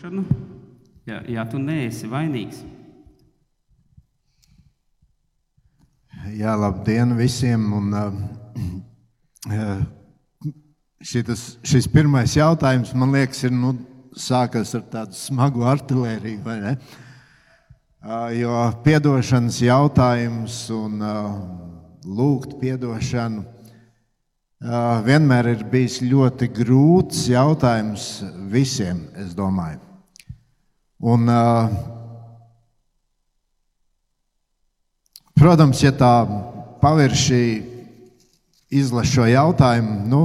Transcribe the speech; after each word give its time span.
atdošanu, 0.00 0.24
ja, 1.06 1.20
ja 1.28 1.44
tu 1.44 1.58
neesi 1.58 2.08
vainīgs. 2.08 2.62
Jā, 6.36 6.54
labdien 6.56 7.12
visiem! 7.16 7.66
Un, 7.72 7.92
uh, 7.92 9.82
šitas, 11.12 11.58
šis 11.64 11.88
pirmais 11.92 12.36
jautājums, 12.36 12.94
man 12.94 13.12
liekas, 13.12 13.44
ir 13.44 13.52
nu, 13.52 13.74
sākas 14.16 14.74
ar 14.74 14.86
tādu 14.90 15.16
smagu 15.16 15.64
artēriju, 15.68 16.40
vai 16.44 16.58
ne? 16.64 16.74
Uh, 18.00 18.30
jo 18.32 18.56
piedošanas 18.84 19.60
jautājums 19.60 20.62
un 20.72 21.04
uh, 21.04 21.34
lūgt 22.08 22.56
piedošanu 22.62 23.44
uh, 23.44 25.04
vienmēr 25.04 25.52
ir 25.52 25.68
bijis 25.68 26.00
ļoti 26.00 26.48
grūts 26.56 27.26
jautājums 27.28 28.08
visiem, 28.48 29.04
es 29.20 29.36
domāju. 29.36 29.89
Un, 31.00 31.24
protams, 35.32 35.80
ja 35.80 35.94
tā 35.96 36.12
pavirši 36.82 37.44
izlaša 38.68 39.14
šo 39.14 39.28
jautājumu, 39.30 39.94
nu, 40.12 40.20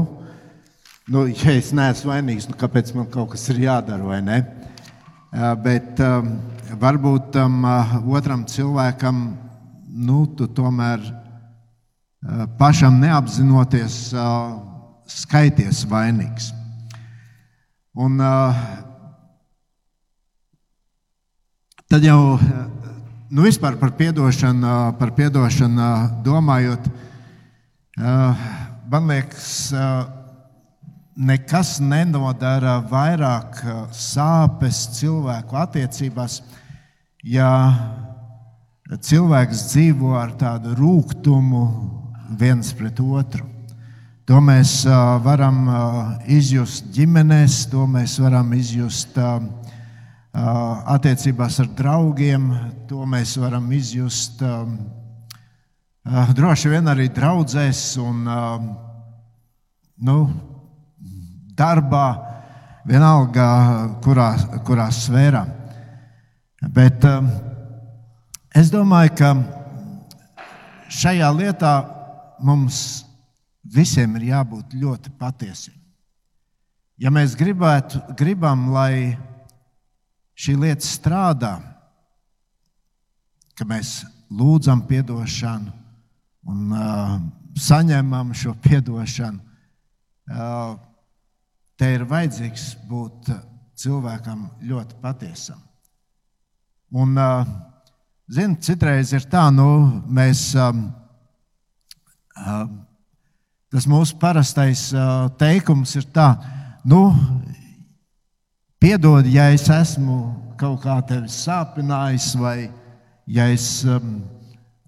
nu, 1.08 1.22
ja 1.32 1.54
es 1.56 1.70
neesmu 1.72 2.12
vainīgs, 2.12 2.50
nu, 2.52 2.58
kāpēc 2.60 2.92
man 2.98 3.08
kaut 3.14 3.32
kas 3.32 3.48
ir 3.54 3.62
jādara 3.64 4.04
vai 4.04 4.20
ne? 4.26 4.42
Bet 5.64 6.02
varbūt 6.82 7.30
tam 7.38 7.64
otram 8.12 8.44
cilvēkam, 8.44 9.22
nu, 9.96 10.26
tu 10.36 10.50
tomēr 10.52 11.06
pašam 12.60 13.00
neapzinoties, 13.00 14.10
skaities 15.08 15.86
vainīgs. 15.88 16.52
Un, 17.96 18.20
uh, 18.20 18.60
Tad 21.86 22.02
jau 22.02 22.40
nu, 23.30 23.44
vispār 23.46 23.76
par 23.78 23.92
piedošanu, 23.94 24.70
par 24.98 25.12
piedošanu 25.14 25.90
domājot, 26.26 26.88
man 28.90 29.12
liekas, 29.12 29.50
nekas 31.14 31.76
nenodara 31.86 32.80
vairāk 32.90 33.62
sāpes 33.94 34.80
cilvēku 34.96 35.60
attiecībās, 35.62 36.40
ja 37.22 37.52
cilvēks 38.90 39.62
dzīvo 39.70 40.16
ar 40.18 40.34
tādu 40.42 40.74
rūkumu 40.80 41.62
viens 42.42 42.74
pret 42.74 42.98
otru. 42.98 43.46
To 44.26 44.42
mēs 44.42 44.74
varam 45.22 45.70
izjust 46.26 46.90
ģimenēs, 46.98 47.68
to 47.70 47.86
mēs 47.86 48.18
varam 48.26 48.56
izjust 48.58 49.22
uh, 49.22 49.38
attiecībās 50.36 51.60
ar 51.64 51.70
draugiem, 51.78 52.50
to 52.90 53.06
mēs 53.08 53.38
varam 53.40 53.70
izjust 53.72 54.42
droši 56.36 56.70
vien 56.70 56.92
arī 56.92 57.08
draudzēs 57.14 57.84
un 58.04 58.26
nu, 60.06 60.18
darbā, 61.56 62.08
vienalga 62.86 63.48
kurā, 64.04 64.28
kurā 64.68 64.90
sfērā. 64.94 65.46
Bet 66.76 67.08
es 68.56 68.70
domāju, 68.74 69.16
ka 69.18 69.32
šajā 70.92 71.32
lietā 71.40 71.74
mums 72.44 73.06
visiem 73.64 74.20
ir 74.20 74.30
jābūt 74.34 74.76
ļoti 74.78 75.16
patiesiem. 75.18 75.80
Ja 77.02 77.12
mēs 77.12 77.34
gribētu, 77.36 78.00
gribam, 78.16 78.70
lai 78.72 79.18
šī 80.36 80.56
lieta 80.60 80.86
strādā, 80.86 81.54
ka 83.56 83.66
mēs 83.68 84.04
lūdzam 84.30 84.84
atdošanu 84.84 85.72
un 86.46 86.72
uh, 86.76 87.18
saņemam 87.56 88.34
šo 88.36 88.54
atdošanu. 88.54 89.40
Uh, 90.26 90.76
te 91.78 91.92
ir 91.94 92.06
vajadzīgs 92.10 92.76
būt 92.90 93.30
cilvēkam 93.78 94.48
ļoti 94.66 94.98
patiesam. 95.02 95.62
Un, 96.96 97.16
uh, 97.18 97.46
zin, 98.32 98.56
citreiz 98.62 99.14
ir 99.14 99.26
tā, 99.30 99.48
nu, 99.54 99.68
mēs, 100.08 100.48
um, 100.60 100.88
uh, 102.40 102.66
tas 103.72 103.88
mūsu 103.90 104.18
parastais 104.22 104.88
uh, 104.96 105.28
teikums 105.40 105.96
ir 106.00 106.08
tā, 106.16 106.30
nu, 106.88 107.10
Piedod, 108.86 109.26
ja 109.26 109.48
es 109.50 109.64
esmu 109.66 110.16
kaut 110.62 110.84
kā 110.84 111.00
tevi 111.10 111.26
sāpinājis, 111.34 112.28
vai 112.38 112.68
ja 113.26 113.48
es 113.50 113.80
um, 113.90 114.20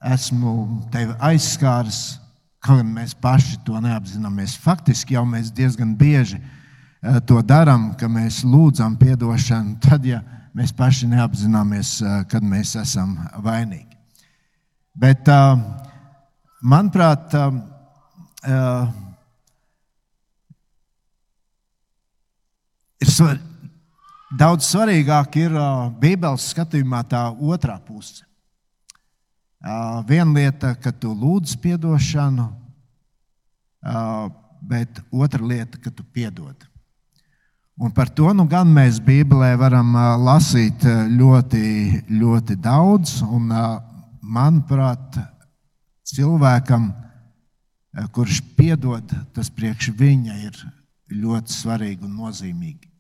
esmu 0.05 0.51
tevi 0.93 1.15
aizskāris, 1.25 2.19
kaut 2.61 2.83
gan 2.83 2.91
mēs 2.93 3.15
paši 3.17 3.57
to 3.65 3.81
neapzināmies. 3.81 4.53
Faktiski 4.61 5.17
jau 5.17 5.23
mēs 5.25 5.49
diezgan 5.49 5.95
bieži 5.97 6.37
uh, 6.37 7.17
to 7.25 7.41
darām, 7.41 7.87
ka 7.97 8.05
mēs 8.05 8.43
lūdzam 8.45 8.99
atdošanu, 9.01 9.79
tad, 9.87 10.05
ja 10.05 10.21
mēs 10.53 10.75
paši 10.77 11.09
neapzināmies, 11.15 11.97
uh, 12.05 12.21
kad 12.29 12.45
mēs 12.45 12.75
esam 12.77 13.17
vainīgi. 13.41 13.97
Bet, 14.93 15.25
manuprāt, 16.61 17.33
um, 17.33 17.61
uh, 18.45 18.87
ir 23.01 23.15
svarīgi 23.17 23.56
Daudz 24.27 24.67
svarīgāk 24.67 25.37
ir 25.39 25.53
Bībeles 26.01 26.49
skatījumā 26.51 27.03
tā 27.07 27.29
otrā 27.31 27.77
puse. 27.79 28.25
Viena 30.07 30.33
lieta, 30.33 30.73
ka 30.75 30.91
tu 30.91 31.13
lūdz 31.15 31.55
atdošanu, 31.55 32.47
bet 34.67 34.99
otra 35.11 35.43
lieta, 35.43 35.79
ka 35.79 35.91
tu 35.91 36.03
piedod. 36.03 36.55
Un 37.77 37.91
par 37.91 38.09
to 38.09 38.33
nu 38.33 38.47
gan 38.49 38.67
mēs 38.67 38.99
Bībelē 38.99 39.55
varam 39.55 39.93
lasīt 40.25 40.83
ļoti, 41.13 42.03
ļoti 42.09 42.55
daudz. 42.57 43.21
Un, 43.21 43.53
manuprāt, 44.27 45.17
cilvēkam, 46.07 46.91
kurš 48.11 48.41
piedod, 48.57 49.13
tas 49.33 49.49
priekš 49.53 49.91
viņa 49.97 50.37
ir 50.43 50.59
ļoti 51.07 51.53
svarīgi 51.53 52.05
un 52.05 52.17
nozīmīgi. 52.19 52.96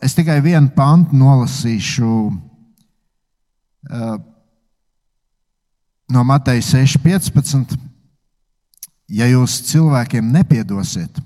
Es 0.00 0.14
tikai 0.16 0.38
vienu 0.40 0.70
pantu 0.72 1.16
nolasīšu 1.18 2.12
no 6.08 6.22
Mateja 6.24 6.64
6,15. 6.64 7.76
Ja 9.08 9.28
jūs 9.28 9.58
cilvēkiem 9.68 10.32
nepiedosiet, 10.32 11.20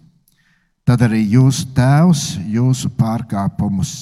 tad 0.86 1.02
arī 1.02 1.24
jūsu 1.34 1.68
tēvs 1.74 2.24
jūsu 2.46 2.90
pārkāpumus 2.98 4.00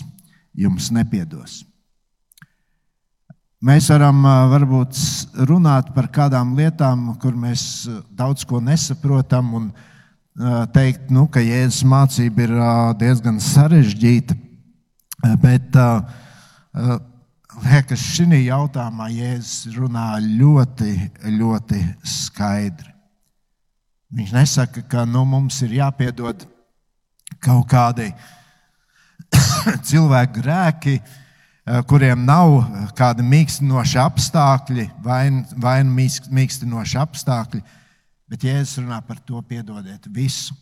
jums 0.57 0.91
nepiedos. 0.93 1.63
Mēs 3.61 3.91
varam 3.93 4.23
varbūt 4.25 4.97
runāt 5.49 5.93
par 5.93 6.09
kādām 6.09 6.55
lietām, 6.57 7.11
kur 7.21 7.37
mēs 7.37 7.85
daudz 8.17 8.47
ko 8.49 8.61
nesaprotam, 8.65 9.53
un 9.57 9.67
teikt, 10.75 11.11
nu, 11.13 11.27
ka 11.29 11.43
Jēzus 11.45 11.85
mācība 11.89 12.47
ir 12.47 12.55
diezgan 13.01 13.41
sarežģīta, 13.43 14.37
bet 15.43 15.77
liekas, 17.67 18.05
šī 18.17 18.45
jautājumā 18.47 19.11
Jēzus 19.13 19.75
runā 19.77 20.07
ļoti, 20.25 20.95
ļoti 21.37 21.81
skaidri. 22.07 22.95
Viņš 24.11 24.33
nesaka, 24.35 24.83
ka 24.91 25.05
nu, 25.07 25.23
mums 25.29 25.61
ir 25.63 25.77
jāpiedod 25.79 26.47
kaut 27.39 27.69
kādi 27.71 28.09
cilvēku 29.89 30.41
grēki, 30.41 30.97
kuriem 31.87 32.25
nav 32.27 32.57
kādi 32.99 33.23
mīkstinoši 33.27 34.01
apstākļi 34.03 34.89
vai, 35.05 35.23
vai 35.55 35.77
mīkstinoši 35.87 36.99
apstākļi, 36.99 37.63
Bet 38.31 38.45
Jēzus 38.47 38.79
runā 38.85 39.01
par 39.03 39.19
to, 39.27 39.41
piedodiet 39.43 40.07
visu. 40.15 40.55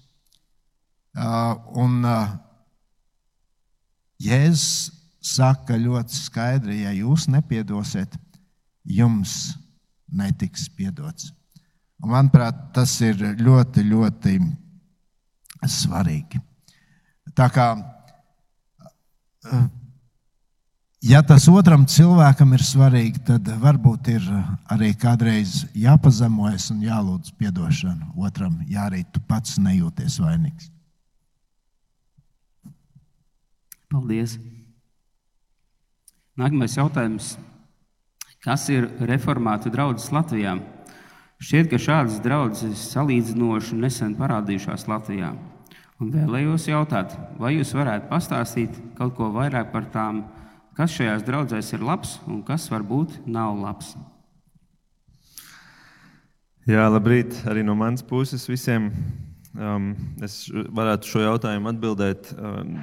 Uh, 1.19 1.55
un 1.76 2.05
uh, 2.06 2.31
Jēzus 4.23 4.93
saka 5.29 5.76
ļoti 5.76 6.15
skaidri, 6.17 6.82
ja 6.87 6.93
jūs 6.97 7.26
nepiedosiet, 7.29 8.15
jums 8.88 9.56
netiks 10.09 10.69
piedots. 10.73 11.32
Un, 12.00 12.12
manuprāt, 12.15 12.56
tas 12.73 12.94
ir 13.05 13.20
ļoti, 13.37 13.85
ļoti 13.91 14.38
svarīgi. 15.69 16.41
Tā 17.37 17.49
kā 17.53 17.67
uh, 17.76 19.67
Ja 20.99 21.21
tas 21.23 21.45
otram 21.47 21.85
cilvēkam 21.87 22.56
ir 22.56 22.62
svarīgi, 22.67 23.21
tad 23.29 23.47
varbūt 23.62 24.09
ir 24.11 24.25
arī 24.67 24.91
kādreiz 24.99 25.61
jāpazemojas 25.79 26.73
un 26.75 26.81
jālūdz 26.83 27.31
atdošanu 27.39 28.17
otram, 28.19 28.56
ja 28.67 28.89
arī 28.89 29.05
tu 29.06 29.21
pats 29.23 29.61
nejūties 29.62 30.19
vainīgs. 30.19 30.73
Paldies! 33.89 34.41
Nākamais 36.39 36.75
jautājums. 36.75 37.37
Kas 38.43 38.67
ir 38.71 38.89
reformātu 38.99 39.71
draugs 39.71 40.11
Latvijā? 40.11 40.56
Šķiet, 41.39 41.71
ka 41.71 41.79
šādas 41.79 42.19
draudzes 42.23 42.83
salīdzinoši 42.91 43.79
nesen 43.79 44.17
parādījušās 44.19 44.89
Latvijā. 44.91 45.31
Un 46.03 46.11
vēlējos 46.11 46.67
jautāt, 46.71 47.15
vai 47.39 47.55
jūs 47.55 47.71
varētu 47.75 48.11
pastāstīt 48.11 48.75
kaut 48.99 49.15
ko 49.15 49.31
vairāk 49.35 49.71
par 49.71 49.87
tām, 49.95 50.25
kas 50.78 50.94
šajās 50.94 51.25
draudzēs 51.26 51.72
ir 51.75 51.82
labs 51.82 52.20
un 52.30 52.44
kas 52.46 52.69
varbūt 52.70 53.25
nav 53.26 53.56
labs? 53.58 53.96
Jā, 56.69 56.84
labrīt 56.92 57.34
arī 57.48 57.64
no 57.66 57.75
manas 57.75 58.04
puses 58.06 58.44
visiem. 58.46 58.92
Um, 59.58 59.90
es 60.22 60.44
varētu 60.52 61.08
šo 61.10 61.25
jautājumu 61.25 61.72
atbildēt. 61.72 62.30
Um, 62.36 62.76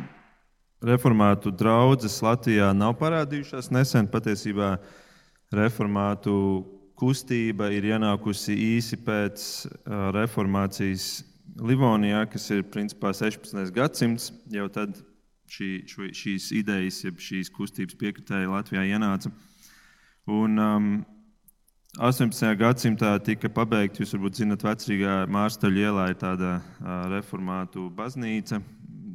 reformātu 0.85 1.53
draudzes 1.55 2.17
Latvijā 2.25 2.71
nav 2.75 2.97
parādījušās 2.99 3.71
nesen. 3.71 4.09
Patiesībā 4.11 4.75
reformātu 5.55 6.35
kustība 6.99 7.69
ir 7.71 7.87
ienākusi 7.93 8.57
īsi 8.75 8.99
pēc 9.05 9.45
uh, 9.69 10.09
reformācijas 10.17 11.23
Livonijā, 11.55 12.25
kas 12.27 12.49
ir 12.51 12.65
principā 12.67 13.13
16. 13.15 13.69
gadsimts. 13.75 14.31
Jau 14.51 14.67
tad 14.67 14.97
šī, 15.51 15.69
šo, 15.89 16.09
šīs 16.15 16.51
idejas, 16.57 17.03
jeb 17.05 17.19
šīs 17.21 17.51
kustības 17.53 17.97
piekritēji 17.99 18.51
Latvijā 18.51 18.85
ienāca. 18.95 19.31
Un, 20.25 20.57
um, 20.57 20.95
18. 21.95 22.57
gadsimtā 22.59 23.13
tika 23.23 23.47
pabeigta, 23.47 24.01
jūs 24.01 24.11
varbūt 24.17 24.41
zinat, 24.41 24.63
vecrīgā 24.67 25.21
Mārstaļa 25.31 25.85
ielā 25.85 26.09
ir 26.11 26.17
tāda 26.19 26.57
reformātu 27.13 27.85
baznīca. 27.95 28.59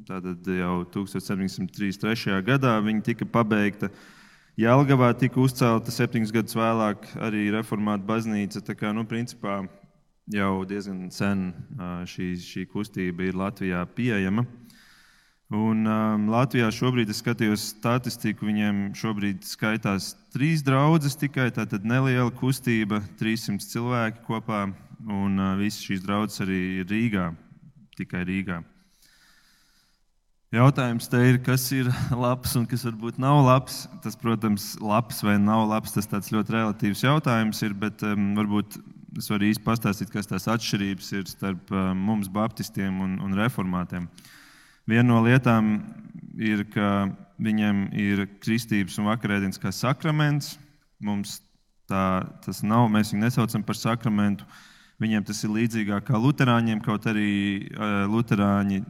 Tātad 0.08 0.48
jau 0.48 0.78
1733. 0.94 2.38
gadā 2.46 2.78
viņa 2.80 3.04
tika 3.10 3.28
pabeigta. 3.28 3.90
Jālgavā 4.60 5.10
tika 5.20 5.42
uzcelta 5.42 5.92
septiņus 5.92 6.32
gadus 6.32 6.56
vēlāk 6.56 7.04
arī 7.20 7.50
reformāta 7.52 8.06
baznīca. 8.08 8.64
Tā 8.64 8.74
kā, 8.78 8.94
nu, 8.96 9.04
principā 9.08 9.60
jau 10.32 10.64
diezgan 10.64 11.10
sen 11.12 11.50
šī, 12.08 12.32
šī 12.40 12.64
kustība 12.72 13.28
ir 13.28 13.38
Latvijā 13.38 13.84
pieejama. 13.92 14.46
Un, 15.50 15.82
um, 15.82 16.28
Latvijā 16.30 16.68
šobrīd 16.70 17.08
es 17.10 17.24
skatījos 17.24 17.72
statistiku. 17.72 18.46
Viņiem 18.46 18.92
šobrīd 18.94 19.42
skaitās 19.42 20.12
trīs 20.30 20.62
draugas 20.62 21.18
tikai 21.18 21.48
tāda 21.56 21.80
neliela 21.82 22.30
kustība, 22.30 23.00
300 23.18 23.66
cilvēki 23.72 24.22
kopā. 24.28 24.68
Un 25.10 25.42
uh, 25.42 25.56
visas 25.58 25.82
šīs 25.82 26.04
draugas 26.06 26.38
arī 26.44 26.60
ir 26.84 26.86
Rīgā, 26.86 27.26
tikai 27.98 28.22
Rīgā. 28.30 28.60
Jautājums 30.54 31.10
te 31.10 31.18
ir, 31.32 31.42
kas 31.42 31.66
ir 31.74 31.90
labs 32.14 32.54
un 32.58 32.70
kas 32.70 32.86
varbūt 32.86 33.18
nav 33.18 33.42
labs. 33.42 33.88
Tas, 34.06 34.14
protams, 34.18 34.76
labs 34.78 35.18
vai 35.26 35.34
nav 35.42 35.66
labs, 35.66 35.98
tas 35.98 36.06
tāds 36.10 36.30
ļoti 36.30 36.60
relatīvs 36.60 37.06
jautājums 37.08 37.66
ir, 37.66 37.74
bet 37.74 38.06
um, 38.06 38.36
varbūt 38.38 38.78
es 39.18 39.26
varu 39.26 39.50
īsti 39.50 39.66
pastāstīt, 39.66 40.14
kas 40.14 40.30
tās 40.30 40.46
atšķirības 40.46 41.14
ir 41.18 41.30
starp 41.30 41.74
um, 41.74 42.06
mums, 42.06 42.30
baptistiem 42.30 43.02
un, 43.02 43.18
un 43.26 43.34
reformātiem. 43.34 44.06
Uh, 44.06 44.36
Viena 44.90 45.06
no 45.06 45.20
lietām 45.22 45.76
ir, 46.34 46.64
ka 46.72 47.06
viņiem 47.38 47.84
ir 47.94 48.24
kristības 48.42 48.96
un 48.98 49.06
vakarēdienas 49.06 49.60
kā 49.62 49.70
sakraments. 49.70 50.56
Mums 50.98 51.36
tā, 51.86 52.26
tas 52.42 52.64
nav, 52.66 52.88
mēs 52.90 53.12
viņu 53.12 53.22
nesaucam 53.22 53.62
par 53.66 53.78
sakramentu. 53.78 54.48
Viņiem 55.00 55.22
tas 55.28 55.44
ir 55.46 55.54
līdzīgāk 55.54 56.08
kā 56.08 56.18
luterāņiem, 56.18 56.82
kaut 56.82 57.06
arī 57.06 57.70
luterāņi 58.10 58.82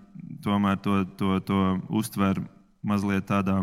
tomēr 0.43 0.81
to, 0.81 1.02
to, 1.20 1.37
to 1.44 1.61
uztver 2.00 2.41
mazliet 2.81 3.29
tādā 3.29 3.61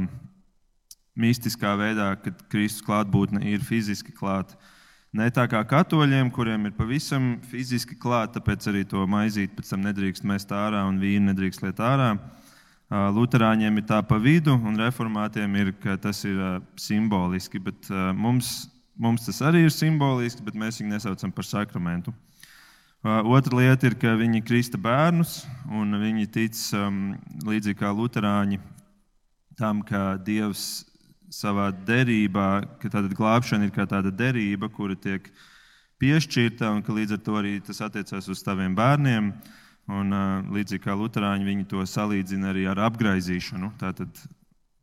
mistiskā 1.17 1.73
veidā, 1.79 2.11
kad 2.21 2.45
Kristus 2.53 2.85
klātbūtne 2.85 3.41
ir 3.49 3.65
fiziski 3.65 4.13
klāta. 4.13 4.59
Ne 5.15 5.29
tā 5.31 5.45
kā 5.47 5.61
katoļiem, 5.63 6.27
kuriem 6.35 6.67
ir 6.67 6.73
pavisam 6.75 7.37
fiziski 7.47 7.95
klāta, 7.95 8.37
tāpēc 8.37 8.67
arī 8.67 8.83
to 8.83 9.05
maizīt 9.07 9.53
pēc 9.55 9.71
tam 9.71 9.85
nedrīkst 9.85 10.25
mest 10.27 10.51
ārā 10.51 10.83
un 10.89 10.99
vīnu 10.99 11.31
nedrīkst 11.31 11.63
liet 11.63 11.79
ārā. 11.79 12.09
Lutāņiem 12.87 13.79
ir 13.79 13.85
tā 13.87 14.01
pa 14.03 14.19
vidu, 14.19 14.53
un 14.55 14.75
reformātiem 14.79 15.55
ir, 15.59 15.71
tas 16.03 16.21
ir 16.27 16.37
simboliski. 16.79 17.59
Bet 17.63 17.87
mums, 18.15 18.67
mums 18.99 19.25
tas 19.27 19.39
arī 19.47 19.65
ir 19.65 19.73
simboliski, 19.75 20.43
bet 20.43 20.59
mēs 20.59 20.81
viņu 20.81 20.93
nesaucam 20.93 21.31
par 21.31 21.47
sakramentu. 21.47 22.13
Otra 23.07 23.61
lieta 23.61 23.87
ir, 23.87 23.95
ka 23.99 24.15
viņi 24.19 24.43
krista 24.43 24.79
bērnus, 24.79 25.45
un 25.71 25.95
viņi 26.01 26.27
tic 26.35 26.59
līdzīgi 27.47 27.79
kā 27.79 27.93
Lutāņi 27.95 28.59
tam, 29.57 29.81
ka 29.87 30.17
Dievs 30.19 30.83
savā 31.33 31.69
derībā, 31.71 32.49
ka 32.81 32.91
tāda 32.91 33.11
glābšana 33.11 33.67
ir 33.67 33.73
kā 33.75 33.87
tāda 33.89 34.11
derība, 34.13 34.69
kura 34.71 34.95
tiek 34.95 35.29
piešķirta, 36.01 36.71
un 36.71 36.83
ka 36.85 36.95
līdz 36.95 37.17
ar 37.17 37.23
to 37.25 37.37
arī 37.39 37.57
tas 37.63 37.81
attiecās 37.83 38.29
uz 38.31 38.43
taviem 38.45 38.75
bērniem. 38.77 39.31
Un, 39.87 40.11
līdzīgi 40.51 40.83
kā 40.83 40.91
Lutāņi, 40.99 41.47
viņi 41.47 41.65
to 41.71 41.85
salīdzina 41.87 42.49
arī 42.51 42.65
ar 42.67 42.81
apgaizīšanu. 42.89 43.71
Tātad, 43.79 44.19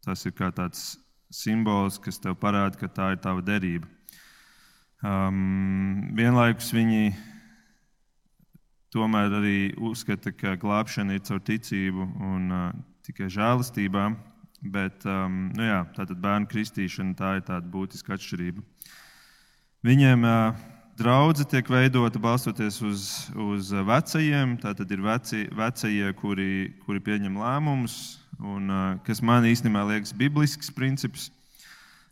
tas 0.05 0.25
ir 0.25 0.33
kā 0.33 0.49
tāds 0.49 0.95
simbols, 1.29 1.99
kas 2.01 2.17
tev 2.23 2.39
parāda, 2.41 2.79
ka 2.81 2.89
tā 2.89 3.11
ir 3.13 3.21
tava 3.21 3.45
derība. 3.45 3.91
Um, 5.05 6.15
vienlaikus 6.17 6.71
viņi 6.73 7.13
tomēr 8.95 9.35
arī 9.41 9.59
uzskata, 9.77 10.33
ka 10.33 10.55
glābšana 10.57 11.19
ir 11.19 11.25
caur 11.29 11.43
ticību 11.45 12.07
un 12.25 12.49
uh, 12.49 12.71
tikai 13.05 13.29
žēlastībā. 13.29 14.07
Bet 14.65 15.05
um, 15.05 15.51
nu 15.53 15.67
jā, 15.67 15.83
tātad 15.93 16.21
bērnu 16.23 16.49
kristīšana 16.49 17.13
tā 17.19 17.35
ir 17.39 17.45
tāda 17.45 17.69
būtiska 17.69 18.17
atšķirība. 18.17 18.65
Viņiem 19.85 20.25
uh, 20.25 20.63
draudzene 20.97 21.51
tiek 21.51 21.69
veidota 21.69 22.21
balstoties 22.23 22.81
uz, 22.81 23.07
uz 23.37 23.73
vecajiem. 23.75 24.57
Tātad 24.63 24.91
ir 24.95 25.03
veci, 25.05 25.45
vecie, 25.53 26.13
kuri, 26.17 26.73
kuri 26.87 27.03
pieņem 27.05 27.37
lēmumus, 27.43 27.99
un 28.41 28.73
uh, 28.73 28.85
kas 29.05 29.21
man 29.21 29.45
īstenībā 29.49 29.85
liekas 29.91 30.15
biblisks 30.17 30.73
princips. 30.73 31.29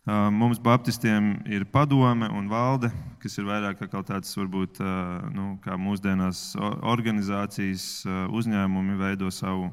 Uh, 0.03 0.27
mums, 0.35 0.59
Baptistiem, 0.59 1.37
ir 1.47 1.63
padome 1.71 2.27
un 2.35 2.49
valde, 2.51 2.91
kas 3.23 3.39
ir 3.39 3.47
vairāk 3.47 3.85
kā 3.87 4.03
tāds, 4.03 4.35
varbūt, 4.35 4.81
uh, 4.83 5.29
nu, 5.31 5.53
kā 5.63 5.79
mūsdienās 5.79 6.51
organizācijas 6.59 7.85
uh, 8.05 8.25
uzņēmumi 8.35 8.99
veido 8.99 9.31
savu, 9.31 9.71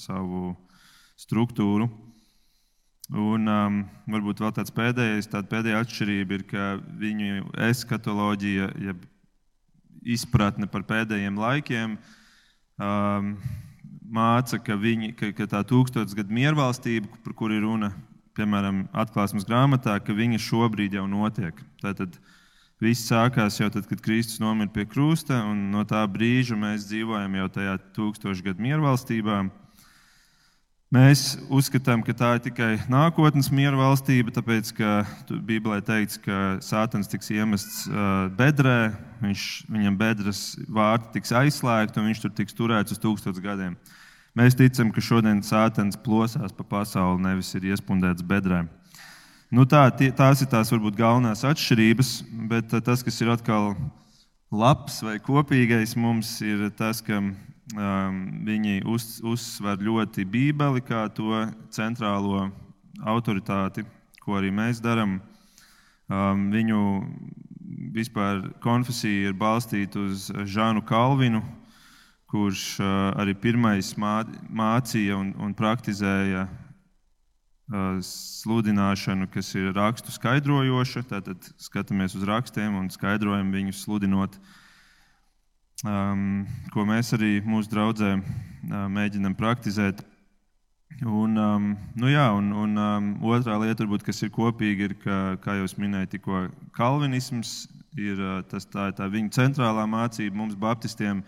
savu 0.00 0.54
struktūru. 1.20 1.90
Un 3.08 3.48
um, 3.48 3.76
varbūt 4.12 4.42
vēl 4.42 4.50
tāds 4.52 4.72
pēdējais, 4.76 5.30
tāda 5.32 5.48
pēdējā 5.48 5.78
atšķirība 5.80 6.36
ir, 6.36 6.42
ka 6.50 6.64
viņu 7.00 7.46
eskatoloģija, 7.70 8.66
jeb 8.84 9.06
izpratne 10.04 10.68
par 10.68 10.84
pēdējiem 10.88 11.38
laikiem, 11.40 11.94
um, 12.76 13.30
māca, 14.12 14.58
ka, 14.60 14.76
viņi, 14.76 15.14
ka, 15.16 15.30
ka 15.36 15.48
tā 15.48 15.62
tūkstošgadu 15.68 16.36
miervalstība, 16.36 17.08
par 17.24 17.36
kuru 17.38 17.56
ir 17.56 17.64
runa, 17.64 17.94
piemēram, 18.36 18.84
atklāsmes 18.92 19.46
grāmatā, 19.48 19.96
ka 20.04 20.12
viņa 20.12 20.40
šobrīd 20.44 20.98
jau 20.98 21.06
notiek. 21.08 21.56
Tātad 21.80 22.20
viss 22.82 23.08
sākās 23.08 23.56
jau 23.58 23.70
tad, 23.72 23.88
kad 23.88 24.02
Kristus 24.04 24.42
nomira 24.42 24.70
pie 24.74 24.84
krusta, 24.84 25.40
un 25.48 25.70
no 25.72 25.80
tā 25.88 26.04
brīža 26.12 26.60
mēs 26.60 26.86
dzīvojam 26.90 27.40
jau 27.40 27.48
tajā 27.56 27.78
tūkstošgadu 27.96 28.68
miervalstībā. 28.68 29.46
Mēs 30.88 31.34
uzskatām, 31.52 32.00
ka 32.00 32.14
tā 32.16 32.28
ir 32.38 32.46
tikai 32.46 32.68
nākotnes 32.88 33.50
miera 33.52 33.76
valstība, 33.76 34.32
tāpēc, 34.32 34.70
ka 34.72 35.02
Bībelē 35.28 35.82
teikts, 35.84 36.16
ka 36.24 36.56
Sātans 36.64 37.10
tiks 37.12 37.28
iemests 37.34 37.82
bedrē, 38.38 38.94
viņš, 39.20 39.42
viņam 39.68 39.98
bedres 40.00 40.40
vārti 40.64 41.18
tiks 41.18 41.34
aizslēgti 41.36 42.00
un 42.00 42.08
viņš 42.08 42.22
tur 42.22 42.32
tiks 42.38 42.56
turēts 42.56 42.96
uz 42.96 43.02
tūkstotis 43.02 43.44
gadiem. 43.44 43.76
Mēs 44.32 44.56
ticam, 44.56 44.88
ka 44.88 45.04
šodien 45.04 45.44
Sātans 45.44 46.00
plosās 46.00 46.56
pa 46.56 46.64
pasauli, 46.64 47.20
nevis 47.26 47.52
ir 47.58 47.68
iespundēts 47.68 48.24
bedrē. 48.24 48.62
Nu 49.52 49.68
tā, 49.68 49.90
tie, 49.92 50.08
tās 50.08 50.40
ir 50.40 50.48
tās 50.48 50.72
varbūt 50.72 50.96
galvenās 50.96 51.44
atšķirības, 51.44 52.14
bet 52.48 52.72
tas, 52.72 53.04
kas 53.04 53.20
ir 53.20 53.34
atkal 53.36 53.74
labs 54.48 55.02
vai 55.04 55.18
kopīgais 55.20 55.92
mums, 56.00 56.38
ir 56.40 56.70
tas, 56.80 57.04
ka 57.04 57.20
viņi 57.74 58.82
uz, 58.88 59.20
uzsver 59.22 59.78
ļoti 59.82 60.24
Bībeli 60.24 60.80
kā 60.80 61.08
to 61.12 61.44
centrālo 61.70 62.50
autoritāti, 63.04 63.84
ko 64.24 64.38
arī 64.38 64.50
mēs 64.50 64.80
darām. 64.80 65.20
Um, 66.08 66.48
viņu 66.50 67.04
vispār 67.92 68.40
konfesija 68.64 69.28
ir 69.28 69.34
balstīta 69.36 70.00
uz 70.00 70.30
Žānu 70.32 70.80
Kalvinu, 70.88 71.42
kurš 72.28 72.80
uh, 72.80 73.12
arī 73.20 73.34
pirmais 73.36 73.94
mā, 74.00 74.22
mācīja 74.48 75.16
un, 75.16 75.34
un 75.36 75.52
praktizēja 75.52 76.46
uh, 76.48 78.00
sludināšanu, 78.00 79.28
kas 79.28 79.52
ir 79.54 79.74
rakstu 79.76 80.12
skaidrojoša. 80.12 81.04
Tātad 81.12 81.52
skatāmies 81.60 82.16
uz 82.16 82.24
rakstiem 82.24 82.80
un 82.80 82.88
skaidrojam 82.88 83.52
viņus 83.52 83.84
sludinot 83.84 84.40
uh, 84.40 84.56
um, 85.86 86.46
ko 86.74 86.84
mēs 86.88 87.12
arī 87.14 87.38
mūsu 87.46 87.70
draudzē 87.70 88.14
uh, 88.18 88.86
mēģinam 88.90 89.36
praktizēt. 89.38 90.02
Un, 91.04 91.36
um, 91.38 91.66
nu 91.94 92.08
jā, 92.10 92.26
un, 92.34 92.50
un 92.56 92.78
um, 92.82 93.10
otrā 93.30 93.58
lieta, 93.62 93.84
varbūt, 93.84 94.02
kas 94.08 94.22
ir 94.24 94.32
kopīga, 94.34 94.88
ir, 94.88 94.94
ka, 95.02 95.18
kā 95.44 95.58
jau 95.60 95.68
minēju, 95.78 96.10
tikko 96.16 96.46
kalvinisms 96.74 97.68
ir, 97.98 98.18
tas, 98.50 98.66
tā, 98.66 98.88
tā 98.96 99.06
viņa 99.10 99.36
centrālā 99.36 99.84
mācība 99.86 100.34
mums, 100.34 100.56
Baptistiem. 100.58 101.22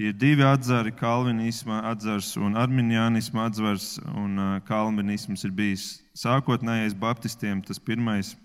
Ir 0.00 0.14
divi 0.16 0.46
atzari, 0.46 0.94
kalvinisma 0.96 1.82
atzars 1.90 2.32
un 2.40 2.54
arminianisma 2.56 3.50
atzars. 3.50 3.98
Un, 4.14 4.38
uh, 4.38 4.54
kalvinisms 4.68 5.44
ir 5.44 5.52
bijis 5.52 5.90
sākotnējais 6.16 6.96
Baptistiem, 6.96 7.60
tas 7.66 7.82
pirmais. 7.82 8.36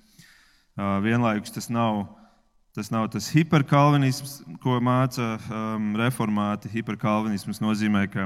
Uh, 0.76 0.98
vienlaikus 1.06 1.54
tas 1.56 1.70
nav 1.72 2.08
Tas 2.76 2.90
nav 2.92 3.06
tas 3.08 3.30
hiperkalvinisms, 3.32 4.42
ko 4.60 4.82
māca 4.84 5.38
um, 5.48 5.94
reformāti. 5.96 6.68
Hiperkalvinisms 6.74 7.62
nozīmē, 7.64 8.02
ka 8.12 8.26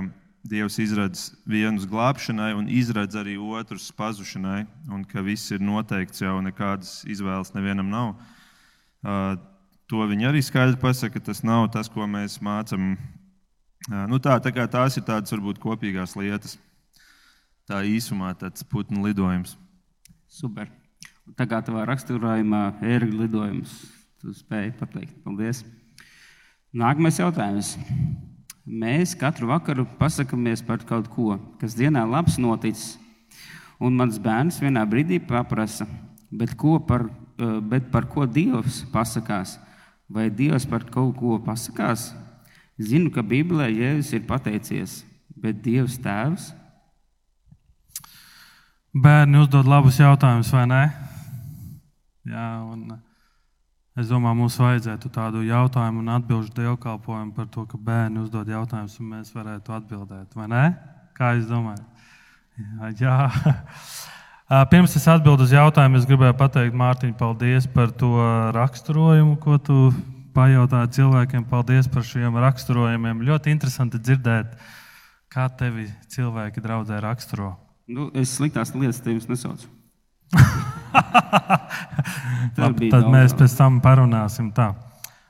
Dievs 0.50 0.80
izradz 0.82 1.28
vienus 1.46 1.86
glābšanai 1.86 2.56
un 2.58 2.70
izradz 2.72 3.14
arī 3.20 3.36
otrus 3.38 3.92
pazušanai, 3.94 4.64
un 4.90 5.04
ka 5.06 5.22
viss 5.22 5.52
ir 5.54 5.62
noteikts 5.62 6.24
jau 6.24 6.40
nekādas 6.42 7.04
izvēles 7.06 7.54
nevienam 7.54 7.92
nav. 7.94 8.16
Uh, 9.06 9.36
to 9.86 10.02
viņi 10.10 10.32
arī 10.32 10.42
skaidri 10.42 10.82
pasaka, 10.82 11.20
ka 11.20 11.28
tas 11.30 11.44
nav 11.46 11.68
tas, 11.76 11.92
ko 11.92 12.10
mēs 12.10 12.40
mācām. 12.42 12.96
Uh, 13.86 14.08
nu 14.10 14.18
tā, 14.18 14.40
tā 14.42 14.66
tās 14.66 14.98
ir 14.98 15.06
tādas 15.06 15.36
varbūt 15.36 15.62
kopīgās 15.62 16.18
lietas. 16.18 16.58
Tā 17.70 17.84
īsumā 17.86 18.34
tāds 18.34 18.66
putnu 18.66 19.06
lidojums. 19.06 19.60
Super. 20.26 20.74
Tā 21.38 21.46
kā 21.46 21.62
tavā 21.62 21.86
raksturojumā 21.86 22.64
ir 22.90 23.06
lidojums 23.14 23.99
Tu 24.20 24.34
spēji 24.36 24.74
pateikt. 24.76 25.14
Paldies. 25.24 25.62
Nākamais 26.76 27.22
jautājums. 27.22 27.78
Mēs 28.68 29.14
katru 29.18 29.48
vakaru 29.48 29.86
pasakāmies 29.98 30.60
par 30.66 30.84
kaut 30.86 31.08
ko, 31.14 31.38
kas 31.62 31.78
dienā 31.78 32.04
labs 32.04 32.36
noticis. 32.38 32.98
Un 33.80 33.96
mans 33.96 34.20
bērns 34.20 34.60
vienā 34.60 34.84
brīdī 34.84 35.22
paprasa, 35.24 35.88
bet, 36.30 36.52
par, 36.86 37.08
eh, 37.40 37.60
bet 37.62 37.90
par 37.92 38.06
ko 38.12 38.26
Dievs 38.28 38.84
pasakās? 38.92 39.58
Vai 40.10 40.30
Dievs 40.30 40.68
par 40.68 40.84
kaut 40.84 41.16
ko 41.16 41.40
pasakās? 41.40 42.14
Zinu, 42.78 43.10
ka 43.10 43.22
Bībelē 43.22 43.72
Jēzus 43.72 44.14
ir 44.14 44.28
pateicies, 44.28 45.04
bet 45.36 45.64
Dievs 45.64 45.98
tēvs? 45.98 46.54
Bērni 48.94 49.40
uzdod 49.40 49.66
labus 49.66 49.98
jautājumus, 49.98 50.52
vai 50.52 50.66
ne? 50.68 50.86
Jā, 52.26 52.60
un 52.68 53.00
Es 54.00 54.08
domāju, 54.08 54.38
mums 54.40 54.56
vajadzētu 54.56 55.10
tādu 55.12 55.42
jautājumu 55.44 56.00
un 56.00 56.12
atbildžu 56.14 56.54
dievkalpojumu 56.56 57.34
par 57.36 57.50
to, 57.52 57.66
ka 57.68 57.80
bērni 57.84 58.22
uzdod 58.22 58.48
jautājumus, 58.48 58.96
un 59.02 59.10
mēs 59.12 59.34
varētu 59.36 59.76
atbildēt. 59.76 60.38
Vai 60.40 60.48
ne? 60.48 60.62
Kā 61.18 61.34
jūs 61.36 61.50
domājat? 61.50 62.06
Jā. 62.56 62.94
jā. 63.02 63.18
Pirms 64.72 64.96
es 64.96 65.10
atbildu 65.12 65.44
uz 65.44 65.52
jautājumu, 65.52 66.00
es 66.00 66.08
gribēju 66.08 66.38
pateikt 66.40 66.80
Mārtiņ, 66.80 67.12
paldies 67.20 67.68
par 67.74 67.92
to 67.92 68.14
raksturojumu, 68.56 69.36
ko 69.44 69.60
tu 69.60 69.78
pajautāji 70.38 70.96
cilvēkiem. 71.02 71.46
Paldies 71.52 71.92
par 71.92 72.08
šiem 72.08 72.40
raksturojumiem. 72.40 73.26
Ļoti 73.28 73.52
interesanti 73.52 74.00
dzirdēt, 74.00 74.56
kā 75.28 75.52
tevi 75.60 75.90
cilvēki 76.16 76.64
draudzē 76.64 77.04
raksturo. 77.04 77.58
Nu, 77.90 78.14
es 78.16 78.38
sliktās 78.40 78.72
lietas 78.78 79.04
tevis 79.04 79.28
nesaucu. 79.28 79.68
Labi, 82.60 82.90
tad 82.92 83.08
mēs 83.12 83.36
pēc 83.38 83.56
tam 83.58 83.80
parunāsim 83.84 84.52
tā. 84.56 84.72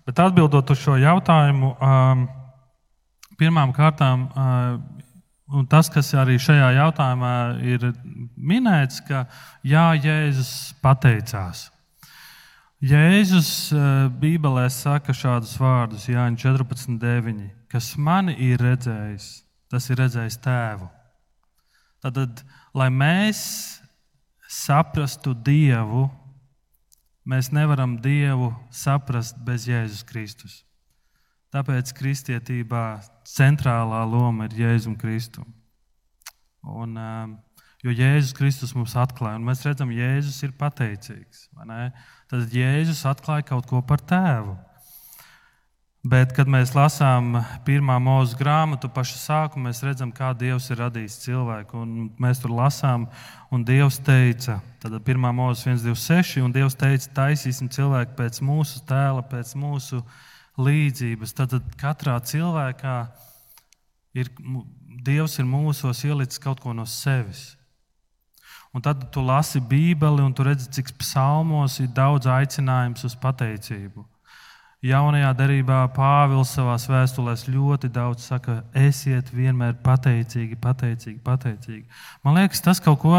Bet 0.07 0.19
atbildot 0.23 0.71
uz 0.73 0.79
šo 0.81 0.95
jautājumu, 0.97 1.73
um, 1.77 2.23
pirmām 3.39 3.73
kārtām, 3.75 4.25
uh, 4.33 5.63
tas, 5.69 5.89
kas 5.93 6.11
arī 6.17 6.37
šajā 6.41 6.71
jautājumā 6.77 7.33
ir 7.65 7.89
minēts, 8.37 9.01
ka 9.05 9.25
jā, 9.65 9.91
Jēzus 9.97 10.73
pateicās. 10.83 11.67
Jēzus 12.79 13.51
uh, 13.75 14.07
Bībelē 14.21 14.69
saka 14.71 15.13
šādus 15.15 15.57
vārdus, 15.59 16.07
Jānis 16.07 16.45
14,9. 16.45 17.49
Kas 17.69 17.91
mani 17.99 18.37
ir 18.39 18.61
redzējis, 18.63 19.27
tas 19.69 19.89
ir 19.91 19.99
redzējis 19.99 20.39
tēvu. 20.41 20.87
Tad, 21.99 22.39
lai 22.73 22.87
mēs 22.93 23.41
saprastu 24.49 25.35
Dievu, 25.37 26.07
mēs 27.29 27.51
nevaram 27.53 27.99
Dievu 28.01 28.49
saprast 28.73 29.37
bez 29.45 29.67
Jēzus 29.69 30.01
Kristus. 30.09 30.63
Tāpēc 31.53 31.93
kristietībā 31.97 32.99
centrālā 33.25 34.01
loma 34.05 34.49
ir 34.49 34.57
Jēzum 34.57 34.97
Kristum. 34.97 35.47
Un, 36.65 36.97
um, 36.97 37.35
jo 37.81 37.93
Jēzus 37.93 38.35
Kristus 38.37 38.73
mums 38.77 38.93
atklāja, 38.99 39.39
un 39.39 39.47
mēs 39.47 39.63
redzam, 39.65 39.89
ka 39.89 39.97
Jēzus 39.97 40.41
ir 40.45 40.53
pateicīgs. 40.57 41.47
Tad 42.29 42.53
Jēzus 42.53 43.05
atklāja 43.09 43.47
kaut 43.53 43.69
ko 43.69 43.81
par 43.85 44.01
tēvu. 44.01 44.57
Bet, 45.99 46.31
kad 46.31 46.47
mēs 46.47 46.69
lasām 46.71 47.33
pirmā 47.67 47.97
mūža 47.99 48.37
grāmatu, 48.39 48.87
pašu 48.87 49.17
sākumu, 49.19 49.65
mēs 49.67 49.81
redzam, 49.83 50.13
kā 50.15 50.29
Dievs 50.31 50.69
ir 50.71 50.79
radījis 50.79 51.17
cilvēku. 51.25 51.75
Un 51.75 52.05
mēs 52.15 52.39
tur 52.39 52.53
lasām, 52.55 53.09
un 53.51 53.65
Dievs 53.67 53.97
teica, 54.07 54.61
tad 54.79 54.95
pirmā 55.03 55.33
mūža 55.35 55.73
126, 55.75 56.39
un 56.39 56.53
Dievs 56.55 56.77
teica, 56.79 57.09
taisīsim 57.17 57.67
cilvēku 57.67 58.15
pēc 58.15 58.39
mūsu 58.39 58.79
tēla, 58.87 59.25
pēc 59.27 59.51
mūsu 59.59 59.99
līdzības. 60.55 61.33
Tad 61.35 61.57
katrā 61.81 62.15
cilvēkā 62.23 62.95
ir, 64.15 64.31
Dievs 65.03 65.35
ir 65.43 65.49
mūsos 65.51 66.05
ielicis 66.07 66.39
kaut 66.39 66.63
ko 66.63 66.71
no 66.71 66.85
sevis. 66.87 67.57
Un 68.71 68.85
tad 68.85 69.03
tu 69.11 69.19
lasi 69.19 69.59
Bībeli, 69.59 70.23
un 70.23 70.31
tu 70.31 70.47
redzi, 70.47 70.69
cik 70.79 70.93
psalmos 71.01 71.75
ir 71.83 71.91
daudz 71.91 72.29
aicinājums 72.31 73.03
uz 73.03 73.17
pateicību. 73.19 74.05
Jaunajā 74.79 75.33
darbā 75.35 75.81
Pāvils 75.91 76.53
savā 76.55 76.77
vēstulē 76.79 77.33
ļoti 77.51 77.89
daudz 77.91 78.29
saka, 78.29 78.61
esiet 78.71 79.27
vienmēr 79.35 79.73
pateicīgi, 79.83 80.55
pateicīgi, 80.55 81.19
pateicīgi. 81.19 81.83
Man 82.23 82.39
liekas, 82.39 82.63
tas 82.63 82.79
kaut 82.79 83.01
ko 83.01 83.11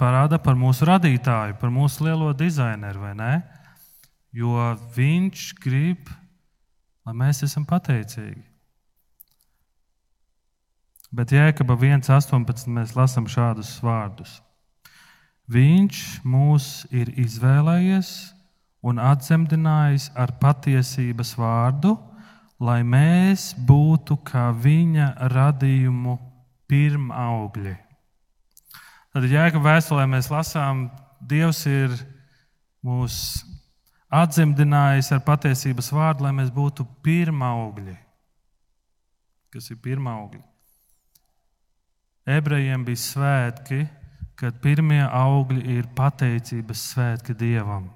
parāda 0.00 0.40
par 0.40 0.56
mūsu 0.56 0.88
radītāju, 0.88 1.58
par 1.60 1.68
mūsu 1.68 2.08
lielo 2.08 2.32
dizaineru, 2.32 3.04
vai 3.04 3.12
ne? 3.18 3.34
Jo 4.32 4.72
viņš 4.96 5.52
grib, 5.60 6.08
lai 7.04 7.14
mēs 7.20 7.44
esam 7.44 7.68
pateicīgi. 7.68 8.40
Bet 11.12 11.36
Jēkabā 11.36 11.76
1,18 11.76 12.72
mēs 12.72 12.96
lasām 12.96 13.28
šādus 13.28 13.76
vārdus. 13.84 14.38
Viņš 15.52 16.22
mūs 16.24 16.86
ir 16.88 17.12
izvēlējies 17.20 18.31
un 18.82 18.98
atzemdinājis 18.98 20.10
ar 20.18 20.34
patiesības 20.42 21.36
vārdu, 21.38 21.94
lai 22.62 22.82
mēs 22.86 23.52
būtu 23.58 24.18
kā 24.26 24.50
viņa 24.54 25.12
radījumu 25.32 26.16
pirmaugļi. 26.70 27.76
Tad, 29.12 29.26
jēga 29.28 29.60
vēstulē 29.62 30.06
mēs 30.10 30.30
lasām, 30.32 30.86
Dievs 31.22 31.60
ir 31.70 31.92
mūs 32.82 33.16
atzemdinājis 34.10 35.12
ar 35.14 35.20
patiesības 35.22 35.92
vārdu, 35.94 36.26
lai 36.26 36.32
mēs 36.34 36.50
būtu 36.50 36.86
pirmaugļi. 37.04 37.94
Kas 39.52 39.70
ir 39.70 39.78
pirmaugļi? 39.84 40.42
Ebrejiem 42.32 42.82
bija 42.86 43.02
svētki, 43.04 43.84
kad 44.38 44.58
pirmie 44.62 45.02
augļi 45.06 45.76
ir 45.76 45.90
pateicības 45.94 46.86
svētki 46.92 47.36
Dievam. 47.38 47.90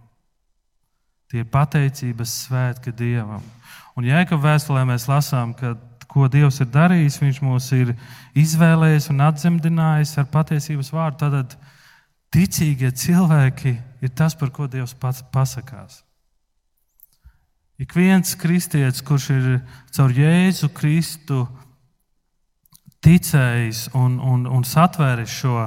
Tie 1.31 1.43
ir 1.43 1.51
pateicības 1.51 2.33
svētki 2.47 2.93
Dievam. 2.95 3.43
Un 3.99 4.07
Jēkab 4.07 4.45
vēstulē 4.45 4.85
mēs 4.87 5.09
lasām, 5.11 5.55
ka 5.59 5.75
ko 6.07 6.29
Dievs 6.33 6.61
ir 6.63 6.71
darījis, 6.73 7.21
Viņš 7.21 7.43
mūs 7.45 7.71
ir 7.77 7.93
izvēlējis 8.39 9.11
un 9.13 9.25
atzemdinājis 9.27 10.17
ar 10.23 10.29
patiesības 10.33 10.93
vārdu. 10.95 11.27
Tad 11.27 11.57
ticīgie 12.33 12.93
cilvēki 12.93 13.77
ir 14.05 14.13
tas, 14.17 14.37
par 14.39 14.53
ko 14.55 14.69
Dievs 14.71 14.95
pats 14.95 15.25
pasakās. 15.33 16.03
Ik 17.77 17.93
viens 17.93 18.33
kristietis, 18.41 19.03
kurš 19.05 19.31
ir 19.35 19.49
caur 19.93 20.13
Jēzu 20.17 20.71
Kristu 20.73 21.43
ticējis 23.05 23.91
un, 23.95 24.17
un, 24.17 24.47
un 24.49 24.65
satvēris 24.65 25.35
šo, 25.43 25.67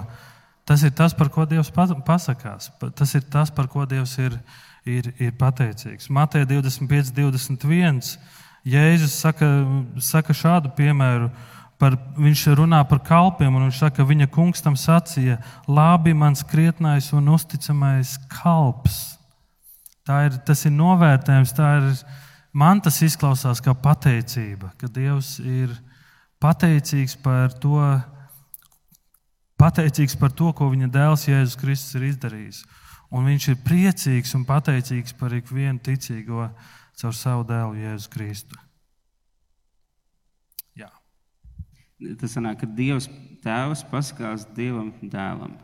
tas 0.66 0.82
ir 0.84 0.96
tas, 0.98 1.14
par 1.14 1.30
ko 1.34 1.46
Dievs 1.46 1.70
pasakās. 1.72 2.72
Tas 2.98 3.14
ir 3.16 3.28
tas, 3.30 3.54
par 3.54 3.70
ko 3.70 3.86
Dievs 3.86 4.18
ir 4.18 4.40
ir, 4.88 5.12
ir 5.20 5.36
pateicīgs. 5.40 6.10
Mateja 6.14 6.48
25, 6.50 7.14
21. 7.16 8.02
Jēzus 8.70 9.16
saka, 9.24 9.48
saka 10.04 10.36
šādu 10.36 10.72
piemēru. 10.78 11.30
Par, 11.80 11.96
viņš 12.20 12.42
runā 12.60 12.82
par 12.90 13.00
kalpiem, 13.08 13.54
un 13.56 13.70
viņš 13.70 13.78
saka, 13.80 14.02
ka 14.02 14.08
viņa 14.08 14.28
kungs 14.36 14.60
tam 14.60 14.76
sacīja, 14.76 15.38
labi, 15.64 16.12
mans 16.12 16.44
krietnais 16.44 17.08
un 17.16 17.32
uzticamais 17.32 18.18
kalps. 18.34 18.98
Tā 20.04 20.26
ir, 20.28 20.36
tas 20.44 20.66
ir 20.68 20.74
novērtējums, 20.76 21.54
tā 21.56 21.70
ir, 21.80 21.88
man 22.52 22.82
tas 22.84 23.00
izklausās 23.06 23.64
kā 23.64 23.72
pateicība, 23.78 24.74
ka 24.76 24.92
Dievs 24.92 25.38
ir 25.40 25.72
pateicīgs 26.44 27.16
par 27.24 27.56
to, 27.64 27.80
pateicīgs 29.60 30.18
par 30.20 30.36
to, 30.36 30.52
ko 30.52 30.68
viņa 30.74 30.92
dēls 30.92 31.28
Jēzus 31.30 31.60
Kristus 31.62 31.96
ir 31.96 32.10
izdarījis. 32.10 32.64
Un 33.10 33.26
viņš 33.26 33.48
ir 33.54 33.62
priecīgs 33.66 34.36
un 34.38 34.46
pateicīgs 34.46 35.16
par 35.18 35.34
ikvienu 35.34 35.82
ticīgo 35.82 36.50
caur 37.00 37.16
savu 37.16 37.46
dēlu 37.50 37.80
Jēzu 37.80 38.12
Kristu. 38.14 38.60
Jā. 40.78 40.92
Tas 42.22 42.36
sanāk, 42.36 42.62
ka 42.62 42.70
Dievs 42.70 43.10
Tēvs 43.44 43.86
pasakās 43.90 44.46
Dievam 44.56 44.92
dēlam. 45.02 45.56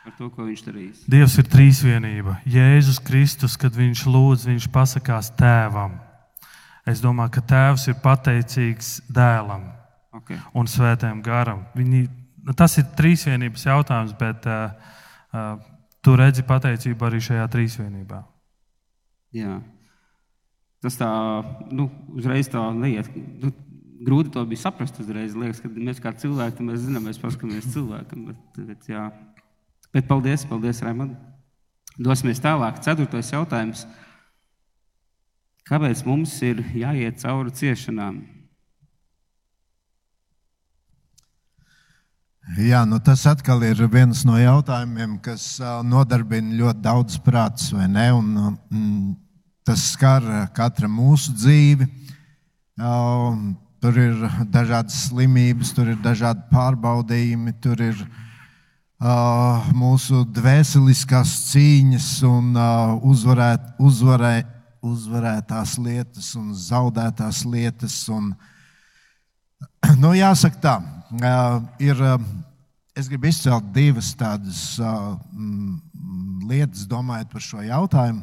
Par 0.00 0.14
to, 0.16 0.30
ko 0.32 0.46
viņš 0.46 0.62
darīs. 0.64 1.00
Dievs 1.12 1.34
ir 1.38 1.48
trīsvienība. 1.52 2.38
Jēzus 2.48 3.02
Kristus, 3.04 3.58
kad 3.60 3.74
viņš 3.76 4.06
lūdz, 4.08 4.46
viņš 4.48 4.68
pasakās 4.72 5.28
tēvam. 5.36 5.98
Es 6.88 7.02
domāju, 7.04 7.34
ka 7.36 7.42
tēvs 7.52 7.84
ir 7.92 7.98
pateicīgs 8.00 8.94
dēlam 9.12 9.68
okay. 10.16 10.40
un 10.56 10.70
svētajam 10.70 11.20
garam. 11.22 11.66
Viņi, 11.76 12.06
nu, 12.48 12.56
tas 12.56 12.78
ir 12.80 12.88
trīsvienības 12.96 13.66
jautājums, 13.68 14.16
bet 14.18 14.48
uh, 14.48 14.72
tu 16.04 16.16
redzi 16.18 16.44
pateicību 16.46 17.06
arī 17.06 17.20
šajā 17.24 17.46
trīsvienībā. 17.52 18.20
Jā. 19.36 19.60
Tas 20.80 20.96
tā, 20.96 21.08
nu, 21.70 21.90
uzreiz 22.16 22.48
tā 22.50 22.62
neiet. 22.74 23.10
Nu, 23.14 23.52
grūti 24.06 24.32
to 24.34 24.44
bija 24.48 24.64
saprast. 24.64 25.00
Uzreiz 25.02 25.36
liekas, 25.36 25.60
ka 25.62 25.70
mēs 25.70 26.00
kā 26.02 26.12
cilvēki, 26.16 26.64
mēs 26.66 26.86
zinām, 26.86 27.06
mēs 27.08 27.20
paskatāmies 27.20 27.68
cilvēkam. 27.74 28.30
Bet, 28.30 28.62
bet, 28.70 28.88
jā. 28.90 29.08
bet 29.94 30.08
paldies, 30.08 30.46
paldies, 30.48 30.82
Raimond. 30.86 31.18
Dosimies 32.00 32.40
tālāk. 32.40 32.80
Ceturtais 32.84 33.32
jautājums. 33.34 33.84
Kāpēc 35.68 36.02
mums 36.08 36.32
ir 36.42 36.64
jāiet 36.74 37.20
cauri 37.22 37.52
ciešanām? 37.54 38.22
Jā, 42.58 42.80
nu 42.82 42.98
tas 42.98 43.22
atkal 43.30 43.60
ir 43.62 43.78
viens 43.92 44.24
no 44.26 44.34
jautājumiem, 44.34 45.20
kas 45.22 45.60
nodarbina 45.86 46.56
ļoti 46.58 46.82
daudz 46.82 47.18
prātus, 47.22 47.68
vai 47.70 47.86
ne? 47.86 48.08
Un, 48.10 48.56
mm, 48.66 49.12
tas 49.62 49.84
skar 49.92 50.24
katra 50.56 50.88
mūsu 50.90 51.30
dzīvi. 51.36 51.86
Tur 53.80 54.00
ir 54.02 54.26
dažādas 54.50 54.98
slimības, 55.06 55.70
tur 55.76 55.92
ir 55.92 56.00
dažādi 56.02 56.42
pārbaudījumi, 56.50 57.54
tur 57.62 57.78
ir 57.80 58.02
uh, 58.02 59.70
mūsu 59.70 60.24
dvēseliskās 60.26 61.36
cīņas 61.52 62.08
un 62.26 62.50
uh, 62.58 62.98
uzvarēt, 63.06 63.76
uzvarē, 63.78 64.34
uzvarētās 64.82 65.78
lietas 65.78 66.34
un 66.36 66.50
zaudētās 66.50 67.44
lietas. 67.46 68.02
Un, 68.10 68.34
nu, 70.02 70.16
jāsaka 70.18 70.60
tā, 70.66 70.76
ir, 71.78 72.00
uh, 72.00 72.18
es 72.94 73.08
gribu 73.10 73.26
izcelt 73.30 73.72
divas 73.74 74.12
tādas 74.14 74.78
uh, 74.78 75.16
mm, 75.32 76.46
lietas, 76.50 76.86
domājot 76.86 77.30
par 77.32 77.42
šo 77.42 77.62
jautājumu. 77.64 78.22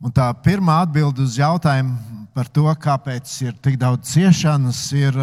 Un 0.00 0.14
tā 0.16 0.30
pirmā 0.40 0.78
atbilde 0.80 1.26
uz 1.26 1.36
jautājumu 1.36 2.24
par 2.32 2.48
to, 2.48 2.64
kāpēc 2.80 3.34
ir 3.44 3.58
tik 3.60 3.76
daudz 3.80 4.08
ciešanas, 4.14 4.80
ir 4.96 5.18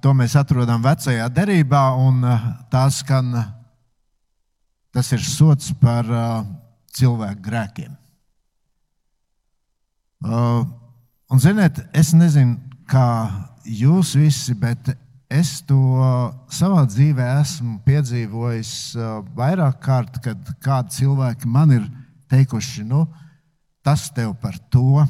to 0.00 0.12
mēs 0.16 0.34
atrodam 0.40 0.80
vecajā 0.82 1.26
derībā, 1.28 1.82
un 2.00 2.24
tās 2.72 3.02
skan, 3.02 3.34
tas 4.94 5.12
ir 5.12 5.20
sots 5.20 5.68
par 5.82 6.08
cilvēku 6.96 7.44
grēkiem. 7.44 7.92
Un, 10.24 11.42
ziniet, 11.42 11.82
es 11.92 12.14
nezinu, 12.16 12.56
kā 12.88 13.04
jūs 13.64 14.14
visi, 14.18 14.54
bet 14.54 14.92
es 15.32 15.58
to 15.66 15.78
savā 16.52 16.84
dzīvē 16.88 17.26
esmu 17.40 17.78
piedzīvojis 17.86 18.72
vairāk 19.36 19.80
kārt, 19.82 20.20
kad 20.24 20.50
kādi 20.62 20.98
cilvēki 20.98 21.50
man 21.50 21.74
ir 21.74 21.86
teikuši, 22.30 22.84
nu, 22.88 23.04
tas 23.84 24.08
tev 24.14 24.34
par 24.40 24.58
to. 24.72 25.04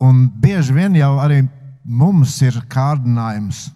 Un 0.00 0.22
bieži 0.40 0.74
vien 0.74 0.96
jau 0.96 1.12
arī 1.20 1.42
mums 1.84 2.36
ir 2.44 2.56
kārdinājums 2.70 3.68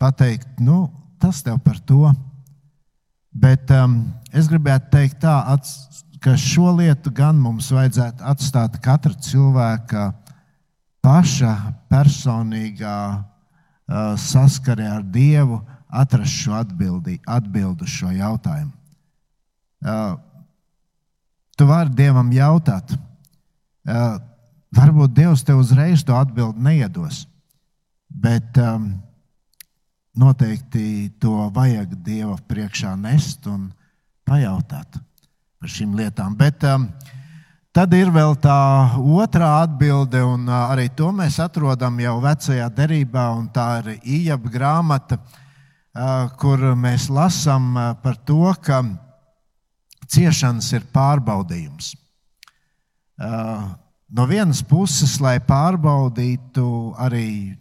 pateikt, 0.00 0.58
nu, 0.64 0.88
tas 1.20 1.42
tev 1.44 1.60
par 1.64 1.78
to. 1.86 2.10
Bet 3.30 3.70
um, 3.76 4.00
es 4.34 4.48
gribētu 4.50 4.90
teikt 4.90 5.20
tā, 5.22 5.36
ka 6.20 6.36
šo 6.36 6.74
lietu 6.76 7.10
gan 7.16 7.38
mums 7.40 7.70
vajadzētu 7.72 8.24
atstāt 8.28 8.76
katra 8.84 9.16
cilvēka 9.24 10.10
paša 11.00 11.54
personīgā 11.88 12.96
uh, 13.16 14.14
saskarē 14.20 14.88
ar 14.98 15.04
Dievu, 15.04 15.62
atrast 15.88 16.44
šo 16.44 16.54
atbildi, 16.60 17.16
atbildu 17.26 17.88
šo 17.88 18.12
jautājumu. 18.12 18.72
Uh, 19.80 20.20
tu 21.56 21.66
vari 21.66 21.96
Dievam 21.96 22.28
jautāt, 22.36 22.92
uh, 22.92 24.20
varbūt 24.76 25.16
Dievs 25.16 25.44
tev 25.46 25.64
uzreiz 25.64 26.04
to 26.04 26.14
atbildi 26.14 26.60
neiedos, 26.68 27.24
bet 28.12 28.60
um, 28.60 28.92
noteikti 30.20 31.08
to 31.22 31.48
vajag 31.56 31.96
Dieva 32.04 32.36
priekšā 32.44 32.92
nest 33.00 33.48
un 33.48 33.70
pajautāt 34.28 35.00
par 35.60 35.68
šīm 35.68 35.92
lietām. 35.92 36.32
Bet 36.40 36.62
um, 36.64 36.86
tad 37.76 37.92
ir 37.92 38.08
vēl 38.14 38.32
tā 38.40 38.56
otrā 38.96 39.50
atbilde, 39.60 40.22
un 40.24 40.46
uh, 40.48 40.70
arī 40.72 40.86
to 40.96 41.10
mēs 41.12 41.36
atrodam 41.44 41.98
jau 42.00 42.14
vecajā 42.22 42.68
derībā, 42.72 43.26
un 43.36 43.50
tā 43.52 43.66
ir 43.82 43.98
Ijaba 44.00 44.52
grāmata, 44.54 45.18
uh, 45.20 46.30
kur 46.40 46.64
mēs 46.80 47.10
lasām 47.12 47.74
uh, 47.76 47.90
par 48.00 48.16
to, 48.24 48.54
ka 48.64 48.80
ciešanas 50.08 50.70
ir 50.78 50.86
pārbaudījums. 50.94 51.92
Uh, 53.20 53.68
no 54.16 54.24
vienas 54.30 54.62
puses, 54.64 55.18
lai 55.20 55.36
pārbaudītu 55.44 56.64
arī, 57.04 57.52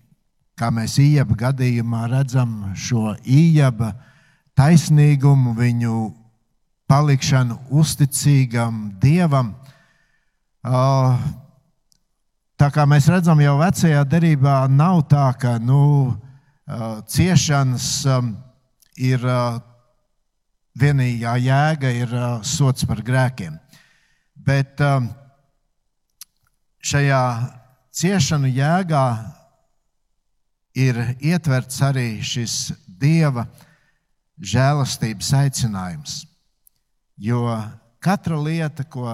kā 0.55 0.71
mēs 0.71 0.95
Ijaba 1.03 1.35
gadījumā 1.51 2.07
redzam, 2.15 2.61
šo 2.79 3.11
Ijaba 3.27 3.91
taisnīgumu, 4.55 5.51
viņu 5.59 5.97
palikšanu 6.89 7.59
uzticīgam 7.69 8.89
Dievam. 9.01 9.53
Tā 12.59 12.67
kā 12.73 12.85
mēs 12.89 13.07
redzam, 13.11 13.39
jau 13.43 13.59
vecajā 13.61 14.01
derībā 14.09 14.55
nav 14.73 15.03
tā, 15.11 15.29
ka 15.39 15.55
nu, 15.61 16.17
ciešanas 17.07 17.87
ir 18.99 19.23
vienīgā 20.79 21.35
jēga, 21.45 21.93
ir 22.03 22.15
sots 22.43 22.87
par 22.89 23.03
grēkiem. 23.05 23.55
Bet 24.35 24.81
šajā 26.89 27.23
ciešanu 27.99 28.49
jēgā 28.49 29.05
ir 30.79 30.99
ietverts 31.19 31.81
arī 31.85 32.09
šis 32.23 32.71
Dieva 32.99 33.45
žēlastības 34.39 35.31
aicinājums. 35.39 36.25
Jo 37.19 37.43
katra 37.99 38.37
lieta, 38.39 38.85
ko, 38.87 39.11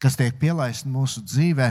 kas 0.00 0.16
tiek 0.16 0.38
pielaista 0.40 0.88
mūsu 0.88 1.20
dzīvē, 1.20 1.68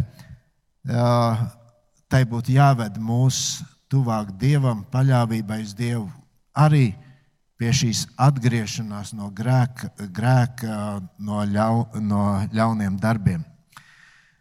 tai 2.12 2.22
būtu 2.30 2.54
jāved 2.54 3.00
mūs 3.02 3.62
tuvāk 3.92 4.30
Dievam, 4.38 4.86
paļāvībai 4.94 5.62
uz 5.66 5.74
Dievu, 5.78 6.06
arī 6.54 6.92
pie 7.58 7.74
šīs 7.74 8.06
atgriešanās 8.22 9.16
no 9.18 9.32
grēka, 9.34 9.92
grēka 10.14 11.02
no, 11.18 11.42
ļau, 11.46 11.88
no 11.98 12.24
ļauniem 12.54 13.02
darbiem. 13.02 13.44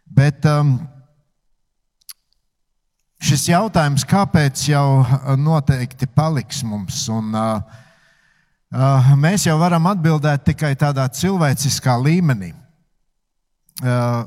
Bet 0.05 0.45
um, 0.49 0.75
šis 3.21 3.49
jautājums, 3.51 4.05
kāpēc 4.05 4.69
jau 4.69 5.03
noteikti 5.37 6.09
paliks 6.13 6.61
mums? 6.67 7.07
Un, 7.09 7.33
uh, 7.33 7.61
Uh, 7.61 7.80
mēs 8.71 9.45
jau 9.47 9.57
varam 9.59 9.89
atbildēt 9.91 10.45
tikai 10.47 10.75
tādā 10.79 11.07
cilvēciskā 11.11 11.97
līmenī. 11.99 12.53
Uh, 13.81 14.23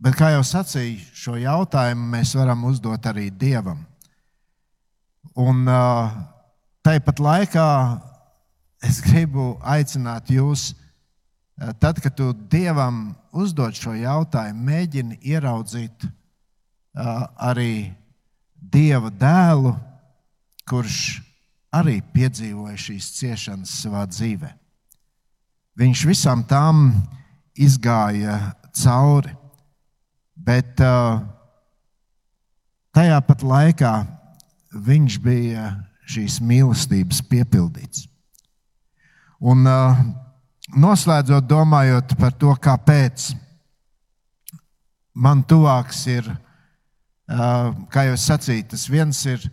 bet, 0.00 0.14
kā 0.16 0.30
jau 0.32 0.44
sacīju, 0.46 1.02
šo 1.12 1.36
jautājumu 1.36 2.08
mēs 2.14 2.34
varam 2.38 2.64
uzdot 2.64 3.04
arī 3.10 3.28
Dievam. 3.30 3.84
Un 5.36 5.68
uh, 5.68 6.08
tāpat 6.86 7.20
laikā 7.20 7.68
es 8.86 9.02
gribu 9.02 9.58
aicināt 9.60 10.30
jūs, 10.30 10.72
tad, 11.82 11.98
kad 12.00 12.14
tu 12.14 12.30
Dievam 12.32 13.10
uzdod 13.34 13.74
šo 13.74 13.92
jautājumu, 13.98 14.62
mēģini 14.70 15.18
ieraudzīt 15.26 16.06
arī 16.94 17.90
Dieva 18.58 19.10
dēlu, 19.10 19.74
kurš 20.68 21.18
arī 21.78 21.98
piedzīvoja 22.14 22.76
šīs 22.78 23.10
ciešanas 23.18 23.72
savā 23.82 24.04
dzīvē. 24.10 24.50
Viņš 25.78 26.04
visām 26.08 26.42
tām 26.50 26.88
izgāja 27.58 28.38
cauri, 28.74 29.34
bet 30.34 30.80
uh, 30.82 31.20
tajā 32.94 33.18
pat 33.26 33.44
laikā 33.46 33.92
viņš 34.74 35.18
bija 35.22 35.68
šīs 36.08 36.38
mīlestības 36.44 37.20
piepildīts. 37.30 38.06
Un 39.38 39.62
uh, 39.68 40.00
noslēdzot, 40.74 41.46
domājot 41.46 42.16
par 42.18 42.34
to, 42.34 42.54
kāpēc 42.58 43.30
man 45.14 45.44
tuvāks 45.46 46.00
ir, 46.10 46.26
uh, 46.32 47.70
kā 47.92 48.08
jau 48.08 48.18
sacīju, 48.18 48.66
tas 48.74 48.88
viens 48.90 49.22
ir, 49.30 49.46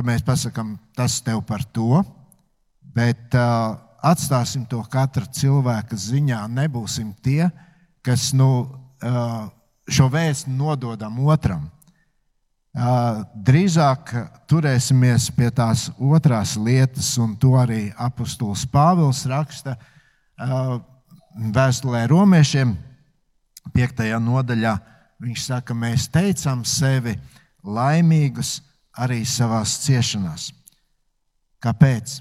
ka 0.00 0.06
mēs 0.08 0.24
pasakām, 0.24 0.78
tas 0.96 1.18
tev 1.20 1.42
par 1.44 1.60
to, 1.76 2.00
bet 2.96 3.36
uh, 3.36 3.76
atstāsim 4.00 4.64
to 4.64 4.80
katra 4.88 5.28
cilvēka 5.28 5.98
ziņā. 6.00 6.38
Nebūsim 6.48 7.10
tie, 7.20 7.50
kas 8.00 8.30
nu, 8.32 8.64
uh, 9.04 9.42
šo 9.90 10.08
vēstu 10.08 10.54
nododam 10.56 11.18
otram. 11.28 11.68
Drīzāk 12.70 14.12
turēsimies 14.48 15.26
pie 15.34 15.48
tās 15.50 15.88
otrās 15.98 16.54
lietas, 16.54 17.08
un 17.18 17.32
to 17.34 17.56
arī 17.58 17.88
apustulis 17.98 18.62
Pāvils 18.70 19.24
raksta 19.26 19.74
vēstulē 21.34 22.04
romiešiem, 22.12 22.76
5. 23.74 24.04
nodaļā. 24.22 24.76
Viņš 25.20 25.48
saka, 25.50 25.74
mēs 25.74 26.06
teicam 26.14 26.62
sevi 26.64 27.16
laimīgus 27.66 28.60
arī 28.96 29.22
savās 29.28 29.78
ciešanās. 29.84 30.50
Kāpēc? 31.60 32.18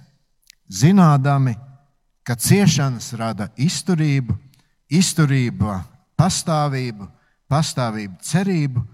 Zinādami, 0.69 1.55
ka 2.23 2.35
ciešanas 2.35 3.13
rada 3.17 3.49
izturību, 3.57 4.35
izturība 4.89 5.79
pastāvību, 6.19 7.07
pastāvība 7.49 8.19
cerību 8.21 8.85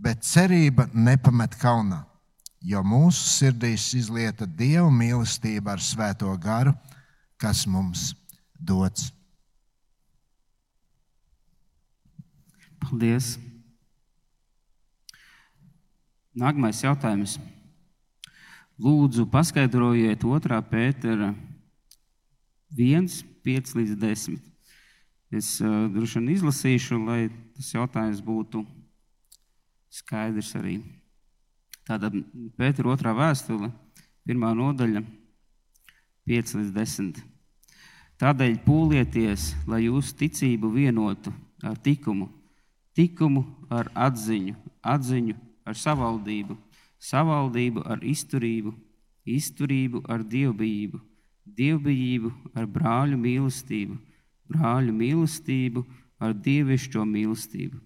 bet 0.00 0.24
cerība 0.24 0.88
nepamet 0.96 1.54
kaunā, 1.60 2.00
jo 2.64 2.80
mūsu 2.84 3.26
sirdīs 3.34 3.90
izlieta 3.98 4.48
Dieva 4.48 4.88
mīlestība 4.92 5.74
ar 5.76 5.84
svēto 5.84 6.32
garu, 6.40 6.72
kas 7.40 7.66
mums 7.68 8.10
dots. 8.56 9.10
Paldies! 12.80 13.36
Nākamais 16.30 16.78
jautājums. 16.84 17.40
Lūdzu, 18.78 19.24
paskaidrojiet 19.26 20.22
2. 20.22 20.60
pētera 20.70 21.32
1, 22.70 23.08
5 23.42 23.72
līdz 23.74 23.96
10. 23.98 24.36
Es 25.34 25.48
uh, 25.58 25.88
droši 25.90 26.20
vien 26.20 26.30
izlasīšu, 26.36 27.00
lai 27.02 27.24
tas 27.56 27.72
jautājums 27.74 28.22
būtu 28.22 28.62
skaidrs 29.90 30.52
arī. 30.54 30.76
Tāda 31.82 32.12
Pētera 32.54 32.94
otrā 32.94 33.16
vēstule, 33.18 33.72
pirmā 34.22 34.54
nodaļa, 34.54 35.02
5 36.30 36.56
līdz 36.60 36.72
10. 36.78 37.22
Tādēļ 38.22 38.58
pūlieties, 38.62 39.50
lai 39.66 39.82
jūsu 39.88 40.14
ticību 40.22 40.70
vienotu 40.78 41.34
ar 41.66 41.74
tikumu, 41.74 42.30
tikumu 42.94 43.48
ar 43.66 43.90
atziņu, 43.98 44.54
atziņu 44.86 45.49
ar 45.64 45.76
savaldību, 45.76 46.56
savaldību 46.98 47.84
ar 47.84 48.04
izturību, 48.04 48.74
izturību 49.24 50.04
ar 50.08 50.24
dievbijību, 50.24 51.00
dievbijību 51.44 52.32
ar 52.54 52.66
brāļu 52.66 53.20
mīlestību, 53.20 54.00
brāļu 54.50 54.96
mīlestību 54.96 55.86
ar 56.20 56.34
dievišķo 56.34 57.04
mīlestību 57.04 57.80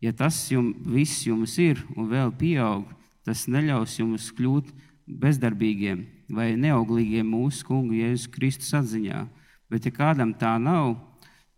Ja 0.00 0.12
tas 0.16 0.36
jums, 0.48 0.78
viss 0.88 1.26
jums 1.26 1.58
ir 1.60 1.82
un 1.92 2.08
vēl 2.08 2.32
pieaug, 2.40 2.88
tas 3.24 3.44
neļaus 3.52 3.98
jums 3.98 4.30
kļūt 4.32 4.70
bezdarbīgiem 5.04 6.06
vai 6.32 6.54
neauglīgiem 6.56 7.28
mūsu 7.28 7.66
kungu 7.68 7.98
Jēzus 7.98 8.30
Kristus 8.32 8.72
atziņā. 8.78 9.26
Bet, 9.68 9.84
ja 9.84 9.92
kādam 9.92 10.32
tā 10.32 10.54
nav, 10.56 10.94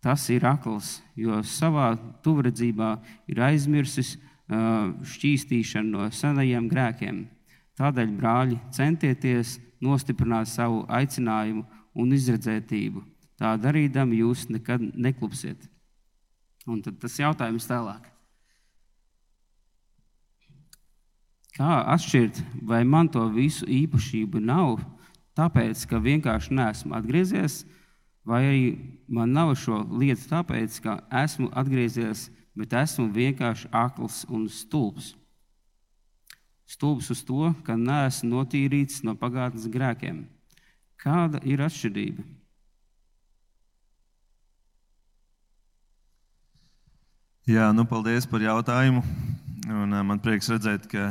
tas 0.03 0.27
ir 0.33 0.43
akls, 0.45 0.97
jo 1.15 1.39
savā 1.47 1.93
tuvredzībā 2.25 2.97
ir 3.31 3.39
aizmirsis 3.47 4.17
šķīstīšanu 4.49 5.95
no 5.95 6.09
senajiem 6.11 6.67
grēkiem. 6.71 7.23
Tādēļ, 7.79 8.09
brāļi, 8.19 8.59
centieties 8.75 9.57
nostiprināt 9.81 10.47
savu 10.51 10.83
aicinājumu 10.89 11.65
un 11.95 12.13
izredzētību. 12.13 13.03
Tā 13.39 13.55
darīdami 13.57 14.21
jūs 14.21 14.47
nekad 14.51 14.83
neklupsiet. 14.93 15.69
Un 16.69 16.81
tad 16.83 16.99
tas 17.01 17.17
jautājums 17.19 17.67
tālāk. 17.67 18.05
Kā 21.53 21.83
atšķirt, 21.93 22.39
vai 22.65 22.81
man 22.87 23.09
to 23.13 23.27
visu 23.29 23.67
īpašību 23.69 24.39
nav, 24.41 24.79
tāpēc, 25.37 25.83
ka 25.89 25.99
vienkārši 26.01 26.55
neesmu 26.57 26.95
atgriezies, 26.97 27.59
vai 28.25 28.39
arī 28.47 28.63
man 29.05 29.35
nav 29.35 29.53
šo 29.59 29.83
lietu, 29.91 30.25
tāpēc, 30.31 30.79
ka 30.81 30.97
esmu 31.23 31.51
atgriezies, 31.53 32.29
bet 32.57 32.73
esmu 32.83 33.09
vienkārši 33.13 33.69
akls 33.73 34.23
un 34.29 34.47
stulbs. 34.49 35.13
Stulbs 36.69 37.09
uz 37.13 37.21
to, 37.25 37.51
ka 37.65 37.75
neesmu 37.77 38.31
notīrīts 38.31 39.03
no 39.05 39.17
pagātnes 39.19 39.67
grēkiem. 39.69 40.23
Kāda 41.01 41.41
ir 41.43 41.61
atšķirība? 41.65 42.23
Jā, 47.43 47.67
nu, 47.75 47.83
paldies 47.83 48.23
par 48.29 48.39
jautājumu. 48.39 49.01
Un, 49.67 49.95
man 50.07 50.21
prieks 50.23 50.47
redzēt, 50.47 50.85
ka 50.87 51.09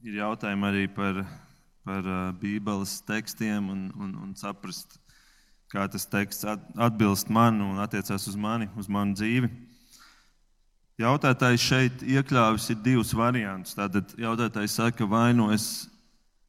ir 0.00 0.16
jautājumi 0.22 0.64
arī 0.64 0.86
par, 0.88 1.20
par 1.84 2.08
Bībeles 2.40 2.94
tekstiem 3.04 3.68
un, 3.68 3.82
un, 3.92 4.14
un 4.24 4.30
saprast, 4.38 4.96
kā 5.68 5.84
tas 5.92 6.08
teksts 6.08 6.48
atbilst 6.48 7.28
man 7.28 7.60
un 7.60 7.82
attiecās 7.84 8.24
uz 8.30 8.38
mani, 8.40 8.70
uz 8.80 8.88
manu 8.88 9.12
dzīvi. 9.20 9.52
Jautātājs 10.98 11.62
šeit 11.62 12.00
iekļāvis 12.02 12.72
divus 12.82 13.12
variantus. 13.14 13.76
Tātad 13.78 14.16
jautātājs 14.18 14.74
saka, 14.80 15.06
vai 15.06 15.30
nu 15.30 15.46
es 15.54 15.86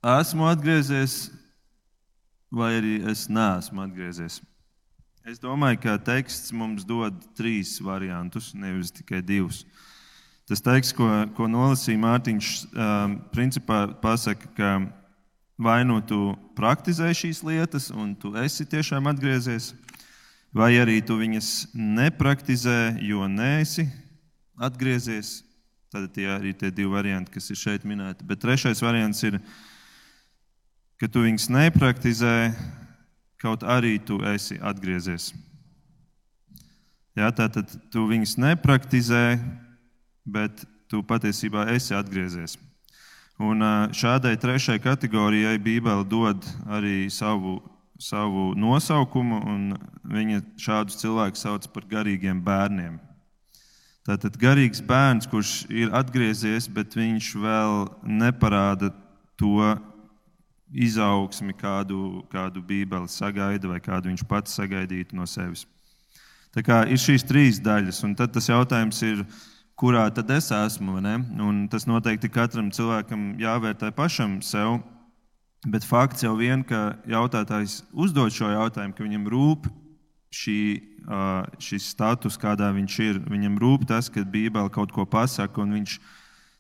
esmu 0.01 0.47
atgriezies, 0.49 1.27
vai 2.49 2.71
arī 2.79 2.95
es 3.11 3.27
neesmu 3.29 3.83
atgriezies. 3.83 4.39
Es 5.29 5.37
domāju, 5.37 5.83
ka 5.83 5.99
teksts 6.01 6.49
mums 6.49 6.81
dod 6.81 7.13
trīs 7.37 7.75
variantus, 7.85 8.49
nevis 8.57 8.89
tikai 8.95 9.21
divus. 9.21 9.61
Tas 10.49 10.65
teksts, 10.65 10.97
ko, 10.97 11.05
ko 11.37 11.45
nolasīja 11.45 12.01
Mārtiņš, 12.01 12.51
um, 12.73 13.15
principā 13.29 13.83
pasaka, 14.01 14.49
ka 14.57 14.73
vai 15.61 15.83
nu 15.85 16.01
tu 16.01 16.33
praktizē 16.57 17.13
šīs 17.13 17.45
lietas, 17.45 17.91
un 17.93 18.17
tu 18.17 18.33
esi 18.41 18.65
tiešām 18.65 19.13
atgriezies, 19.13 19.75
vai 20.49 20.73
arī 20.81 21.03
tu 21.05 21.21
viņas 21.21 21.69
nepraktizē, 21.77 22.95
jo 23.05 23.29
neesi 23.29 23.85
atgriezies. 24.59 25.39
Tad 25.89 26.11
tie 26.13 26.27
arī 26.29 26.53
tie 26.53 26.69
divi 26.69 26.91
varianti, 26.93 27.33
kas 27.33 27.49
ir 27.49 27.57
šeit 27.57 27.85
minēti. 27.87 28.25
Bet 28.27 28.43
trešais 28.43 28.83
variants 28.85 29.23
ir, 29.25 29.39
ka 31.01 31.09
tu 31.09 31.23
viņus 31.25 31.47
nepraktizē, 31.49 32.51
kaut 33.41 33.63
arī 33.65 33.97
tu 33.97 34.19
esi 34.29 34.59
atgriezies. 34.61 35.31
Jā, 37.17 37.31
tātad 37.33 37.71
tu 37.89 38.05
viņus 38.05 38.37
nepraktizē, 38.37 39.39
bet 40.29 40.61
tu 40.91 41.01
patiesībā 41.01 41.65
esi 41.73 41.97
atgriezies. 41.97 42.59
Un 43.39 43.63
šādai 43.95 44.35
trešajai 44.37 44.83
kategorijai 44.83 45.57
Bībele 45.63 46.03
dod 46.05 46.43
arī 46.67 47.07
savu, 47.09 47.57
savu 47.97 48.51
nosaukumu, 48.53 49.41
un 49.41 49.61
viņa 50.03 50.43
šādus 50.59 50.99
cilvēkus 51.01 51.47
sauc 51.47 51.69
par 51.73 51.87
garīgiem 51.89 52.43
bērniem. 52.43 52.99
Tātad 54.07 54.37
garīgs 54.39 54.81
bērns, 54.85 55.27
kurš 55.29 55.65
ir 55.69 55.91
atgriezies, 55.95 56.69
bet 56.71 56.95
viņš 56.97 57.33
vēl 57.43 57.89
neparāda 58.07 58.93
to 59.39 59.75
izaugsmi, 60.69 61.53
kādu, 61.57 62.23
kādu 62.31 62.63
Bībele 62.63 63.09
sagaida 63.09 63.69
vai 63.69 63.79
kādu 63.83 64.11
viņš 64.11 64.23
pats 64.29 64.55
sagaidītu 64.57 65.17
no 65.17 65.27
sevis. 65.29 65.65
Tā 66.55 66.63
kā 66.65 66.81
ir 66.89 66.97
šīs 66.97 67.25
trīs 67.29 67.59
daļas, 67.61 68.01
un 68.07 68.15
tad 68.17 68.33
tas 68.33 68.49
jautājums 68.49 69.01
ir, 69.05 69.25
kurā 69.79 70.07
tad 70.13 70.31
es 70.33 70.49
esmu. 70.51 70.97
Tas 71.71 71.85
noteikti 71.87 72.31
katram 72.33 72.71
cilvēkam 72.73 73.35
jāvērtē 73.39 73.91
pašam 73.95 74.39
sev. 74.45 74.79
Bet 75.67 75.83
fakts 75.83 76.23
jau 76.23 76.37
vien, 76.39 76.63
ka 76.63 76.95
jautātājs 77.07 77.81
uzdod 77.91 78.31
šo 78.31 78.47
jautājumu, 78.53 78.95
ka 78.95 79.03
viņam 79.03 79.27
rūp 79.27 79.67
šī, 80.33 80.61
šis 81.61 81.89
status, 81.93 82.37
kādā 82.39 82.69
viņš 82.75 82.97
ir. 83.05 83.19
Viņam 83.29 83.57
rūp 83.61 83.87
tas, 83.89 84.09
ka 84.13 84.23
Bībele 84.23 84.69
kaut 84.73 84.93
ko 84.93 85.05
pasaka, 85.09 85.63
un 85.63 85.73
viņš 85.79 85.97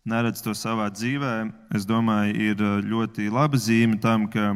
neredz 0.09 0.41
to 0.45 0.55
savā 0.57 0.89
dzīvē. 0.93 1.33
Es 1.77 1.85
domāju, 1.89 2.33
ir 2.33 2.63
ļoti 2.85 3.29
laba 3.33 3.59
zīme 3.61 3.99
tam, 4.01 4.27
ka, 4.31 4.55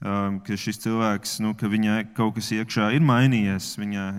ka 0.00 0.58
šis 0.60 0.82
cilvēks, 0.84 1.38
nu, 1.44 1.54
ka 1.56 1.70
viņai 1.72 2.12
kaut 2.16 2.36
kas 2.36 2.52
iekšā 2.52 2.92
ir 2.96 3.04
mainījies. 3.06 3.72
Viņai 3.80 4.10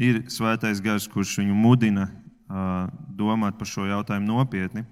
ir 0.00 0.24
svētais 0.32 0.80
gars, 0.84 1.08
kurš 1.10 1.38
viņu 1.42 1.56
mudina 1.56 2.08
domāt 3.12 3.58
par 3.60 3.68
šo 3.68 3.86
jautājumu 3.88 4.28
nopietni. 4.28 4.86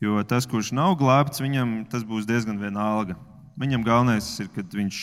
Jo 0.00 0.22
tas, 0.24 0.46
kurš 0.48 0.70
nav 0.72 0.94
glābts, 0.96 1.42
viņam 1.42 1.82
tas 1.90 2.06
būs 2.08 2.24
diezgan 2.28 2.56
vienalga. 2.56 3.18
Viņam 3.60 3.82
galvenais 3.84 4.30
ir, 4.40 4.48
kad 4.54 4.70
viņš, 4.72 5.00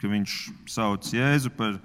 ka 0.00 0.10
viņš 0.10 0.32
sauc 0.72 1.06
Jēzu 1.14 1.52
par, 1.54 1.76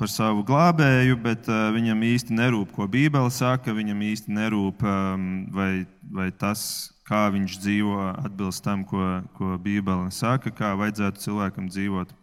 par 0.00 0.08
savu 0.08 0.44
glābēju, 0.48 1.18
bet 1.20 1.48
uh, 1.50 1.68
viņam 1.74 2.00
īsti 2.08 2.36
nerūp, 2.36 2.70
ko 2.72 2.86
Bībele 2.88 3.28
saka. 3.34 3.74
Viņam 3.76 4.00
īsti 4.06 4.32
nerūp, 4.32 4.84
um, 4.88 5.26
vai, 5.52 5.84
vai 6.08 6.30
tas, 6.32 6.62
kā 7.04 7.26
viņš 7.34 7.58
dzīvo, 7.60 7.96
atbilst 8.24 8.64
tam, 8.64 8.86
ko, 8.88 9.20
ko 9.36 9.58
Bībele 9.60 10.08
saka, 10.14 10.52
kā 10.56 10.72
vajadzētu 10.80 11.24
cilvēkam 11.26 11.68
dzīvot. 11.68 12.14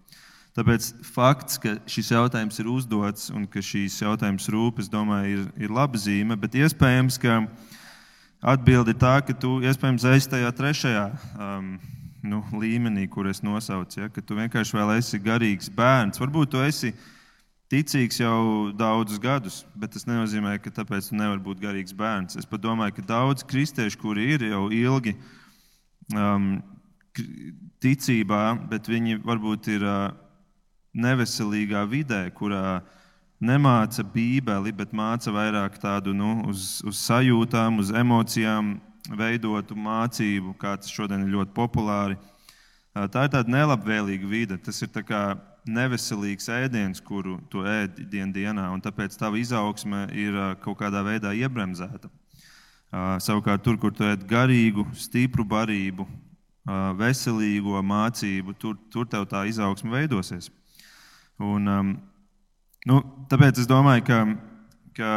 Tāpēc 0.58 0.88
fakts, 1.06 1.60
ka 1.62 1.76
šis 1.86 2.10
jautājums 2.16 2.58
ir 2.58 2.70
uzdots 2.74 3.28
un 3.30 3.44
ka 3.46 3.62
šīs 3.62 4.00
jautājums 4.02 4.48
rūp, 4.50 4.82
es 4.82 4.90
domāju, 4.90 5.44
ir, 5.44 5.68
ir 5.68 5.74
laba 5.78 6.02
zīme. 6.02 6.34
Bet 6.42 6.58
iespējams, 6.58 7.20
ka 7.22 7.44
atbilde 8.42 8.96
ir 8.96 8.98
tā, 9.04 9.20
ka 9.22 9.38
tu 9.38 9.60
iespējams 9.62 10.08
esi 10.16 10.32
tajā 10.34 10.50
trešajā. 10.58 11.06
Um, 11.38 11.76
nu, 12.26 12.42
līmenī, 12.58 13.06
kur 13.06 13.30
es 13.30 13.44
nosaucu. 13.46 14.02
Ja, 14.02 14.10
ka 14.10 14.26
tu 14.26 14.40
vienkārši 14.40 14.80
vēl 14.80 14.96
esi 14.98 15.22
garīgs 15.22 15.70
bērns. 15.78 16.18
Varbūt 16.22 16.56
tu 16.56 16.66
esi 16.66 16.96
ticīgs 17.72 18.22
jau 18.22 18.72
daudzus 18.76 19.20
gadus, 19.20 19.62
bet 19.76 19.94
tas 19.96 20.08
nenozīmē, 20.08 20.56
ka 20.64 20.72
tāpēc 20.74 21.10
tu 21.10 21.18
nevari 21.20 21.44
būt 21.44 21.64
garīgs 21.64 21.96
bērns. 21.98 22.40
Es 22.40 22.48
domāju, 22.48 22.98
ka 22.98 23.08
daudz 23.08 23.44
kristiešu, 23.48 24.00
kuri 24.02 24.32
ir 24.36 24.48
jau 24.48 24.68
ilgi 24.72 25.16
um, 26.16 26.58
ticībā, 27.84 28.44
bet 28.72 28.88
viņi 28.88 29.20
varbūt 29.26 29.68
ir 29.76 29.84
uh, 29.84 30.14
neveselīgā 30.98 31.84
vidē, 31.90 32.24
kurā 32.34 32.80
nemāca 33.44 34.04
Bībeli, 34.04 34.74
bet 34.74 34.96
māca 34.96 35.32
vairāk 35.34 35.78
tādu 35.82 36.14
nu, 36.16 36.48
uz, 36.50 36.80
uz 36.88 37.04
sajūtām, 37.04 37.84
uz 37.84 37.92
emocijām, 37.94 38.78
veidotu 39.08 39.76
mācību, 39.78 40.56
kā 40.60 40.76
tas 40.80 40.92
šodien 40.92 41.24
ir 41.24 41.36
ļoti 41.36 41.54
populāri. 41.56 42.18
Tā 42.98 43.28
ir 43.28 43.32
tāda 43.32 43.54
nelabvēlīga 43.54 44.28
vide. 44.28 44.58
Tas 44.58 44.82
ir 44.82 44.90
neveselīgs 45.72 46.50
ēdiens, 46.52 47.02
kuru 47.04 47.38
tu 47.52 47.64
ēd 47.68 48.00
dien 48.12 48.32
dienā, 48.34 48.68
un 48.74 48.82
tāpēc 48.84 49.16
tava 49.20 49.40
izaugsme 49.40 50.08
ir 50.16 50.38
kaut 50.64 50.80
kādā 50.82 51.04
veidā 51.06 51.34
iebremzēta. 51.38 52.10
Savukārt, 53.24 53.64
tur, 53.66 53.78
kur 53.82 53.92
tu 53.96 54.06
ēd 54.08 54.24
garīgu, 54.28 54.86
stipru 54.96 55.44
barību, 55.48 56.08
veselīgo 57.00 57.82
mācību, 57.84 58.56
tur, 58.60 58.78
tur 58.92 59.08
tev 59.12 59.28
tā 59.32 59.44
izaugsme 59.48 59.92
veidosies. 59.92 60.50
Un, 61.44 61.68
nu, 62.88 63.02
tāpēc 63.32 63.62
es 63.62 63.70
domāju, 63.70 64.06
ka, 64.08 64.22
ka 64.98 65.12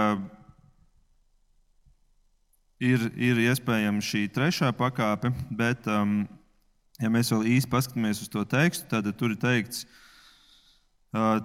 ir, 2.83 3.07
ir 3.15 3.41
iespējama 3.47 4.03
šī 4.05 4.27
trešā 4.35 4.75
pakāpe, 4.77 5.33
bet, 5.51 5.87
ja 5.87 7.15
mēs 7.15 7.33
vēl 7.35 7.49
īsti 7.57 7.73
paskatāmies 7.73 8.23
uz 8.27 8.31
to 8.31 8.45
tekstu, 8.45 8.91
tad 8.91 9.11
tur 9.17 9.35
ir 9.35 9.41
teikts, 9.41 9.87
uh, 9.87 10.00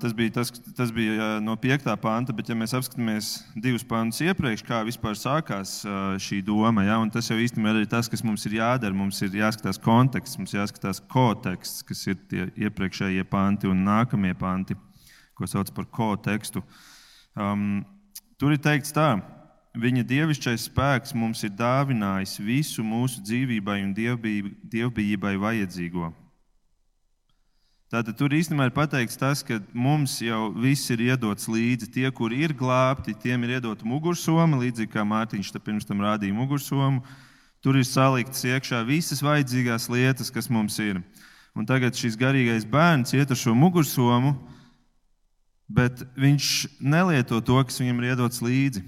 tas 0.02 0.14
bija, 0.14 0.32
tas, 0.32 0.52
tas 0.78 0.92
bija 0.94 1.40
no 1.42 1.56
5. 1.58 1.88
panta, 2.02 2.34
bet, 2.34 2.50
ja 2.50 2.58
mēs 2.58 2.76
apskatāmies 2.78 3.32
divus 3.58 3.86
pantus 3.88 4.22
iepriekš, 4.22 4.64
kā 4.68 4.84
vispār 4.86 5.18
sākās 5.18 5.80
šī 6.22 6.42
doma, 6.46 6.86
ja, 6.86 7.00
tas 7.14 7.32
jau 7.32 7.38
īstenībā 7.42 7.74
ir 7.80 7.90
tas, 7.90 8.10
kas 8.12 8.24
mums 8.26 8.46
ir 8.46 8.60
jādara. 8.60 8.94
Mums 8.94 9.22
ir 9.26 9.38
jāskatās 9.42 9.82
konteksts, 9.82 10.38
mums 10.38 10.54
jāskatās 10.54 11.02
konteksts, 11.10 11.86
kas 11.88 12.06
ir 12.12 12.20
tie 12.30 12.50
iepriekšējie 12.68 13.26
panti 13.30 13.72
un 13.72 13.82
nākamie 13.88 14.36
panti, 14.38 14.78
ko 15.34 15.50
sauc 15.50 15.74
par 15.74 15.90
kontekstu. 15.90 16.62
Um, 17.36 17.82
tur 18.38 18.54
ir 18.54 18.62
teikts 18.62 18.94
tā, 18.96 19.16
Viņa 19.76 20.06
dievišķais 20.08 20.70
spēks 20.70 21.12
mums 21.20 21.42
ir 21.44 21.52
dāvinājis 21.60 22.38
visu 22.40 22.84
mūsu 22.84 23.20
dzīvībai 23.28 23.82
un 23.84 23.90
dievbijībai 23.92 25.34
vajadzīgo. 25.42 26.14
Tātad 27.96 28.18
tur 28.20 28.34
īstenībā 28.36 28.66
ir 28.68 28.74
pateikts 28.76 29.16
tas, 29.16 29.40
ka 29.40 29.62
mums 29.72 30.18
jau 30.20 30.50
viss 30.60 30.90
ir 30.92 31.00
iedots 31.06 31.48
līdzi. 31.48 31.88
Tie, 31.94 32.10
kuri 32.12 32.42
ir 32.44 32.52
glābti, 32.52 33.14
tiem 33.16 33.46
ir 33.46 33.54
iedota 33.56 33.88
mugursoma, 33.88 34.58
līdzīgi 34.60 34.92
kā 34.92 35.06
Mārtiņš 35.08 35.54
pirms 35.64 35.88
tam 35.88 36.04
rādīja 36.04 36.36
mugursomu. 36.36 37.06
Tur 37.64 37.80
ir 37.80 37.88
saliktas 37.88 38.44
iekšā 38.44 38.82
visas 38.84 39.24
vajadzīgās 39.24 39.88
lietas, 39.94 40.28
kas 40.28 40.52
mums 40.52 40.76
ir. 40.84 41.00
Un 41.56 41.64
tagad 41.64 41.96
šis 41.96 42.18
garīgais 42.20 42.68
bērns 42.68 43.16
iet 43.16 43.32
ar 43.32 43.40
šo 43.40 43.56
mugursomu, 43.56 44.34
bet 45.72 46.04
viņš 46.20 46.52
nelieto 46.84 47.40
to, 47.40 47.62
kas 47.64 47.80
viņam 47.80 48.04
ir 48.04 48.10
iedots 48.12 48.44
līdzi. 48.44 48.84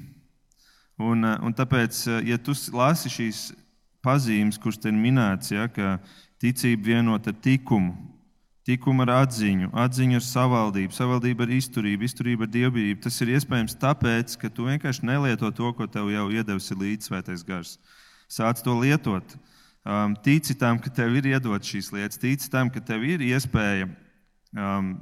Un, 0.99 1.23
eh, 1.23 1.39
un 1.47 1.55
tāpēc, 1.55 2.01
eh, 2.11 2.27
ja 2.33 2.37
tu 2.37 2.51
lasi 2.75 3.07
šīs 3.07 3.55
pazīmes, 4.03 4.59
kuras 4.59 4.83
te 4.83 4.91
ir 4.91 4.99
minētas, 4.99 5.55
ja, 5.55 5.71
ka 5.71 6.01
ticība 6.43 6.91
vienot 6.91 7.31
ar 7.31 7.39
likumu, 7.45 7.95
likumu 8.67 9.06
ar 9.06 9.13
atziņu, 9.23 9.71
atziņu 9.86 10.19
ar 10.19 10.25
savaldību, 10.25 10.95
savaldību 10.95 11.45
ar 11.45 11.53
izturību, 11.58 12.08
izturību 12.08 12.45
ar 12.45 12.51
dievbijību, 12.53 13.01
tas 13.06 13.19
ir 13.23 13.34
iespējams 13.38 13.77
tāpēc, 13.82 14.36
ka 14.41 14.51
tu 14.53 14.67
vienkārši 14.67 15.08
nelieto 15.08 15.51
to, 15.56 15.71
ko 15.77 15.88
tev 15.91 16.12
jau 16.12 16.27
iedevis 16.34 16.71
līdzsvētais 16.71 17.45
gars. 17.47 17.77
Sāc 18.27 18.63
to 18.63 18.75
lietot. 18.80 19.38
Um, 19.88 20.17
tici 20.19 20.56
tam, 20.60 20.82
ka 20.84 20.91
tev 20.91 21.15
ir 21.15 21.30
iedotas 21.32 21.69
šīs 21.71 21.93
lietas, 21.95 22.19
tici 22.19 22.51
tam, 22.51 22.67
ka 22.67 22.84
tev 22.84 23.06
ir 23.08 23.23
iespēja 23.23 23.88
um, 23.88 24.97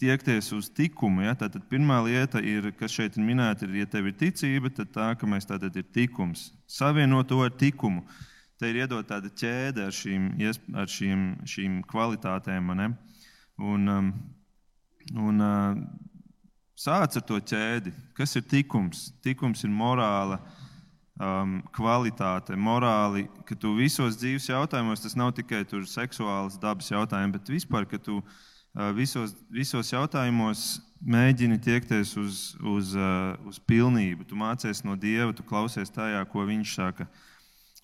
tiekties 0.00 0.50
uz 0.52 0.68
likumu. 0.76 1.24
Ja? 1.24 1.36
Tātad 1.38 1.64
pirmā 1.70 2.00
lieta, 2.04 2.40
ir, 2.44 2.68
kas 2.76 2.92
šeit 2.96 3.16
ir 3.16 3.24
minēta, 3.24 3.64
ir, 3.64 3.80
ja 3.82 3.88
tev 3.88 4.10
ir 4.10 4.16
ticība, 4.20 4.72
tad 4.76 4.92
tā, 4.92 5.12
ka 5.16 5.28
mēs 5.28 5.48
tātad 5.48 5.76
ir 5.76 5.86
tikums. 5.88 6.50
Savienot 6.68 7.28
to 7.32 7.40
ar 7.44 7.54
likumu. 7.60 8.04
Te 8.60 8.68
ir 8.68 8.82
iedot 8.82 9.06
tāda 9.08 9.30
ķēde 9.32 9.86
ar 9.88 9.94
šīm, 9.96 10.24
ar 10.76 10.90
šīm, 10.92 11.20
šīm 11.48 11.78
kvalitātēm. 11.88 12.66
Un, 13.56 13.86
um, 13.88 14.10
un 15.16 15.44
uh, 15.46 15.78
sāc 16.76 17.16
ar 17.16 17.24
to 17.24 17.38
ķēdi. 17.40 17.94
Kas 18.18 18.36
ir 18.36 18.44
tikums? 18.50 19.06
Tikums 19.24 19.64
ir 19.64 19.72
morāla 19.72 20.36
um, 21.16 21.56
kvalitāte, 21.72 22.52
morāli, 22.52 23.24
ka 23.48 23.56
tu 23.56 23.72
visos 23.78 24.20
dzīves 24.20 24.50
jautājumos, 24.52 25.06
tas 25.06 25.16
nav 25.16 25.32
tikai 25.40 25.64
seksuāls 25.88 26.60
dabas 26.60 26.92
jautājums, 26.92 27.38
bet 27.38 27.52
vispār, 27.56 27.88
ka 27.88 27.96
tu 27.96 28.20
visos, 28.92 29.32
visos 29.48 29.88
jautājumos 29.92 30.82
mēģini 31.00 31.56
tiekties 31.64 32.12
uz, 32.20 32.44
uz, 32.60 32.92
uz 33.48 33.64
pilnību. 33.64 34.28
Tu 34.28 34.36
mācies 34.36 34.84
no 34.84 35.00
Dieva, 35.00 35.32
tu 35.32 35.48
klausies 35.48 35.88
tajā, 35.92 36.20
ko 36.28 36.44
Viņš 36.44 36.76
saka. 36.76 37.08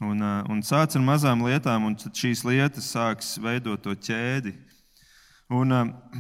Un, 0.04 0.20
un 0.52 0.61
sāc 0.61 0.92
ar 0.98 1.04
mazām 1.04 1.46
lietām, 1.46 1.87
un 1.88 1.94
šīs 1.96 2.44
lietas 2.44 2.90
sāks 2.92 3.37
veidot 3.40 3.80
to 3.80 3.94
ķēdi. 3.96 4.52
Un 5.56 5.72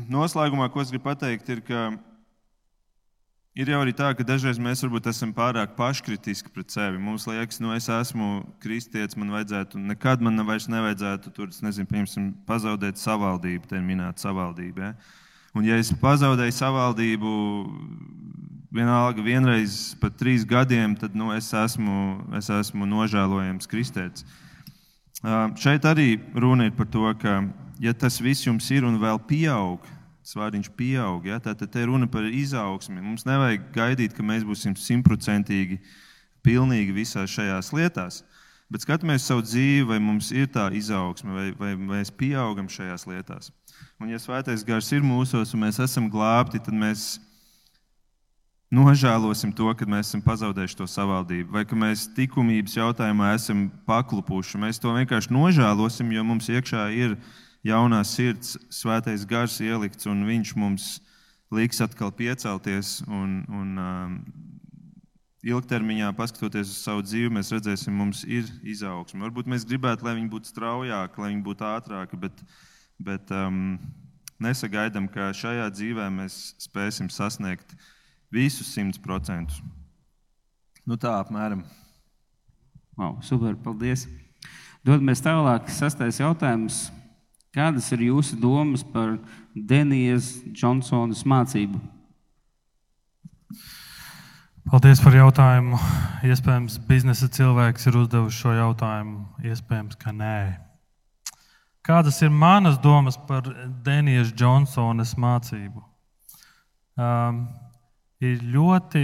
noslēgumā, 0.08 0.70
ko 0.72 0.80
es 0.80 0.92
gribu 0.94 1.10
pateikt, 1.10 1.50
ir, 1.52 1.60
ka 1.66 1.90
Ir 3.56 3.70
jau 3.72 3.78
arī 3.80 3.94
tā, 3.96 4.10
ka 4.12 4.24
dažreiz 4.26 4.58
mēs 4.60 4.82
varbūt 4.84 5.06
esam 5.08 5.30
pārāk 5.32 5.70
paškritiski 5.78 6.50
pret 6.52 6.74
sevi. 6.74 6.98
Mums 7.00 7.24
liekas, 7.24 7.56
nu, 7.64 7.70
es 7.72 7.86
esmu 7.88 8.42
kristietis, 8.60 9.16
man 9.16 9.30
vajadzētu, 9.32 9.80
nekad 9.80 10.20
man 10.20 10.44
vairs 10.44 10.66
nevajadzētu 10.68 11.32
tur, 11.32 11.48
nezinu, 11.64 11.88
piemēram, 11.88 12.26
pazaudēt 12.44 13.00
savaldību, 13.00 13.70
te 13.70 13.78
ir 13.78 13.86
minēta 13.86 14.26
savaldība. 14.26 14.90
Ja? 14.90 15.22
Un, 15.56 15.64
ja 15.64 15.78
es 15.80 15.88
pazaudēju 16.02 16.52
savaldību, 16.52 17.32
vienalga 18.76 19.24
vienreiz 19.24 19.94
pat 20.00 20.16
trīs 20.20 20.44
gadiem, 20.48 20.94
tad 20.98 21.16
nu, 21.16 21.32
es, 21.34 21.48
esmu, 21.56 21.98
es 22.36 22.50
esmu 22.52 22.88
nožēlojams 22.88 23.68
kristietis. 23.70 24.26
Uh, 25.24 25.48
šeit 25.56 25.86
arī 25.88 26.18
runa 26.36 26.68
ir 26.68 26.74
par 26.76 26.88
to, 26.92 27.08
ka, 27.18 27.40
ja 27.80 27.94
tas 27.96 28.20
viss 28.20 28.46
jums 28.46 28.68
ir 28.70 28.84
un 28.84 28.98
vēl 29.00 29.18
pieaug, 29.26 29.84
svāriņš 30.26 30.70
pieaug. 30.76 31.26
Ja? 31.28 31.38
Tātad 31.42 31.70
te 31.72 31.84
runa 31.86 32.08
par 32.10 32.26
izaugsmi. 32.26 33.00
Mums 33.00 33.26
nevajag 33.28 33.70
gaidīt, 33.74 34.16
ka 34.16 34.26
mēs 34.26 34.44
būsim 34.46 34.76
simtprocentīgi 34.78 35.80
pilnīgi 36.46 36.94
visās 36.94 37.32
šajās 37.32 37.72
lietās. 37.74 38.22
Bet 38.70 38.82
skatāmies 38.82 39.26
savu 39.26 39.44
dzīvi, 39.46 39.84
vai 39.86 40.00
mums 40.02 40.32
ir 40.34 40.48
tā 40.50 40.66
izaugsme, 40.74 41.30
vai, 41.30 41.46
vai 41.54 41.74
mēs 41.78 42.10
pieaugam 42.10 42.66
šajās 42.70 43.06
lietās. 43.06 43.52
Un, 44.02 44.10
ja 44.10 44.18
svētais 44.18 44.64
gars 44.66 44.90
ir 44.92 45.06
mūsos 45.06 45.54
un 45.54 45.62
mēs 45.62 45.78
esam 45.82 46.10
glābti, 46.10 46.58
tad 46.62 46.74
mēs 46.74 47.14
nožēlosim 48.74 49.52
to, 49.56 49.68
ka 49.78 49.86
mēs 49.88 50.10
esam 50.10 50.22
pazaudējuši 50.24 50.78
to 50.80 50.86
savaldību, 50.90 51.52
vai 51.54 51.64
ka 51.68 51.78
mēs 51.78 52.08
likumības 52.16 52.76
jautājumā 52.78 53.32
esam 53.36 53.66
paklupuši. 53.86 54.60
Mēs 54.62 54.82
to 54.82 54.94
vienkārši 54.96 55.34
nožēlosim, 55.34 56.12
jo 56.14 56.24
mums 56.26 56.50
iekšā 56.50 56.88
ir 56.96 57.16
jaunā 57.66 58.02
sirds, 58.06 58.56
svētais 58.70 59.26
gars 59.28 59.60
ielikts, 59.62 60.08
un 60.10 60.26
viņš 60.26 60.54
mums 60.58 60.90
liks 61.54 61.80
atkal 61.84 62.12
piecelties. 62.14 63.00
Un, 63.06 63.40
un, 63.48 63.72
um, 63.78 64.20
ilgtermiņā, 65.46 66.10
paskatoties 66.18 66.70
uz 66.72 66.78
savu 66.82 67.04
dzīvi, 67.06 67.30
mēs 67.36 67.52
redzēsim, 67.54 67.94
mums 67.94 68.24
ir 68.26 68.48
izaugsme. 68.66 69.22
Varbūt 69.22 69.50
mēs 69.50 69.66
gribētu, 69.68 70.06
lai 70.06 70.16
viņi 70.18 70.32
būtu 70.32 70.50
straujāki, 70.50 71.22
lai 71.22 71.30
viņi 71.32 71.44
būtu 71.46 71.66
ātrāki, 71.68 72.18
bet, 72.18 72.40
bet 72.98 73.30
um, 73.34 73.76
nesagaidām, 74.42 75.06
ka 75.12 75.30
šajā 75.36 75.68
dzīvē 75.74 76.08
mēs 76.18 76.56
spēsim 76.66 77.10
sasniegt 77.12 77.76
visus 78.32 78.72
simt 78.74 79.00
procentus. 79.02 79.62
Nu, 80.86 80.98
tā 81.00 81.16
apmēram. 81.18 81.64
Wow, 82.96 83.18
super, 83.26 83.56
paldies! 83.58 84.06
Dodamies 84.86 85.18
tālāk. 85.18 85.66
Sastais 85.74 86.20
jautājums. 86.20 86.86
Kādas 87.56 87.88
ir 87.90 88.04
jūsu 88.06 88.36
domas 88.38 88.84
par 88.86 89.16
Denijas 89.56 90.36
Džonsonas 90.52 91.24
mācību? 91.26 91.80
Paldies 94.70 95.02
par 95.02 95.16
jautājumu. 95.16 95.80
Iespējams, 96.26 96.78
biznesa 96.86 97.26
cilvēks 97.32 97.88
ir 97.90 97.98
uzdevis 97.98 98.38
šo 98.38 98.54
jautājumu. 98.54 99.24
Iespējams, 99.46 99.98
ka 99.98 100.14
nē. 100.14 100.38
Kādas 101.86 102.22
ir 102.22 102.30
manas 102.34 102.78
domas 102.82 103.18
par 103.28 103.46
Denijas 103.86 104.30
Džonsonas 104.34 105.16
mācību? 105.18 105.82
Um, 106.94 107.46
ir 108.24 108.42
ļoti 108.54 109.02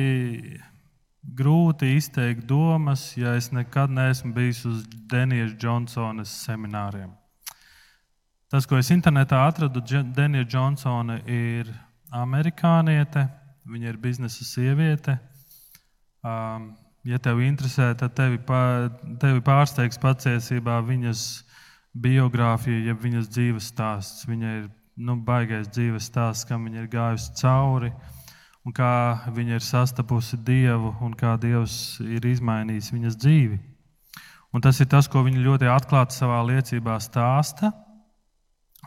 grūti 1.22 1.94
izteikt 1.96 2.46
domas, 2.48 3.12
ja 3.16 3.37
es 3.38 3.51
nekad 3.55 3.92
neesmu 3.94 4.33
bijis 4.35 4.64
uz 4.66 4.85
Denijas 5.11 5.55
Džonsonas 5.59 6.33
semināriem. 6.46 7.12
Tas, 8.53 8.66
ko 8.68 8.77
es 8.77 8.90
internetā 8.92 9.46
atradu, 9.46 9.81
Denija 10.12 10.44
Džonsona 10.44 11.22
ir 11.31 11.70
amerikāniete, 12.12 13.25
viņa 13.64 13.88
ir 13.88 14.01
biznesa 14.03 14.44
sieviete. 14.44 15.16
Um, 16.22 16.72
ja 17.09 17.18
tev 17.22 17.40
interesē, 17.42 17.92
tad 17.98 18.12
tevi, 18.18 18.38
pār, 18.46 18.90
tevi 19.22 19.40
pārsteigs 19.46 19.98
patiesībā 20.03 20.81
viņas 20.87 21.25
biogrāfija, 21.92 22.88
jeb 22.90 23.01
viņas 23.03 23.31
dzīves 23.33 23.70
stāsts. 23.72 24.27
Viņa 24.29 24.53
ir 24.59 24.68
nu, 24.96 25.16
baigais 25.16 25.70
dzīves 25.72 26.11
stāsts, 26.11 26.46
kam 26.48 26.66
viņa 26.68 26.85
ir 26.85 26.90
gājusi 26.92 27.33
cauri, 27.40 27.92
un 28.62 28.75
kā 28.77 28.92
viņa 29.35 29.59
ir 29.59 29.64
sastapusi 29.66 30.38
Dievu, 30.46 30.94
un 31.03 31.14
kā 31.18 31.35
Dievs 31.40 31.98
ir 32.05 32.25
izmainījis 32.27 32.92
viņas 32.94 33.18
dzīvi. 33.18 33.59
Un 34.53 34.61
tas 34.61 34.79
ir 34.85 34.88
tas, 34.92 35.09
ko 35.09 35.22
viņa 35.25 35.42
ļoti 35.42 35.70
atklāti 35.72 36.16
savā 36.16 36.42
liecībā 36.51 36.98
stāsta. 37.01 37.72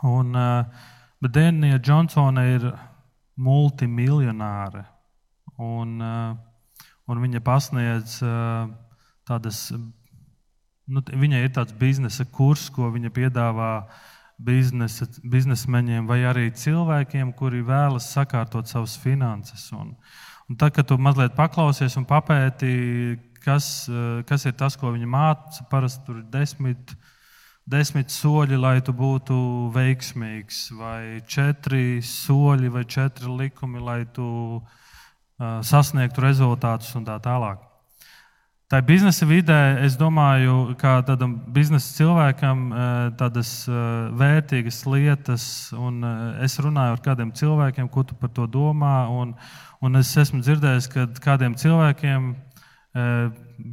Un, 0.05 0.35
uh, 0.37 0.89
bet 1.23 1.33
Dēnija 1.35 1.79
Džonsona 1.81 2.45
ir 2.51 2.67
multimiljonāre. 3.41 4.85
Un, 5.57 5.95
uh, 6.03 6.35
un 7.09 7.21
viņa 7.23 7.41
pasniedz 7.45 8.19
tādas, 9.25 9.69
nu, 10.85 11.01
viņai 11.01 11.41
ir 11.45 11.53
tāds 11.55 11.73
biznesa 11.77 12.25
kurs, 12.29 12.69
ko 12.69 12.91
viņa 12.93 13.11
piedāvā 13.13 13.71
biznesa, 14.37 15.07
biznesmeņiem 15.23 16.07
vai 16.09 16.21
arī 16.27 16.49
cilvēkiem, 16.55 17.33
kuri 17.37 17.63
vēlas 17.65 18.11
sakārtot 18.13 18.69
savas 18.69 18.97
finanses. 18.99 19.69
Un, 19.75 19.93
un 20.49 20.59
tad, 20.59 20.75
kad 20.75 20.87
tu 20.89 20.97
mazliet 20.99 21.35
paklausies 21.37 21.97
un 21.99 22.07
papēti, 22.09 22.71
kas, 23.45 23.89
kas 24.27 24.47
ir 24.47 24.55
tas, 24.59 24.77
ko 24.79 24.93
viņa 24.95 25.09
māca, 25.09 25.67
parasti 25.71 26.05
tur 26.07 26.23
ir 26.23 26.31
desmit. 26.33 26.95
Desmit 27.65 28.11
soļi, 28.13 28.59
lai 28.61 28.75
tu 28.85 28.93
būtu 28.93 29.35
veiksmīgs, 29.73 30.67
vai 30.77 31.23
četri 31.25 31.97
soļi, 32.05 32.69
vai 32.69 32.83
četri 32.85 33.25
likumi, 33.25 33.81
lai 33.81 34.03
tu 34.13 34.27
uh, 34.59 34.67
sasniegtu 35.65 36.21
rezultātus 36.21 36.93
un 36.93 37.07
tā 37.07 37.17
tālāk. 37.25 37.63
Tā 38.65 38.79
biznesa 38.81 39.27
vidē, 39.29 39.77
es 39.85 39.93
domāju, 39.93 40.73
ka 40.81 40.95
tādam 41.05 41.35
biznesa 41.53 41.91
cilvēkam 41.99 42.63
tādas 43.13 43.51
vērtīgas 44.17 44.79
lietas, 44.89 45.45
un 45.77 45.99
es 46.41 46.57
runāju 46.57 46.95
ar 46.95 47.03
kādiem 47.05 47.29
cilvēkiem, 47.37 47.91
ko 47.93 48.01
tu 48.09 48.17
par 48.17 48.31
to 48.33 48.47
domā, 48.49 49.05
un, 49.13 49.35
un 49.85 49.99
es 49.99 50.09
esmu 50.17 50.41
dzirdējis, 50.41 50.87
ka 50.95 51.05
kādiem 51.27 51.53
cilvēkiem 51.61 52.25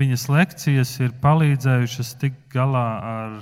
viņas 0.03 0.27
lekcijas 0.35 0.93
ir 1.01 1.17
palīdzējušas 1.25 2.13
tikt 2.21 2.45
galā 2.53 2.85
ar 3.15 3.41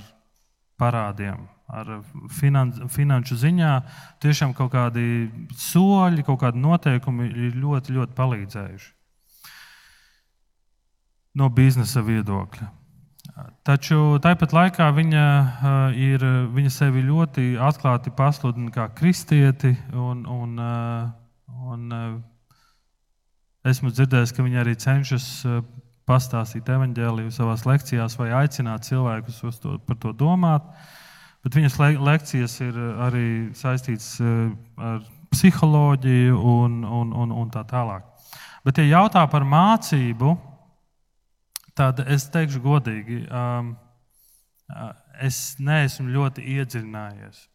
parādiem 0.79 1.49
ar 1.67 1.91
finan, 2.31 2.71
finanšu 2.95 3.41
ziņā, 3.43 3.75
tiešām 4.23 4.55
kaut 4.55 4.71
kādi 4.71 5.27
soļi, 5.67 6.23
kaut 6.31 6.39
kādi 6.45 6.63
noteikumi 6.63 7.27
ir 7.27 7.59
ļoti, 7.59 7.99
ļoti 7.99 8.19
palīdzējuši 8.23 8.91
no 11.37 11.49
biznesa 11.49 12.03
viedokļa. 12.05 12.69
Taču 13.65 14.17
tāpat 14.21 14.53
laikā 14.53 14.87
viņa, 14.95 15.25
eh, 15.25 15.99
ir, 16.11 16.23
viņa 16.53 16.71
sevi 16.73 17.03
ļoti 17.05 17.55
atklāti 17.61 18.13
pasludina 18.15 18.71
kā 18.73 18.89
kristieti. 18.95 19.75
Un, 19.93 20.25
un, 20.25 20.57
eh, 20.59 21.11
un 21.71 21.93
eh, 21.93 22.17
esmu 23.71 23.91
dzirdējis, 23.93 24.33
ka 24.35 24.43
viņa 24.43 24.63
arī 24.63 24.75
cenšas 24.75 25.27
pastāstīt 26.09 26.67
evaņģēliju 26.67 27.31
savā 27.31 27.55
lekcijās 27.65 28.17
vai 28.17 28.31
aicināt 28.41 28.83
cilvēkus 28.89 29.61
to, 29.61 29.77
par 29.85 29.95
to 30.01 30.11
domāt. 30.13 30.65
Bet 31.43 31.55
viņas 31.55 31.79
lekcijas 32.01 32.59
ir 32.61 32.75
arī 33.01 33.27
saistītas 33.57 34.19
ar 34.77 35.01
psiholoģiju 35.31 36.37
un, 36.37 36.83
un, 36.83 37.13
un, 37.13 37.31
un 37.31 37.49
tā 37.49 37.63
tālāk. 37.65 38.03
Bet, 38.65 38.77
ja 38.77 38.99
jautā 38.99 39.23
par 39.29 39.45
mācību, 39.47 40.35
tad 41.81 42.03
es 42.05 42.27
teikšu 42.33 42.61
godīgi, 42.63 43.23
um, 43.27 43.73
es 45.21 45.39
neesmu 45.59 46.11
ļoti 46.13 46.45
iedziļinājies. 46.55 47.47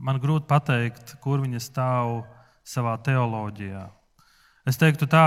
Man 0.00 0.20
grūti 0.20 0.48
pateikt, 0.50 1.16
kur 1.24 1.44
viņa 1.44 1.60
stāv 1.62 2.22
savā 2.66 2.96
teoloģijā. 3.06 3.84
Es 4.66 4.80
teiktu, 4.80 5.06
tā 5.06 5.26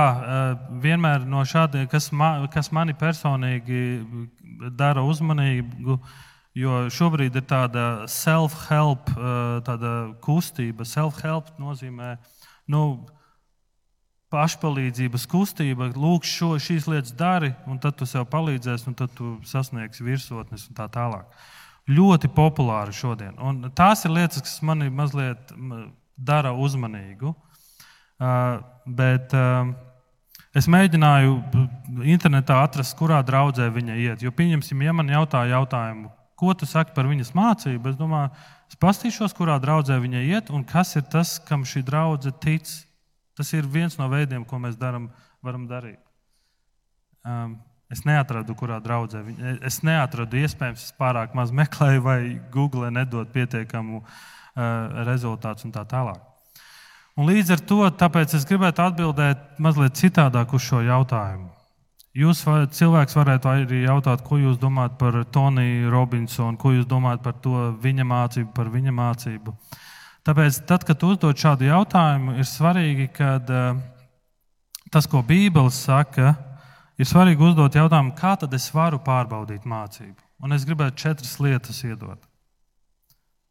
vienmēr 0.84 1.24
no 1.24 1.46
šādiem, 1.48 1.88
kas, 1.88 2.10
man, 2.12 2.44
kas 2.52 2.74
mani 2.76 2.98
personīgi 2.98 4.02
dara 4.76 5.06
uzmanīgu, 5.08 5.96
Jo 6.58 6.88
šobrīd 6.90 7.36
ir 7.38 7.46
tāda 7.48 7.84
self-help 8.10 9.12
tāda 9.68 9.92
kustība. 10.24 10.86
Self-help 10.88 11.54
nozīmē 11.62 12.16
nu, 12.74 12.82
pašpalīdzības 14.34 15.26
kustība. 15.30 15.90
Lūk, 15.98 16.28
šo, 16.28 16.54
šīs 16.62 16.88
lietas 16.90 17.16
dari, 17.18 17.52
un 17.70 17.80
tad 17.82 17.98
tu 18.00 18.08
sev 18.10 18.28
palīdzēsi, 18.30 18.90
un 18.92 18.98
tad 18.98 19.14
tu 19.18 19.38
sasniegsi 19.48 20.06
virsotnes 20.06 20.68
un 20.70 20.78
tā 20.78 20.86
tālāk. 20.94 21.28
Ļoti 21.90 22.30
populāri 22.36 22.94
šodien. 22.94 23.34
Un 23.42 23.72
tās 23.74 24.06
ir 24.06 24.14
lietas, 24.14 24.44
kas 24.46 24.60
mani 24.66 24.92
mazliet 24.94 25.54
dara 26.16 26.54
uzmanīgu. 26.54 27.34
Uh, 28.20 28.60
bet 28.86 29.34
uh, 29.34 29.72
es 30.54 30.68
mēģināju 30.70 31.38
internetā 32.04 32.60
atrast, 32.66 32.98
kurā 33.00 33.22
draudzē 33.26 33.70
viņa 33.74 33.96
iet. 33.96 34.26
Jo, 34.26 34.34
pieņemsim, 34.36 34.84
ja 34.84 34.94
man 34.94 35.10
jautā 35.10 35.46
jautājumu, 35.50 36.12
ko 36.40 36.54
tu 36.54 36.68
saki 36.70 36.94
par 36.96 37.10
viņas 37.10 37.34
mācību. 37.36 37.94
Es 37.94 37.98
domāju, 38.00 38.30
es 38.70 38.78
paskatīšos, 38.80 39.34
kurā 39.38 39.58
draudzē 39.64 39.98
viņa 40.04 40.24
iet 40.28 40.54
un 40.54 40.68
kas 40.68 40.94
ir 41.00 41.08
tas, 41.10 41.38
kam 41.48 41.66
šī 41.68 41.84
draudzene 41.88 42.38
tic. 42.44 42.70
Tas 43.40 43.54
ir 43.56 43.68
viens 43.72 43.96
no 43.96 44.10
veidiem, 44.12 44.44
ko 44.44 44.58
mēs 44.60 44.76
daram, 44.76 45.06
varam 45.46 45.64
darīt. 45.70 46.02
Um, 47.24 47.54
es 47.88 48.02
neatradu, 48.04 48.52
kurā 48.60 48.82
draudzē 48.84 49.22
ir. 49.24 49.62
Es 49.64 49.80
neatradu, 49.88 50.42
iespējams, 50.42 50.90
es 50.90 50.96
pārāk 51.00 51.32
maz 51.38 51.54
meklēju, 51.56 52.04
vai 52.04 52.20
Google 52.52 52.92
nedod 52.92 53.32
pietiekamu 53.32 54.02
uh, 54.02 54.10
rezultātu 55.08 55.70
un 55.70 55.76
tā 55.76 55.86
tālāk. 55.88 56.20
Un 57.16 57.32
līdz 57.32 57.56
ar 57.56 57.64
to 57.68 57.80
es 57.88 58.46
gribētu 58.48 58.84
atbildēt 58.84 59.58
mazliet 59.60 59.96
citādāk 60.00 60.54
uz 60.56 60.68
šo 60.68 60.84
jautājumu. 60.84 61.50
Jūs 62.20 62.42
cilvēks 62.76 63.16
varētu 63.16 63.50
arī 63.52 63.82
jautāt, 63.86 64.24
ko 64.26 64.36
jūs 64.40 64.58
domājat 64.60 64.98
par 65.00 65.16
Toniju 65.32 65.92
Robinsonu, 65.94 66.58
ko 66.58 66.72
jūs 66.76 66.88
domājat 66.90 67.24
par 67.24 67.40
to 67.44 67.70
viņa 67.80 68.04
mācību, 68.04 68.52
par 68.56 68.72
viņa 68.74 68.96
mācību. 69.00 69.56
Tāpēc, 70.28 70.60
tad, 70.68 70.84
kad 70.88 71.04
uzdod 71.08 71.40
šādu 71.40 71.70
jautājumu, 71.70 72.36
ir 72.42 72.48
svarīgi, 72.48 73.08
ka 73.16 73.36
uh, 73.40 73.80
tas, 74.92 75.08
ko 75.08 75.22
Bībele 75.26 75.72
saka, 75.74 76.34
ir 77.00 77.08
svarīgi 77.08 77.46
uzdot 77.50 77.78
jautājumu, 77.78 78.16
kā 78.18 78.36
tad 78.40 78.54
es 78.58 78.68
varu 78.74 79.00
pārbaudīt 79.04 79.68
mācību. 79.70 80.20
Un 80.44 80.56
es 80.56 80.66
gribētu 80.68 81.00
četras 81.00 81.38
lietas 81.40 81.84
iedot. 81.88 82.20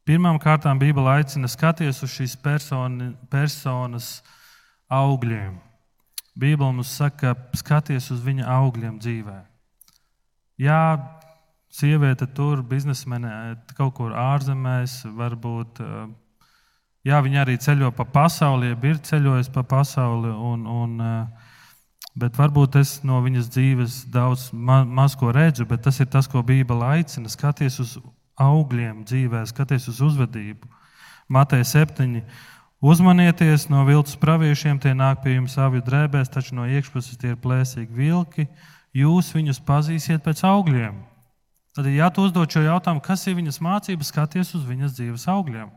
Pirmkārt, 0.09 0.65
Bībele 0.81 1.19
aicina 1.19 1.49
skatīties 1.51 2.01
uz 2.05 2.13
šīs 2.15 2.37
personi, 2.41 3.11
personas 3.29 4.23
augļiem. 4.89 5.59
Bībele 6.39 6.73
mums 6.73 6.95
saka, 6.97 7.35
skaties 7.59 8.09
uz 8.15 8.23
viņa 8.25 8.47
augļiem 8.55 8.97
dzīvē. 9.03 9.37
Jā, 10.65 10.81
sieviete 11.69 12.27
tur, 12.33 12.63
biznesmene 12.65 13.59
kaut 13.77 13.99
kur 13.99 14.17
ārzemēs, 14.17 15.03
varbūt. 15.19 15.83
Jā, 17.09 17.23
viņa 17.25 17.41
arī 17.41 17.55
ceļo 17.57 17.89
pa 17.97 18.05
pasauli, 18.05 18.75
ir 18.75 18.99
ceļojusi 19.01 19.53
pa 19.55 19.63
pasauli. 19.65 20.29
Un, 20.29 20.67
un, 20.69 21.01
eh, 21.01 21.55
bet 22.19 22.37
varbūt 22.37 22.77
es 22.81 22.99
no 23.03 23.23
viņas 23.25 23.49
dzīves 23.55 23.95
daudz 24.13 24.51
ma 24.53 24.83
maz 24.85 25.15
ko 25.17 25.33
redzu, 25.33 25.65
bet 25.65 25.83
tas 25.87 26.01
ir 26.01 26.07
tas, 26.13 26.29
ko 26.29 26.43
Bībele 26.43 26.85
aicina. 26.99 27.31
Skaties 27.33 27.81
uz 27.81 27.97
augļiem 28.37 29.07
dzīvē, 29.09 29.47
skaties 29.47 29.89
uz 29.89 30.03
uzvedību. 30.05 30.69
Mateja 31.29 31.65
7. 31.65 32.23
Uzmanieties 32.81 33.69
no 33.69 33.85
viltus 33.89 34.17
praviešiem, 34.17 34.79
tie 34.79 34.93
nāk 34.95 35.23
pie 35.23 35.39
jums 35.39 35.57
aviju 35.59 35.83
drēbēs, 35.83 36.31
taču 36.31 36.55
no 36.55 36.67
iekšpuses 36.69 37.17
tie 37.19 37.33
ir 37.33 37.41
plēsīgi 37.41 37.93
vilki. 37.93 38.49
jūs 38.95 39.33
viņus 39.35 39.61
pazīsiet 39.61 40.25
pēc 40.25 40.43
augļiem. 40.43 40.95
Tad, 41.77 41.87
ja 41.87 42.09
tu 42.11 42.23
uzdod 42.25 42.51
šo 42.51 42.63
jautājumu, 42.65 43.01
kas 43.01 43.27
ir 43.27 43.37
viņas 43.37 43.61
mācības, 43.61 44.09
skaties 44.11 44.55
uz 44.55 44.65
viņas 44.65 44.97
dzīves 44.97 45.29
augļiem. 45.29 45.69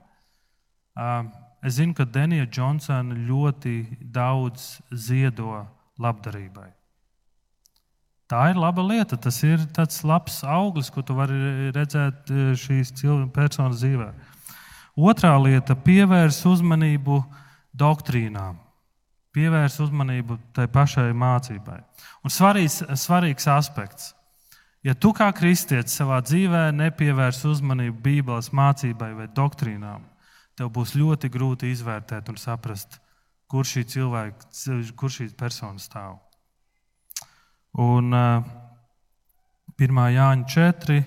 Es 1.62 1.78
zinu, 1.78 1.94
ka 1.94 2.06
Denija 2.06 2.48
Džonsona 2.50 3.16
ļoti 3.16 3.76
daudz 4.02 4.82
ziedo 4.92 5.66
labdarībai. 6.02 6.72
Tā 8.32 8.46
ir 8.54 8.60
laba 8.60 8.84
lieta. 8.86 9.18
Tas 9.20 9.42
ir 9.44 9.60
tāds 9.76 10.06
labs 10.08 10.40
auglis, 10.48 10.90
ko 10.90 11.04
tu 11.04 11.16
vari 11.18 11.72
redzēt 11.76 12.32
šīs 12.60 12.94
personas 13.36 13.82
dzīvē. 13.84 14.12
Otrā 14.96 15.36
lieta- 15.40 15.76
pievērs 15.88 16.40
uzmanību 16.48 17.24
doktrīnām, 17.76 18.56
pievērs 19.36 19.80
uzmanību 19.80 20.40
tai 20.54 20.68
pašai 20.68 21.12
mācībai. 21.12 21.80
Un 22.24 22.30
svarīgs, 22.30 22.84
svarīgs 22.96 23.48
aspekts. 23.48 24.14
Ja 24.84 24.94
tu 24.94 25.14
kā 25.14 25.32
kristietis 25.32 25.96
savā 26.00 26.22
dzīvē 26.22 26.72
nepievērs 26.74 27.44
uzmanību 27.46 28.02
Bībeles 28.02 28.50
mācībai 28.50 29.16
vai 29.16 29.28
doktrīnām, 29.28 30.02
tev 30.58 30.72
būs 30.74 30.96
ļoti 30.98 31.30
grūti 31.32 31.72
izvērtēt 31.72 32.30
un 32.32 32.38
saprast, 32.40 33.00
kur 33.52 33.68
šī 33.68 33.86
cilvēka, 33.94 34.52
kur 35.00 35.12
šī 35.12 35.30
persona 35.38 35.80
stāv. 35.82 36.20
Un 37.80 38.12
1. 39.82 40.04
Jāņa 40.16 40.48
4. 40.52 41.02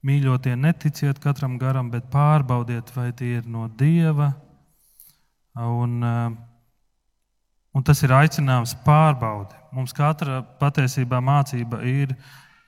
Mīļotie, 0.00 0.54
neticiet 0.56 1.18
katram 1.20 1.58
garam, 1.60 1.90
bet 1.92 2.06
pārbaudiet, 2.12 2.88
vai 2.96 3.10
tie 3.12 3.36
ir 3.38 3.48
no 3.48 3.66
Dieva. 3.68 4.30
Un, 5.60 5.98
un 7.76 7.84
tas 7.84 8.00
ir 8.06 8.14
aicinājums 8.16 8.72
pārbaudi. 8.86 9.58
Mums 9.76 9.92
katra 9.94 10.40
patiesībā 10.60 11.20
mācība 11.20 11.82
ir 11.84 12.14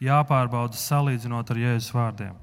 jāpārbauda 0.02 0.76
salīdzinot 0.76 1.50
ar 1.54 1.62
Jēzus 1.62 1.94
vārdiem. 1.96 2.36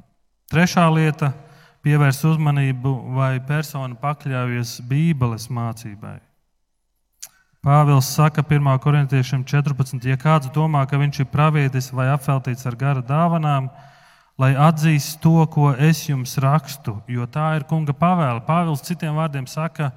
Trešā 0.50 0.88
lieta- 0.90 1.34
pievērst 1.86 2.26
uzmanību, 2.28 2.92
vai 3.16 3.38
persona 3.46 3.96
pakļaujas 4.00 4.80
Bībeles 4.90 5.48
mācībai. 5.54 6.20
Pāvils 7.60 8.08
saka 8.16 8.40
1. 8.40 8.68
korintiešiem 8.80 9.44
14. 9.44 10.06
Ja 10.08 10.16
kāds 10.20 10.48
domā, 10.56 10.86
ka 10.88 11.00
viņš 11.00 11.26
ir 11.26 11.28
pravietis 11.28 11.90
vai 11.92 12.08
apveltīts 12.14 12.64
ar 12.70 12.78
gara 12.80 13.04
dāvanām, 13.04 13.68
lai 14.40 14.54
atzīst 14.56 15.20
to, 15.20 15.44
ko 15.52 15.74
es 15.76 16.06
jums 16.08 16.38
rakstu, 16.40 16.96
jo 17.12 17.28
tā 17.28 17.50
ir 17.58 17.68
kunga 17.68 17.92
pavēle. 17.92 18.46
Pāvils 18.48 18.86
citiem 18.88 19.20
vārdiem 19.20 19.48
saka, 19.52 19.92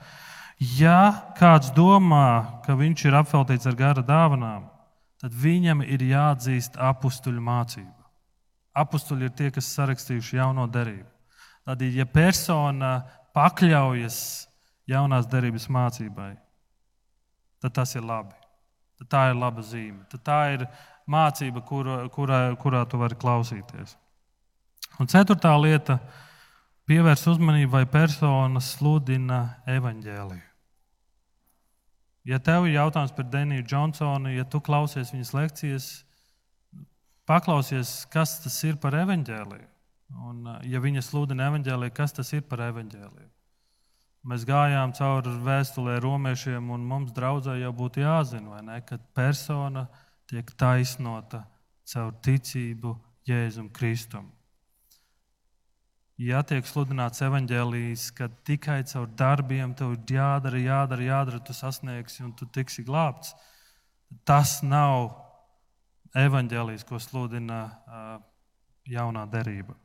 ja 0.59 1.23
kāds 1.39 1.71
domā, 1.77 2.63
ka 2.67 2.75
viņš 2.75 3.07
ir 3.07 3.21
apveltīts 3.23 3.71
ar 3.71 3.79
gara 3.79 4.03
dāvanām, 4.03 4.67
tad 5.23 5.31
viņam 5.31 5.87
ir 5.87 6.03
jāatzīst 6.03 6.75
apstuļu 6.83 7.47
mācība. 7.47 7.95
Apstuļi 8.75 9.29
ir 9.29 9.39
tie, 9.39 9.55
kas 9.55 9.71
sarakstījuši 9.77 10.41
jauno 10.41 10.67
derību. 10.67 11.12
Tad, 11.63 11.83
ja 11.95 12.07
persona 12.07 13.03
pakļaujas 13.37 14.19
jaunās 14.91 15.29
derības 15.31 15.69
mācībai, 15.71 16.33
tad 17.63 17.75
tas 17.79 17.95
ir 17.95 18.07
labi. 18.07 18.35
Tad 19.03 19.11
tā 19.11 19.23
ir 19.31 19.39
laba 19.39 19.63
zīme. 19.67 20.05
Tad 20.11 20.23
tā 20.27 20.41
ir 20.57 20.67
mācība, 21.11 21.63
kura, 21.67 22.03
kurā, 22.13 22.45
kurā 22.59 22.85
tu 22.87 23.01
vari 23.01 23.19
klausīties. 23.19 23.97
Un 25.01 25.09
ceturtā 25.11 25.55
lieta- 25.59 25.99
pievērs 26.89 27.27
uzmanību, 27.27 27.71
vai 27.71 27.85
persona 27.87 28.61
sludina 28.61 29.57
evaņģēliju. 29.67 30.49
Ja 32.25 32.39
tev 32.39 32.67
ir 32.67 32.77
jautājums 32.77 33.15
par 33.17 33.25
Deniju 33.25 33.65
Džonsonu, 33.67 34.37
ja 34.37 34.45
tu 34.45 34.61
klausies 34.61 35.11
viņas 35.11 35.33
lekcijas, 35.35 35.87
paklausies, 37.27 38.07
kas 38.11 38.39
tas 38.45 38.65
ir 38.65 38.77
par 38.77 38.93
evaņģēliju. 38.93 39.72
Un, 40.13 40.45
ja 40.69 40.81
viņa 40.83 41.03
sludina 41.05 41.49
evaņģēliju, 41.51 41.95
kas 41.97 42.13
tas 42.17 42.33
ir 42.37 42.45
par 42.49 42.61
evaņģēliju? 42.69 43.31
Mēs 44.29 44.45
gājām 44.47 44.93
cauri 44.95 45.33
vēstulē 45.43 45.97
romiešiem, 46.03 46.69
un 46.71 46.85
mums 46.87 47.15
draudzē 47.17 47.57
jau 47.59 47.73
būtu 47.75 48.05
jāzina, 48.05 48.61
ne, 48.63 48.79
ka 48.87 49.01
persona 49.17 49.89
tiek 50.31 50.53
taisnota 50.55 51.43
caur 51.91 52.15
ticību 52.23 52.95
Jēzum 53.27 53.73
Kristum. 53.75 54.31
Ja 56.23 56.43
tiek 56.47 56.67
sludināts 56.69 57.23
evaņģēlījis, 57.25 58.07
ka 58.15 58.29
tikai 58.47 58.83
caur 58.87 59.09
darbiem 59.19 59.73
tev 59.75 59.97
ir 59.97 60.15
jādara, 60.21 60.61
jādara, 60.61 61.07
jādara, 61.09 61.41
tu 61.43 61.57
sasniegsi 61.57 62.23
un 62.23 62.31
tu 62.39 62.47
tiksi 62.47 62.85
glābts, 62.87 63.33
tas 64.29 64.61
nav 64.63 65.17
evaņģēlījis, 66.15 66.87
ko 66.87 67.01
sludina 67.03 67.63
uh, 67.67 68.19
jaunā 68.87 69.27
derība. 69.33 69.82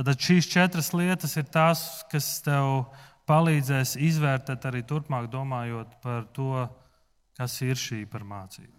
Tad 0.00 0.16
šīs 0.16 0.46
četras 0.48 0.94
lietas 0.96 1.34
ir 1.36 1.44
tās, 1.52 1.80
kas 2.08 2.38
tev 2.40 2.86
palīdzēs 3.28 3.98
izvērtēt 4.00 4.64
arī 4.70 4.80
turpmāk, 4.88 5.26
domājot 5.28 5.98
par 6.00 6.24
to, 6.32 6.64
kas 7.36 7.58
ir 7.66 7.76
šī 7.76 8.06
par 8.08 8.24
mācību. 8.24 8.72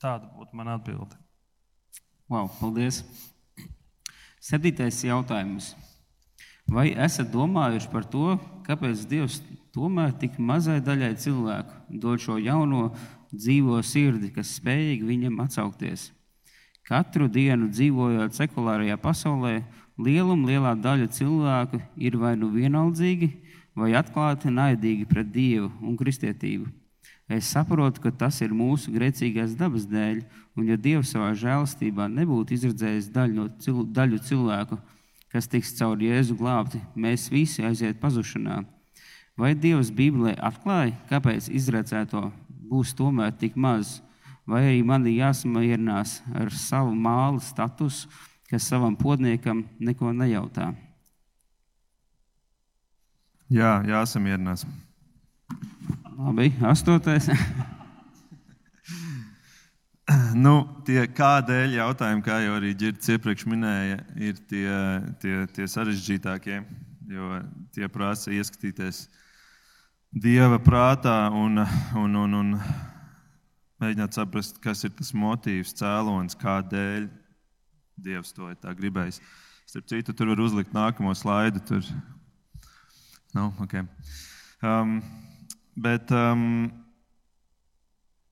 Tāda 0.00 0.30
būtu 0.32 0.56
mana 0.56 0.78
atbilde. 0.78 1.18
Wow, 2.32 2.48
paldies! 2.56 3.02
Septītais 4.40 5.02
jautājums. 5.04 5.74
Vai 6.72 6.90
esat 6.96 7.28
domājuši 7.32 7.92
par 7.92 8.08
to, 8.08 8.38
kāpēc 8.64 9.04
Dievs 9.08 9.42
tomēr 9.76 10.16
tik 10.20 10.40
mazai 10.40 10.78
daļai 10.84 11.12
cilvēku 11.20 12.00
dod 12.00 12.24
šo 12.24 12.38
jauno 12.40 12.86
dzīvo 13.28 13.82
sirdi, 13.84 14.32
kas 14.32 14.56
spējīgi 14.56 15.04
viņam 15.04 15.42
atsaukties? 15.44 16.08
Katru 16.84 17.28
dienu 17.32 17.68
dzīvojot 17.72 18.36
sekulārajā 18.36 18.96
pasaulē, 19.00 19.58
lieluma 19.98 20.48
lielā 20.50 20.74
daļa 20.78 21.10
cilvēku 21.14 21.80
ir 21.96 22.16
vai 22.18 22.34
nu 22.38 22.50
vienaldzīgi, 22.54 23.30
vai 23.74 23.94
atklāti 23.98 24.50
naidīgi 24.50 25.06
pret 25.10 25.30
Dievu 25.34 25.70
un 25.82 25.96
kristietību. 25.98 26.70
Es 27.28 27.48
saprotu, 27.48 28.02
ka 28.04 28.10
tas 28.12 28.40
ir 28.44 28.52
mūsu 28.52 28.92
grēcīgās 28.92 29.54
dabas 29.56 29.86
dēļ, 29.88 30.20
un 30.58 30.68
ja 30.68 30.76
Dievs 30.76 31.14
savā 31.14 31.30
žēlastībā 31.38 32.06
nebūtu 32.12 32.54
izredzējis 32.54 33.08
daļu, 33.14 33.34
no 33.34 33.48
cil 33.64 33.80
daļu 33.96 34.20
cilvēku, 34.28 34.78
kas 35.32 35.48
tiks 35.50 35.72
caur 35.78 35.98
Jēzu 35.98 36.36
glābti, 36.38 36.82
mēs 36.94 37.30
visi 37.32 37.64
aiziet 37.64 37.98
pazušanā. 38.02 38.60
Vai 39.40 39.54
Dievs 39.58 39.90
Bībelē 39.90 40.36
atklāja, 40.36 40.94
kāpēc 41.08 41.48
izredzēto 41.50 42.28
būs 42.70 42.92
tomēr 42.94 43.32
tik 43.40 43.56
maz, 43.56 43.96
vai 44.46 44.60
arī 44.68 44.84
man 44.86 45.08
jāsamierinās 45.08 46.20
ar 46.36 46.52
savu 46.52 46.92
māla 46.94 47.40
statusu, 47.42 48.12
kas 48.54 48.68
savam 48.70 48.94
podniekam 48.94 49.64
neko 49.82 50.12
nejautā? 50.14 50.68
Jā, 53.50 53.80
jāsamierinās. 53.82 54.62
Labi, 56.14 56.52
astotais. 56.62 57.26
nu, 60.44 60.52
tie 60.86 61.02
kādēļ 61.10 61.74
jautājumi, 61.80 62.22
kā 62.22 62.36
jau 62.44 62.54
arī 62.60 62.70
Girts 62.78 63.10
iepriekš 63.10 63.42
minēja, 63.50 63.98
ir 64.22 64.38
tie, 64.46 64.70
tie, 65.18 65.34
tie 65.58 65.66
sarežģītākie, 65.74 66.60
jo 67.10 67.42
tie 67.74 67.90
prasa 67.90 68.30
ieskatīties 68.38 69.08
Dieva 70.14 70.62
prātā 70.62 71.26
un, 71.34 71.58
un, 71.98 72.16
un, 72.22 72.38
un 72.38 72.54
mēģināt 73.82 74.14
saprast, 74.14 74.62
kas 74.62 74.86
ir 74.86 74.94
tas 74.94 75.10
motīvs, 75.10 75.74
cēlonis, 75.74 76.38
kādēļ 76.38 77.10
Dievs 77.96 78.34
to 78.34 78.50
ir 78.50 78.58
tā 78.60 78.74
gribējis. 78.76 79.20
Starp 79.68 79.88
citu, 79.88 80.12
tur 80.12 80.32
var 80.32 80.42
uzlikt 80.44 80.74
nākamo 80.76 81.14
slaidu. 81.16 81.62
Tur 81.64 81.86
No? 83.34 83.52
Okay. 83.60 83.82
Um, 84.62 85.00
bet, 85.74 86.10
um, 86.14 86.68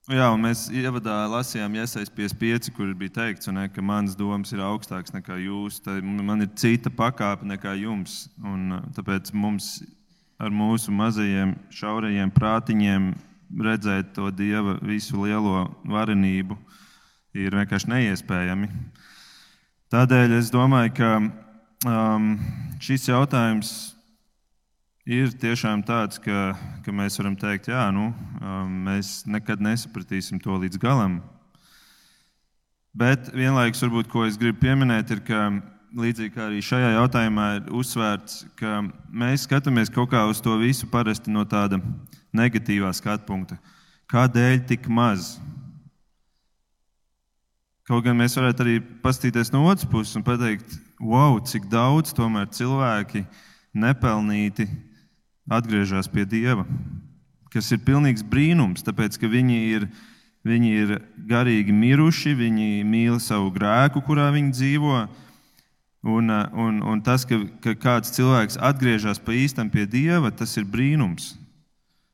jā, 0.07 0.29
mēs 0.39 0.69
ievadā 0.71 1.25
lasījām 1.33 1.75
iesaistīt 1.81 2.15
55, 2.15 2.71
kur 2.77 2.93
bija 2.99 3.17
teikts, 3.17 3.51
ne, 3.51 3.67
ka 3.67 3.83
mans 3.83 4.15
domas 4.19 4.55
ir 4.55 4.63
augstāks 4.63 5.11
nekā 5.11 5.41
jūsu. 5.43 5.99
Man 6.23 6.47
ir 6.47 6.53
cita 6.55 6.93
pakāpe 6.95 7.49
nekā 7.51 7.75
jums. 7.81 8.29
Un, 8.47 8.79
uh, 8.79 8.87
tāpēc 8.95 9.35
mums 9.35 9.81
ar 10.39 10.55
mūsu 10.55 10.95
mazajiem, 10.95 11.57
šaurajiem 11.75 12.31
prātiņiem 12.35 13.13
redzēt 13.63 14.15
to 14.15 14.31
dieva 14.31 14.79
visu 14.87 15.19
lielo 15.27 15.67
varenību 15.83 16.57
ir 17.43 17.59
vienkārši 17.59 17.91
neiespējami. 17.91 18.71
Tādēļ 19.93 20.39
es 20.39 20.47
domāju, 20.49 20.89
ka 20.97 21.09
um, 21.21 22.29
šis 22.81 23.11
jautājums 23.11 23.73
ir 25.05 25.35
tiešām 25.37 25.83
tāds, 25.85 26.17
ka, 26.17 26.55
ka 26.81 26.95
mēs 26.97 27.19
varam 27.21 27.35
teikt, 27.37 27.69
jā, 27.69 27.83
nu, 27.93 28.07
um, 28.41 28.71
mēs 28.87 29.27
nekad 29.29 29.61
nesapratīsim 29.61 30.41
to 30.41 30.57
līdz 30.63 30.81
galam. 30.81 31.19
Bet 32.97 33.29
vienlaikus, 33.37 33.85
varbūt, 33.85 34.09
ko 34.09 34.25
es 34.25 34.41
gribu 34.41 34.63
pieminēt, 34.65 35.13
ir, 35.13 35.21
ka 35.29 35.45
līdzīgi 35.93 36.33
kā 36.39 36.47
arī 36.47 36.65
šajā 36.65 36.95
jautājumā 36.95 37.51
ir 37.59 37.71
uzsvērts, 37.77 38.47
ka 38.57 38.81
mēs 39.13 39.45
skatāmies 39.45 39.93
kaut 39.93 40.15
kā 40.15 40.25
uz 40.25 40.41
to 40.41 40.57
visu 40.57 40.89
parasti 40.89 41.37
no 41.37 41.45
tāda 41.45 41.83
negatīvā 42.33 42.97
skatu 42.97 43.29
punkta. 43.29 43.61
Kādēļ 44.09 44.63
tik 44.73 44.89
maz? 44.89 45.35
Kaut 47.89 48.05
gan 48.07 48.15
mēs 48.15 48.37
varētu 48.39 48.63
arī 48.63 48.77
paskatīties 49.03 49.51
no 49.51 49.65
otras 49.67 49.89
puses 49.91 50.15
un 50.15 50.23
pateikt, 50.23 50.77
wow, 51.03 51.41
cik 51.43 51.67
daudz 51.71 52.13
tomēr 52.15 52.47
cilvēki 52.55 53.25
nepelnīti 53.75 54.69
atgriežas 55.51 56.07
pie 56.13 56.23
Dieva. 56.29 56.63
Kas 57.51 57.73
ir 57.75 57.83
pilnīgs 57.83 58.23
brīnums, 58.23 58.87
tāpēc 58.87 59.19
ka 59.19 59.27
viņi 59.27 59.59
ir, 59.75 59.89
viņi 60.47 60.73
ir 60.79 60.95
garīgi 61.27 61.75
miruši, 61.75 62.37
viņi 62.39 62.87
mīl 62.87 63.19
savu 63.21 63.51
grēku, 63.51 64.05
kurā 64.07 64.31
viņi 64.31 64.55
dzīvo. 64.55 65.03
Un, 66.03 66.31
un, 66.31 66.81
un 66.87 67.03
tas, 67.03 67.27
ka, 67.27 67.41
ka 67.63 67.75
kāds 67.79 68.15
cilvēks 68.15 68.63
atgriežas 68.63 69.19
pa 69.23 69.35
īstam 69.35 69.71
pie 69.71 69.89
Dieva, 69.91 70.31
tas 70.31 70.55
ir 70.55 70.71
brīnums. 70.71 71.35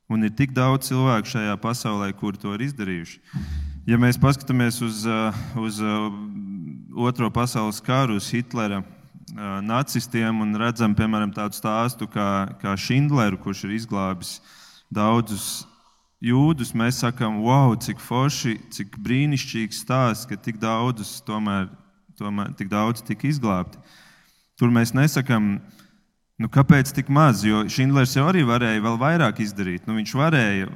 Un 0.09 0.25
ir 0.25 0.33
tik 0.33 0.57
daudz 0.57 0.89
cilvēku 0.89 1.29
šajā 1.29 1.57
pasaulē, 1.61 2.15
kuri 2.17 2.41
to 2.41 2.57
ir 2.57 2.71
izdarījuši. 2.71 3.21
Ja 3.89 3.97
mēs 3.97 4.19
paskatāmies 4.21 4.83
uz, 4.85 4.99
uh, 5.09 5.37
uz 5.57 5.79
uh, 5.81 6.11
Otro 7.09 7.31
pasaules 7.33 7.79
karu, 7.81 8.19
uz 8.21 8.27
Hitlera 8.29 8.83
uh, 8.83 9.63
nacistiem 9.65 10.43
un 10.45 10.51
redzam, 10.61 10.93
piemēram, 10.93 11.33
tādu 11.33 11.57
stāstu 11.57 12.05
kā, 12.13 12.27
kā 12.61 12.75
Schindleru, 12.77 13.39
kurš 13.41 13.63
ir 13.65 13.73
izglābis 13.79 14.35
daudzus 14.93 15.65
jūdus, 16.21 16.75
mēs 16.77 17.01
sakām, 17.01 17.41
wow, 17.47 17.73
cik 17.81 18.05
forši, 18.05 18.59
cik 18.77 19.01
brīnišķīgs 19.01 19.81
stāsts, 19.87 20.29
ka 20.29 20.37
tik 20.37 20.61
daudzus 20.61 21.23
tomēr, 21.25 21.71
tomēr 22.21 22.53
tik 22.61 22.69
daudz 22.69 23.01
tika 23.09 23.25
izglābti. 23.31 23.81
Tur 24.61 24.69
mēs 24.75 24.93
nesakām, 24.93 25.55
nu, 26.37 26.53
kāpēc 26.53 26.93
tik 26.93 27.09
maz, 27.09 27.41
jo 27.41 27.65
Schindlers 27.73 28.19
jau 28.21 28.29
arī 28.29 28.45
varēja 28.45 28.85
vēl 28.85 29.01
vairāk 29.01 29.41
izdarīt. 29.47 29.89
Nu, 29.89 29.97
viņš 29.97 30.19
varēja 30.19 30.69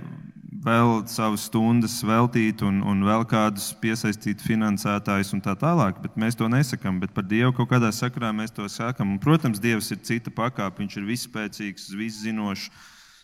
vēl 0.61 1.07
savas 1.09 1.47
stundas 1.49 1.95
veltīt 2.05 2.63
un, 2.67 2.83
un 2.85 3.01
vēl 3.07 3.25
kādus 3.29 3.71
piesaistīt 3.81 4.43
finansētājus 4.45 5.33
un 5.37 5.41
tā 5.45 5.55
tālāk, 5.59 6.01
bet 6.03 6.19
mēs 6.21 6.37
to 6.37 6.49
nesakām. 6.53 7.01
Bet 7.01 7.15
par 7.17 7.25
Dievu 7.29 7.55
kaut 7.57 7.71
kādā 7.73 7.93
sakrā 7.95 8.33
mēs 8.37 8.53
to 8.55 8.69
sakām. 8.69 9.17
Protams, 9.23 9.63
Dievs 9.63 9.91
ir 9.95 10.03
cita 10.05 10.33
pakāpe, 10.35 10.83
viņš 10.83 10.99
ir 10.99 11.09
vispēcīgs, 11.09 11.89
viszinošs. 11.97 12.69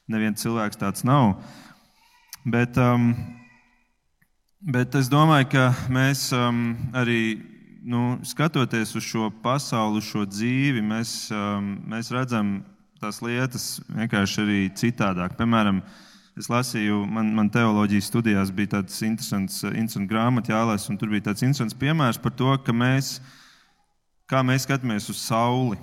Neviens 0.09 0.41
cilvēks 0.41 0.81
tāds 0.81 1.05
nav. 1.05 1.37
Bet, 2.49 2.79
um, 2.81 3.11
bet 4.64 4.97
es 4.97 5.11
domāju, 5.12 5.51
ka 5.53 5.68
mēs 5.93 6.31
um, 6.33 6.72
arī 6.97 7.37
nu, 7.85 8.16
skatoties 8.24 8.95
uz 8.97 9.05
šo 9.05 9.29
pasauli, 9.45 10.01
uz 10.01 10.09
šo 10.09 10.24
dzīvi, 10.24 10.81
mēs, 10.81 11.14
um, 11.35 11.74
mēs 11.93 12.09
redzam 12.14 12.62
tās 12.99 13.20
lietas 13.22 13.74
vienkārši 13.93 14.45
arī 14.47 14.62
citādāk. 14.81 15.37
Piemēram, 15.37 15.83
uh, 15.85 16.08
Es 16.39 16.47
lasīju, 16.47 17.01
man, 17.11 17.32
man 17.34 17.49
teoloģijas 17.51 18.09
studijās 18.12 18.51
bija 18.55 18.76
tāds 18.76 19.01
interesants, 19.03 19.57
interesants 19.66 20.11
grāmatas 20.11 20.53
jālasa, 20.53 20.91
un 20.93 20.99
tur 21.01 21.11
bija 21.11 21.24
tāds 21.32 21.43
interesants 21.43 21.74
piemērs 21.74 22.20
par 22.22 22.30
to, 22.39 22.53
ka 22.62 22.70
mēs, 22.70 23.16
kā 24.30 24.45
mēs 24.47 24.68
skatāmies 24.68 25.09
uz 25.11 25.18
sauli. 25.18 25.80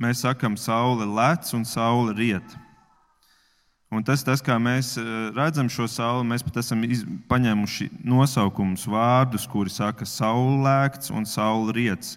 Mēs 0.00 0.22
sakām, 0.24 0.56
saule 0.56 1.04
lec 1.10 1.50
un 1.58 1.66
saule 1.68 2.14
riet. 2.16 2.54
Un 3.92 4.04
tas, 4.04 4.22
tas, 4.24 4.40
kā 4.44 4.56
mēs 4.60 4.94
eh, 5.00 5.04
redzam 5.36 5.68
šo 5.72 5.88
sauli, 5.90 6.24
mēs 6.30 6.46
pat 6.46 6.62
esam 6.62 6.86
iz, 6.88 7.02
paņēmuši 7.28 7.90
nosaukumus, 8.08 8.86
vārdus, 8.88 9.44
kuri 9.48 9.72
saka, 9.72 10.08
saule 10.08 10.62
lēkts 10.64 11.12
un 11.12 11.28
saule 11.28 11.76
riets. 11.76 12.16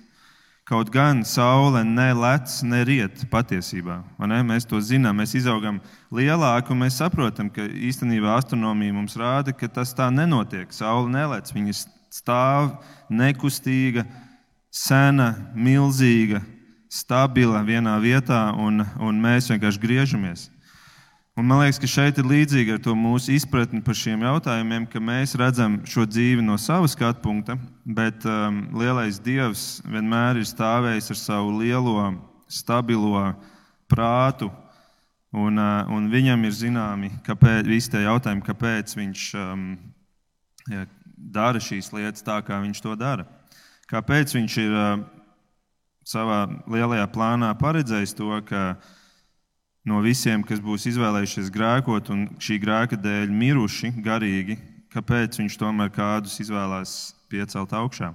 Kaut 0.67 0.91
gan 0.93 1.23
saule 1.25 1.81
ne 1.83 2.11
lec, 2.13 2.51
ne 2.63 2.83
riet 2.85 3.23
patiesībā. 3.31 3.97
Mēs 4.45 4.67
to 4.69 4.77
zinām, 4.79 5.17
mēs 5.17 5.33
izaugam 5.39 5.79
lielāku 6.13 6.77
mēs 6.77 6.99
saprotam, 7.01 7.49
ka 7.49 7.65
īstenībā 7.65 8.37
astronomija 8.37 8.93
mums 8.93 9.17
rāda, 9.17 9.55
ka 9.57 9.67
tas 9.67 9.95
tā 9.97 10.11
nenotiek. 10.13 10.69
Saule 10.71 11.09
nelec, 11.11 11.49
viņa 11.51 11.75
stāv 12.13 12.75
nekustīga, 13.09 14.05
sena, 14.71 15.33
milzīga, 15.55 16.43
stabila 16.91 17.63
vienā 17.65 17.97
vietā, 18.03 18.51
un, 18.53 18.85
un 18.99 19.21
mēs 19.23 19.49
vienkārši 19.51 19.81
griežamies. 19.81 20.47
Un 21.41 21.47
man 21.47 21.63
liekas, 21.63 21.79
ka 21.81 21.87
šeit 21.89 22.19
ir 22.21 22.27
līdzīga 22.29 22.75
ar 22.77 22.81
to 22.85 22.93
mūsu 22.93 23.31
izpratni 23.33 23.79
par 23.81 23.95
šiem 23.97 24.21
jautājumiem, 24.21 24.83
ka 24.85 24.99
mēs 25.01 25.31
redzam 25.41 25.79
šo 25.89 26.03
dzīvi 26.05 26.43
no 26.45 26.53
sava 26.61 26.85
skatu 26.85 27.17
punkta, 27.23 27.55
bet 27.81 28.27
um, 28.29 28.59
lielais 28.77 29.17
Dievs 29.25 29.63
vienmēr 29.81 30.37
ir 30.37 30.45
stāvējis 30.45 31.09
ar 31.15 31.17
savu 31.17 31.55
lielo, 31.63 32.11
stabilo 32.45 33.23
prātu. 33.89 34.51
Un, 35.33 35.57
uh, 35.57 35.89
un 35.89 36.11
viņam 36.13 36.45
ir 36.45 36.53
zināmi 36.59 37.09
kāpēc, 37.25 37.65
visi 37.73 37.89
tie 37.89 38.05
jautājumi, 38.05 38.45
kāpēc 38.45 38.93
viņš 39.01 39.25
um, 39.41 39.67
ja, 40.69 40.85
dara 41.17 41.57
šīs 41.57 41.89
lietas 41.97 42.21
tā, 42.21 42.37
kā 42.45 42.61
viņš 42.61 42.85
to 42.85 42.93
dara. 43.01 43.25
Kāpēc 43.89 44.37
viņš 44.37 44.61
ir 44.67 44.77
uh, 44.77 44.97
savā 46.05 46.43
lielajā 46.69 47.09
plānā 47.17 47.55
paredzējis 47.57 48.19
to, 48.21 48.35
ka 48.45 48.75
no 49.87 50.01
visiem, 50.03 50.43
kas 50.45 50.61
būs 50.61 50.85
izvēlējušies 50.91 51.49
grēkot 51.53 52.11
un 52.13 52.27
šī 52.41 52.59
grēka 52.61 52.99
dēļ 53.01 53.31
miruši 53.33 53.93
garīgi, 54.03 54.57
kāpēc 54.93 55.39
viņš 55.41 55.57
tomēr 55.57 55.89
kādus 55.93 56.37
izvēlās 56.43 57.15
piecelt 57.31 57.73
augšā. 57.73 58.11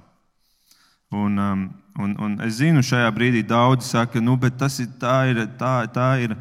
Un, 1.15 1.39
um, 1.39 1.65
un, 2.03 2.15
un 2.19 2.37
es 2.45 2.59
zinu, 2.59 2.83
šajā 2.85 3.09
brīdī 3.15 3.45
daudzi 3.47 3.89
saka, 3.89 4.21
nu, 4.21 4.35
tas 4.59 4.81
ir 4.83 4.91
tā, 5.01 5.19
ir, 5.31 5.45
tā, 5.59 5.87
tā 5.95 6.09
ir, 6.25 6.35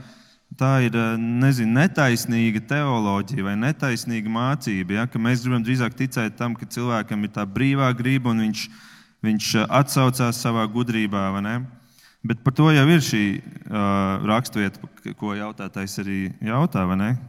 tā 0.57 0.71
ir 0.87 0.97
nezinu, 1.21 1.77
netaisnīga 1.77 2.63
teoloģija 2.71 3.45
vai 3.45 3.55
netaisnīga 3.61 4.31
mācība. 4.31 4.97
Ja? 4.97 5.05
Mēs 5.21 5.45
gribam 5.45 5.63
drīzāk 5.65 5.97
ticēt 6.01 6.37
tam, 6.39 6.57
ka 6.57 6.65
cilvēkam 6.65 7.23
ir 7.27 7.33
tā 7.37 7.45
brīvā 7.45 7.91
griba 7.97 8.33
un 8.33 8.41
viņš, 8.47 8.65
viņš 9.25 9.53
atsaucās 9.69 10.41
savā 10.41 10.65
gudrībā. 10.73 11.29
Bet 12.25 12.41
par 12.41 12.55
to 12.57 12.71
jau 12.73 12.85
ir 12.89 13.03
šī 13.05 13.23
uh, 13.37 14.23
raksturvieta, 14.25 14.81
ko 15.19 15.35
jautātājs 15.37 15.99
arī 16.01 16.19
jautā. 16.41 16.81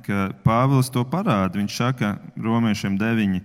Ka 0.07 0.31
Pāvils 0.41 0.89
to 0.89 1.03
parāda. 1.05 1.59
Viņš 1.59 1.75
saka, 1.77 2.15
Romiešiem 2.41 2.97
9. 2.97 3.43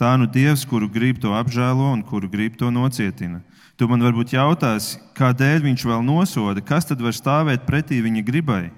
Tā 0.00 0.14
nu 0.16 0.28
Dievs, 0.30 0.64
kuru 0.64 0.88
grib 0.88 1.18
to 1.20 1.34
apžēlo 1.36 1.90
un 1.92 2.04
kuru 2.06 2.30
grib 2.30 2.56
to 2.56 2.70
nocietina. 2.72 3.42
Tu 3.76 3.86
man 3.90 4.00
varbūt 4.00 4.32
jautās, 4.32 4.94
kādēļ 5.18 5.66
viņš 5.66 5.84
vēl 5.90 6.06
nosoda, 6.06 6.62
kas 6.64 6.88
tad 6.88 7.02
var 7.04 7.12
stāvēt 7.12 7.66
pretī 7.66 8.00
viņa 8.02 8.22
gribai? 8.24 8.70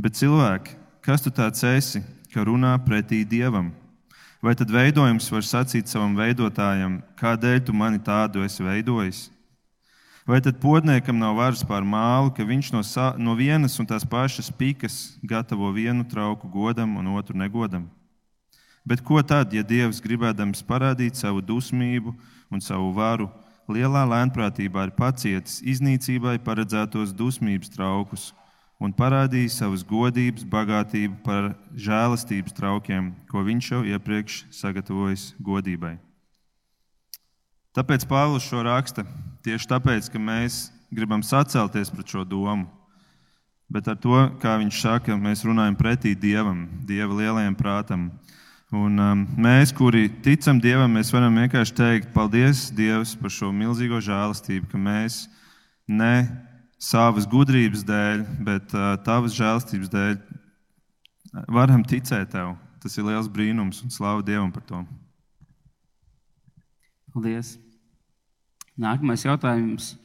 Bet 0.00 0.18
cilvēki, 0.18 0.74
kas 1.04 1.22
tu 1.22 1.30
tāds 1.30 1.62
esi, 1.68 2.02
ka 2.32 2.42
runā 2.48 2.74
pretī 2.82 3.22
Dievam? 3.28 3.70
Vai 4.42 4.56
tad 4.58 4.72
veidojums 4.74 5.30
var 5.30 5.46
sacīt 5.46 5.86
savam 5.86 6.16
veidotājam, 6.18 6.98
kādēļ 7.20 7.62
tu 7.68 7.76
mani 7.76 8.02
tādu 8.02 8.42
esi 8.42 8.66
veidojis? 8.66 9.28
Vai 10.26 10.40
tad 10.40 10.60
podniekam 10.62 11.18
nav 11.18 11.34
varas 11.34 11.64
pār 11.66 11.82
mālu, 11.82 12.30
ka 12.30 12.44
viņš 12.46 12.68
no, 12.70 12.82
sa, 12.86 13.08
no 13.18 13.34
vienas 13.34 13.74
un 13.82 13.88
tās 13.90 14.04
pašas 14.06 14.52
pikas 14.54 15.16
gatavo 15.18 15.66
vienu 15.74 16.04
trauku 16.06 16.46
godam 16.46 16.94
un 17.00 17.08
otru 17.16 17.34
negodam? 17.34 17.88
Bet 18.86 19.02
ko 19.02 19.18
tad, 19.26 19.50
ja 19.50 19.64
Dievs 19.66 19.98
gribēdams 20.02 20.62
parādīt 20.66 21.18
savu 21.18 21.42
dusmību 21.42 22.14
un 22.54 22.62
savu 22.62 22.92
varu, 22.94 23.26
lielā 23.66 24.04
lēnprātībā 24.12 24.86
ir 24.86 24.94
pacietis 24.94 25.58
iznīcībai 25.58 26.36
paredzētos 26.46 27.10
dusmības 27.18 27.74
traukus 27.74 28.30
un 28.78 28.94
parādījis 28.94 29.58
savas 29.58 29.82
godības 29.82 30.46
bagātību 30.46 31.18
par 31.26 31.50
žēlastības 31.74 32.54
traukiem, 32.54 33.10
ko 33.26 33.42
viņš 33.42 33.74
jau 33.74 33.82
iepriekš 33.90 34.44
sagatavojis 34.54 35.32
godībai? 35.42 35.96
Tāpēc 37.72 38.04
Pāvils 38.04 38.44
šo 38.44 38.60
raksta 38.66 39.06
tieši 39.44 39.68
tāpēc, 39.70 40.10
ka 40.12 40.20
mēs 40.20 40.66
gribam 40.92 41.22
sacelties 41.24 41.88
pret 41.88 42.10
šo 42.12 42.24
domu. 42.28 42.66
Bet 43.72 43.86
ar 43.88 43.96
to, 43.96 44.18
kā 44.42 44.58
viņš 44.60 44.80
saka, 44.82 45.16
mēs 45.16 45.46
runājam 45.48 45.78
pretī 45.78 46.12
Dievam, 46.12 46.66
Dieva 46.84 47.16
lielajam 47.16 47.56
prātam. 47.56 48.10
Un, 48.72 49.00
um, 49.00 49.22
mēs, 49.40 49.72
kuri 49.72 50.10
ticam 50.24 50.60
Dievam, 50.60 50.92
mēs 50.92 51.12
varam 51.12 51.40
vienkārši 51.40 51.76
teikt, 51.78 52.12
paldies 52.12 52.66
Dievam 52.76 53.08
par 53.22 53.32
šo 53.32 53.48
milzīgo 53.56 54.02
žēlastību, 54.04 54.68
ka 54.68 54.80
mēs 54.80 55.22
ne 55.88 56.28
savas 56.76 57.24
gudrības 57.24 57.86
dēļ, 57.88 58.26
bet 58.44 58.76
uh, 58.76 58.92
tavas 59.06 59.32
žēlastības 59.38 59.92
dēļ 59.96 60.14
varam 61.48 61.88
ticēt 61.88 62.36
tev. 62.36 62.52
Tas 62.84 63.00
ir 63.00 63.08
liels 63.08 63.32
brīnums 63.32 63.80
un 63.80 63.92
slavu 63.94 64.24
Dievam 64.28 64.52
par 64.52 64.68
to. 64.68 64.84
Paldies! 67.16 67.61
Nākamais 68.80 69.24
jautājums. 69.26 69.96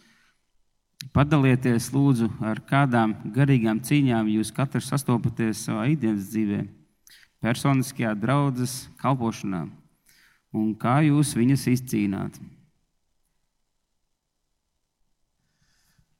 Padalieties, 1.14 1.92
lūdzu, 1.94 2.28
ar 2.42 2.60
kādām 2.68 3.14
garīgām 3.36 3.80
cīņām 3.86 4.28
jūs 4.34 4.50
katrs 4.52 4.90
sastopaties 4.92 5.62
savā 5.68 5.86
ikdienas 5.94 6.32
dzīvē, 6.32 6.64
personiskajā 7.44 8.16
draudzes 8.18 8.90
kalpošanā, 9.00 9.68
un 10.58 10.74
kā 10.76 11.00
jūs 11.06 11.36
viņas 11.38 11.68
izcīnāt? 11.76 12.40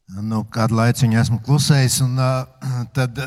Nu, 0.08 0.46
kādu 0.48 0.78
laiku 0.78 1.10
esmu 1.20 1.42
klusējis, 1.44 2.00
un 2.06 2.16
uh, 2.22 2.46
tad 2.96 3.18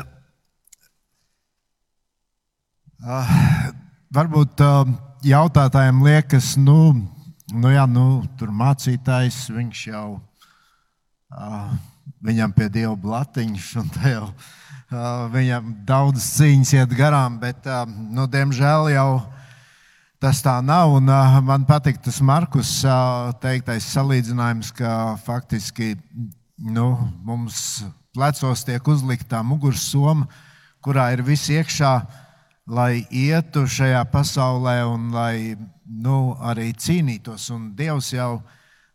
uh, 3.05 3.27
varbūt 4.09 4.63
uh, 4.65 4.87
jautātājiem 5.21 6.01
liekas, 6.07 6.55
nu, 6.57 6.79
nu, 7.53 7.71
jā, 7.73 7.85
nu, 7.89 8.23
tur 8.39 8.51
mācītājs, 8.55 9.45
viņš 9.53 9.83
jau, 9.91 10.07
uh, 11.31 11.71
viņam 12.23 12.53
pie 12.55 12.69
dieva 12.71 12.95
blatiņš, 12.99 13.69
un 13.81 13.91
te 13.95 14.13
jau 14.13 14.25
uh, 14.29 15.27
viņam 15.33 15.73
daudz 15.87 16.25
cīņas 16.37 16.73
iet 16.79 16.95
garām, 16.97 17.39
bet, 17.41 17.63
uh, 17.67 17.83
nu, 17.87 18.27
diemžēl 18.31 18.91
jau 18.93 19.09
tas 20.21 20.41
tā 20.45 20.57
nav. 20.63 20.97
Un, 20.99 21.09
uh, 21.11 21.39
man 21.45 21.65
patīk 21.67 22.01
tas 22.03 22.21
Markus 22.23 22.79
teiktais 23.43 23.89
salīdzinājums, 23.93 24.71
ka 24.77 25.17
faktiski 25.25 25.95
nu, 26.61 26.93
mums 27.25 27.81
plecos 28.13 28.65
tiek 28.67 28.87
uzlikta 28.91 29.41
mugursoma, 29.45 30.27
kurā 30.83 31.11
ir 31.15 31.23
viss 31.25 31.49
iekšā, 31.51 31.93
lai 32.71 33.03
ietu 33.09 33.65
šajā 33.67 34.01
pasaulē 34.11 34.81
un 34.87 35.09
lai 35.15 35.55
nu, 35.91 36.35
arī 36.39 36.71
cīnītos. 36.77 37.49
Un 37.55 37.71
Dievs 37.75 38.13
jau 38.13 38.39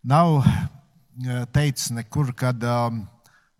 nav 0.06 0.40
teicis 1.52 1.92
nekur, 1.96 2.32
kad 2.36 2.62
um, 2.64 3.04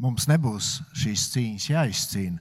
mums 0.00 0.26
nebūs 0.30 0.76
šīs 0.96 1.28
cīņas 1.34 1.68
jāizcīna. 1.72 2.40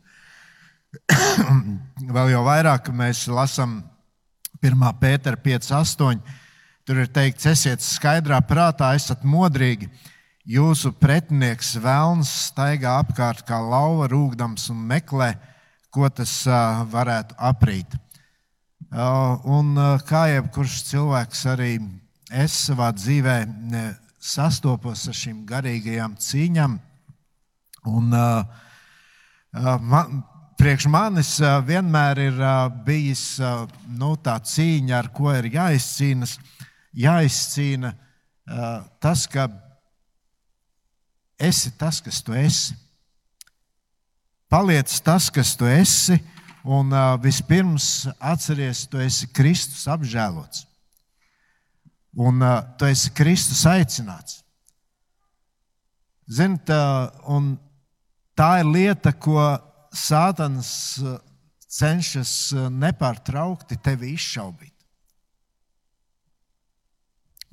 Vēl 2.15 2.31
jau 2.31 2.43
vairāk 2.47 2.89
mēs 2.95 3.25
lasām 3.31 3.81
1. 4.63 4.87
pētera 5.01 5.39
5.8. 5.39 6.21
Tur 6.85 7.01
ir 7.01 7.09
teikts, 7.09 7.47
esiet 7.49 7.81
skaidrā 7.81 8.37
prātā, 8.45 8.91
esat 8.95 9.23
modrīgi. 9.25 9.89
Jūsu 10.45 10.91
pretinieks 10.93 11.73
vēlns 11.81 12.29
staigā 12.51 12.99
apkārt 13.01 13.41
kā 13.47 13.57
lauva 13.57 14.05
rūkdams 14.11 14.67
un 14.69 14.83
meklē, 14.91 15.31
ko 15.89 16.05
tas 16.13 16.43
varētu 16.91 17.37
aprīt. 17.41 17.95
Un 18.91 19.73
kā 20.07 20.27
jebkurš 20.29 20.83
cilvēks, 20.91 21.45
arī 21.51 21.71
es 22.29 22.53
savā 22.67 22.91
dzīvē 22.95 23.38
sastopos 24.21 25.07
ar 25.09 25.17
šīm 25.17 25.43
garīgajām 25.49 26.15
cīņām. 26.21 26.77
Un, 27.89 28.13
man, 29.89 30.23
priekš 30.57 30.88
manis 30.89 31.33
vienmēr 31.67 32.21
ir 32.23 32.39
bijis 32.86 33.25
nu, 33.89 34.15
tā 34.21 34.38
cīņa, 34.39 34.95
ar 34.99 35.11
ko 35.13 35.33
ir 35.36 35.49
jāizcīnas. 35.53 36.38
Jāizcīna 36.95 37.91
tas, 39.03 39.25
ka 39.27 39.49
esi 41.39 41.73
tas, 41.77 41.99
kas 42.01 42.21
tu 42.23 42.33
esi. 42.38 42.77
Paliec 44.49 44.93
tas, 45.03 45.27
kas 45.33 45.55
tu 45.57 45.67
esi, 45.67 46.19
un 46.66 46.89
uh, 46.91 47.13
vispirms 47.22 48.07
atceries, 48.18 48.88
tu 48.89 48.97
esi 48.97 49.30
Kristus 49.30 49.86
apžēlots. 49.86 50.66
Un 52.18 52.41
uh, 52.41 52.63
tu 52.80 52.89
esi 52.89 53.11
Kristus 53.13 53.61
aicināts. 53.70 54.41
Ziniet, 56.26 56.72
uh, 56.74 57.53
tā 58.34 58.49
ir 58.63 58.72
lieta, 58.72 59.13
ko 59.13 59.38
Sātans 59.95 60.97
cenšas 61.72 62.32
nepārtraukti 62.74 63.78
tevi 63.80 64.09
izšaubīt. 64.16 64.74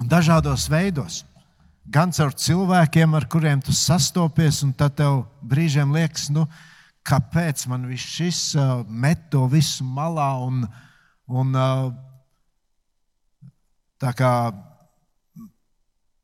Un 0.02 0.08
dažādos 0.10 0.64
veidos 0.72 1.20
gan 1.86 2.12
caur 2.14 2.32
cilvēkiem, 2.34 3.14
ar 3.14 3.26
kuriem 3.30 3.62
tu 3.62 3.74
sastopies, 3.74 4.62
un 4.66 4.72
tad 4.74 4.96
tev 4.98 5.24
brīžiem 5.42 5.92
liekas, 5.94 6.28
nu, 6.30 6.46
kāpēc 7.06 7.66
man 7.70 7.86
viss 7.90 8.14
šis 8.16 8.40
uh, 8.58 8.82
met 8.86 9.28
to 9.32 9.46
visu 9.50 9.84
malā 9.84 10.28
un, 10.46 10.62
un 11.30 11.56
uh, 11.58 11.88
tā 14.02 14.12
kā 14.18 14.32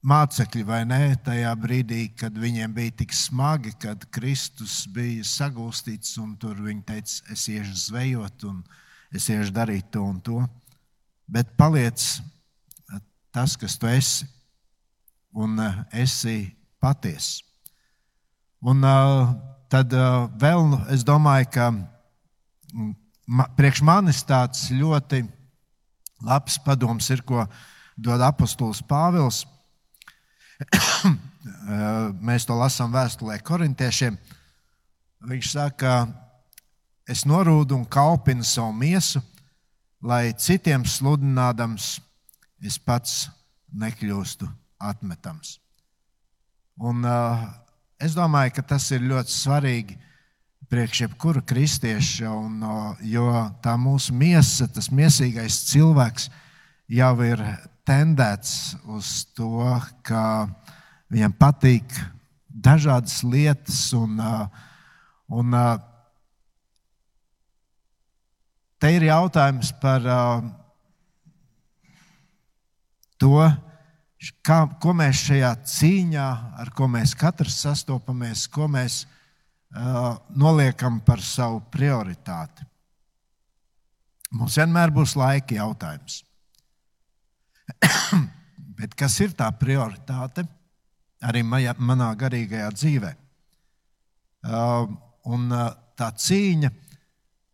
mācekļi 0.09 0.62
vai 0.66 0.83
nē, 0.89 1.01
tajā 1.26 1.51
brīdī, 1.59 2.05
kad 2.16 2.37
viņiem 2.39 2.74
bija 2.74 2.95
tik 3.03 3.12
smagi, 3.14 3.74
kad 3.83 4.07
Kristus 4.14 4.85
bija 4.95 5.26
sagūstīts 5.26 6.16
un 6.22 6.37
tur 6.41 6.61
viņi 6.62 6.85
teica, 6.87 7.18
es 7.35 7.49
iešu 7.51 7.76
zvejot 7.89 8.47
un 8.49 8.62
es 9.14 9.29
iešu 9.29 9.55
darīt 9.55 9.91
to 9.93 10.05
un 10.07 10.20
to. 10.22 10.41
Bet 11.29 11.51
paliec 11.59 12.01
tas, 13.35 13.57
kas 13.59 13.76
tu 13.79 13.91
esi 13.91 14.26
un 15.37 15.59
eh, 15.61 15.83
esi 16.05 16.39
patiess. 16.81 17.43
Un 18.64 18.83
uh, 18.83 19.35
tad 19.72 19.92
uh, 19.92 20.26
vēl 20.40 20.64
nu, 20.70 20.80
es 20.92 21.04
domāju, 21.06 21.48
ka 21.52 21.68
mm, 21.72 22.92
priekš 23.56 23.82
manis 23.84 24.22
tāds 24.26 24.68
ļoti 24.72 25.22
labs 26.24 26.58
padoms 26.64 27.10
ir, 27.14 27.22
ko 27.22 27.44
dod 27.96 28.22
apustulis 28.24 28.82
Pāvils. 28.82 29.44
Mēs 32.28 32.46
to 32.48 32.56
lasām 32.58 32.92
vēstulē 32.92 33.38
korintiešiem. 33.44 34.16
Viņš 35.28 35.50
saka, 35.52 36.08
es 37.08 37.24
norūdu 37.28 37.76
un 37.78 37.86
kalpinu 37.86 38.46
savu 38.46 38.72
miesu, 38.74 39.22
lai 40.02 40.32
citiem 40.38 40.84
sludinādams 40.86 41.96
es 42.62 42.78
pats 42.78 43.28
nekļūstu 43.74 44.48
atmetams. 44.78 45.58
Un, 46.78 47.02
uh, 47.02 47.46
es 47.99 48.14
domāju, 48.14 48.55
ka 48.57 48.64
tas 48.74 48.86
ir 48.94 49.07
ļoti 49.07 49.34
svarīgi 49.34 49.96
priekš 50.68 51.01
jebkura 51.07 51.42
kristieša, 51.49 52.28
un, 52.30 52.61
jo 53.09 53.26
tā 53.64 53.74
mūsu 53.80 54.14
miesa, 54.14 54.68
tas 54.68 54.90
miesīgais 54.92 55.62
cilvēks 55.70 56.28
jau 56.92 57.12
ir 57.24 57.42
tendēts 57.88 58.76
uz 58.92 59.24
to, 59.36 59.64
ka 60.05 60.46
viņam 61.09 61.34
patīk 61.40 61.94
dažādas 62.49 63.22
lietas, 63.24 63.80
un, 63.96 64.20
un 65.32 65.57
te 68.78 68.92
ir 68.92 69.09
jautājums 69.09 69.72
par 69.80 70.05
to, 73.18 73.49
kā, 74.42 74.62
ko 74.82 74.94
mēs 74.96 75.22
šajā 75.28 75.52
cīņā, 75.72 76.28
ar 76.62 76.72
ko 76.74 76.88
mēs 76.90 77.14
katrs 77.18 77.60
sastopamies, 77.62 78.46
ko 78.50 78.66
mēs 78.70 79.04
uh, 79.04 80.16
noliekam 80.34 81.00
par 81.06 81.22
savu 81.22 81.60
prioritāti. 81.72 82.66
Mums 84.34 84.58
vienmēr 84.60 84.92
būs 84.92 85.14
laika 85.16 85.56
jautājums. 85.56 86.22
Bet 88.78 88.94
kas 88.98 89.16
ir 89.24 89.32
tā 89.38 89.48
prioritāte 89.58 90.44
arī 91.24 91.42
maja, 91.42 91.74
manā 91.78 92.10
garīgajā 92.18 92.68
dzīvē? 92.74 93.14
Uh, 94.48 94.90
un 95.30 95.48
uh, 95.50 95.70
tā 95.98 96.10
cīņa, 96.14 96.70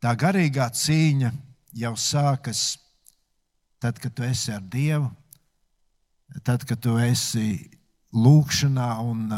tā 0.04 0.12
garīgā 0.20 0.66
cīņa 0.72 1.30
jau 1.80 1.94
sākas 1.98 2.64
tad, 3.80 3.98
kad 4.00 4.14
tu 4.16 4.24
esi 4.24 4.52
ar 4.52 4.62
Dievu, 4.72 5.08
tad, 6.44 6.64
kad 6.68 6.80
tu 6.82 6.96
esi 7.02 7.70
lūkšanā 8.14 8.90
un 9.04 9.32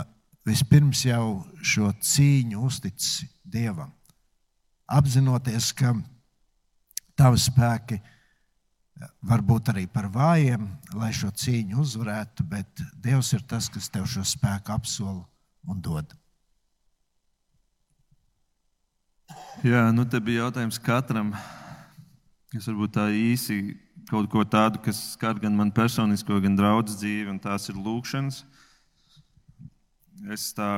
vispirms 0.46 1.04
jau 1.08 1.44
šo 1.62 1.90
cīņu 1.92 2.66
uzticis 2.66 3.24
Dievam, 3.46 3.92
apzinoties, 4.90 5.70
ka 5.78 5.92
tavi 7.16 7.38
spēki 7.40 8.00
var 9.22 9.42
būt 9.44 9.70
arī 9.72 9.86
par 9.92 10.08
vājiem, 10.12 10.66
lai 10.96 11.12
šo 11.14 11.30
cīņu 11.30 11.78
uzvarētu, 11.82 12.46
bet 12.48 12.84
Dievs 13.02 13.32
ir 13.36 13.44
tas, 13.48 13.68
kas 13.72 13.90
tev 13.92 14.06
šo 14.10 14.24
spēku 14.26 14.72
apsola 14.74 15.22
un 15.68 15.82
dod. 15.82 16.14
Jā, 19.64 19.88
nu 19.92 20.04
te 20.08 20.20
bija 20.22 20.46
jautājums 20.46 20.78
katram, 20.82 21.32
kas 22.52 22.68
varbūt 22.68 22.94
tā 22.96 23.08
īsi 23.14 23.76
kaut 24.06 24.28
ko 24.30 24.44
tādu, 24.46 24.80
kas 24.84 24.98
skar 25.14 25.38
gan 25.42 25.56
man 25.58 25.72
personisko, 25.74 26.38
gan 26.42 26.56
draugu 26.58 26.94
dzīvi, 26.94 27.28
un 27.32 27.40
tās 27.42 27.66
ir 27.70 27.78
lūkšanas. 27.80 28.44
Es 30.32 30.48
tā, 30.56 30.70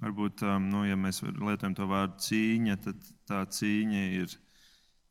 varbūt, 0.00 0.44
um, 0.46 0.68
nu, 0.70 0.84
ja 0.86 0.96
mēs 0.98 1.20
lietojam 1.26 1.74
to 1.76 1.86
vārdu 1.90 2.22
cīņa, 2.22 2.78
tad 2.84 3.08
tā 3.28 3.42
cīņa 3.58 4.04
ir 4.22 4.36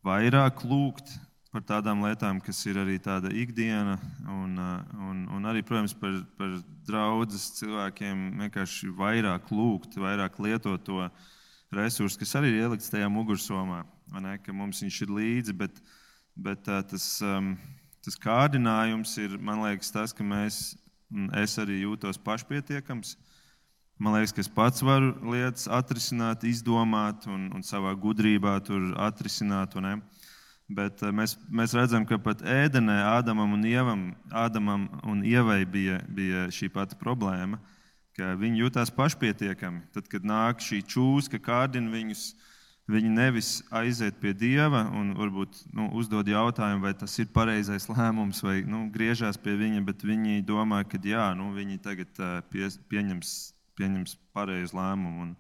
vairāk 0.06 0.64
lūgt 0.66 1.18
par 1.54 1.64
tādām 1.64 2.02
lietām, 2.04 2.42
kas 2.44 2.58
ir 2.68 2.80
arī 2.82 2.98
tāda 3.04 3.30
ikdiena, 3.32 3.96
un, 4.32 4.56
uh, 4.60 4.96
un, 5.10 5.22
un 5.38 5.52
arī, 5.52 5.64
protams, 5.64 5.96
par, 5.96 6.18
par 6.40 6.58
draudzes 6.88 7.52
cilvēkiem 7.60 8.26
vienkārši 8.46 8.92
vairāk 8.96 9.52
lūgt, 9.56 10.00
vairāk 10.00 10.40
lietot 10.44 10.84
to 10.88 11.04
resursu, 11.76 12.20
kas 12.24 12.36
arī 12.40 12.54
ir 12.54 12.66
ielikts 12.66 12.92
tajā 12.92 13.12
mugursomā. 13.12 13.84
Ne, 14.22 14.36
mums 14.54 14.84
viņš 14.84 15.00
ir 15.04 15.14
līdzi, 15.16 15.56
bet, 15.58 15.80
uh, 15.80 15.95
Bet 16.36 16.68
uh, 16.68 16.82
tas, 16.84 17.08
tas 18.04 18.20
kārdinājums 18.22 19.16
ir, 19.24 19.38
man 19.40 19.64
liekas, 19.64 19.94
tas, 19.96 20.14
ka 20.14 20.26
mēs, 20.26 20.76
es 21.40 21.56
arī 21.62 21.82
jūtos 21.86 22.20
pašpietiekams. 22.22 23.16
Man 23.96 24.18
liekas, 24.18 24.36
ka 24.36 24.44
es 24.44 24.52
pats 24.52 24.84
varu 24.84 25.14
lietas 25.32 25.70
atrisināt, 25.72 26.44
izdomāt 26.44 27.30
un, 27.32 27.48
un 27.56 27.64
savā 27.64 27.96
gudrībā 27.96 28.58
tur 28.68 28.92
atrisināt. 29.00 29.78
Un, 29.80 30.02
Bet 30.66 31.04
mēs, 31.14 31.36
mēs 31.54 31.76
redzam, 31.78 32.08
ka 32.10 32.18
pat 32.18 32.40
ēdenē 32.42 32.96
Ādamam 33.06 33.52
un 33.54 33.66
Ievam, 33.70 34.06
Ādamam 34.34 34.88
un 35.06 35.22
Ievai 35.22 35.62
bija, 35.70 36.00
bija 36.10 36.48
šī 36.50 36.72
pati 36.74 36.98
problēma, 36.98 37.60
ka 38.18 38.32
viņi 38.40 38.64
jutās 38.64 38.90
pašpietiekami. 38.90 39.84
Tad, 39.94 40.10
kad 40.10 40.26
nāk 40.26 40.64
šī 40.66 40.82
čūska, 40.90 41.38
kārdina 41.46 41.94
viņus, 41.94 42.32
viņi 42.92 43.12
nevis 43.12 43.50
aiziet 43.74 44.20
pie 44.22 44.34
Dieva 44.38 44.84
un 44.94 45.14
varbūt 45.18 45.64
nu, 45.74 45.90
uzdod 45.98 46.28
jautājumu, 46.30 46.84
vai 46.86 46.94
tas 46.98 47.18
ir 47.20 47.32
pareizais 47.34 47.90
lēmums, 47.90 48.44
vai 48.46 48.60
nu, 48.68 48.86
griežās 48.94 49.40
pie 49.42 49.56
viņa, 49.58 49.84
bet 49.88 50.06
viņi 50.06 50.46
domā, 50.46 50.84
ka 50.86 51.02
jā, 51.02 51.32
nu, 51.38 51.52
viņi 51.56 51.82
tagad 51.82 52.26
pie, 52.52 52.70
pieņems, 52.92 53.36
pieņems 53.80 54.18
pareizu 54.36 54.78
lēmumu. 54.78 55.30
Un, 55.30 55.38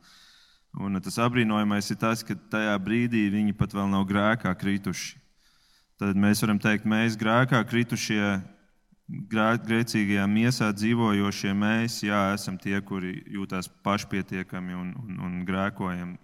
Un 0.76 1.00
tas 1.00 1.16
apbrīnojamais 1.24 1.88
ir 1.93 1.98
tas, 2.02 2.20
ka 2.20 2.36
tajā 2.52 2.74
brīdī 2.84 3.30
viņi 3.32 3.54
pat 3.56 3.72
vēl 3.72 3.88
nav 3.88 4.04
grēkā 4.10 4.52
krituši. 4.60 5.16
Tad 5.96 6.18
mēs 6.20 6.41
varam 6.43 6.60
teikt, 6.60 6.84
mēs 6.84 7.16
grēkā 7.16 7.62
kritušie, 7.70 8.41
grēcīgajā 9.32 10.26
miesā 10.28 10.74
dzīvojošie, 10.76 11.54
mēs 11.56 12.02
jā, 12.04 12.20
esam 12.36 12.58
tie, 12.60 12.76
kuri 12.84 13.22
jūtas 13.38 13.70
pašpietiekami 13.88 14.76
un, 14.76 14.91
un, 15.00 15.22
un 15.24 15.38
grēkojam, 15.48 16.18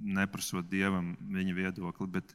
neprasot 0.00 0.66
dievam 0.70 1.14
viņa 1.34 1.56
viedokli. 1.56 2.08
Bet, 2.16 2.34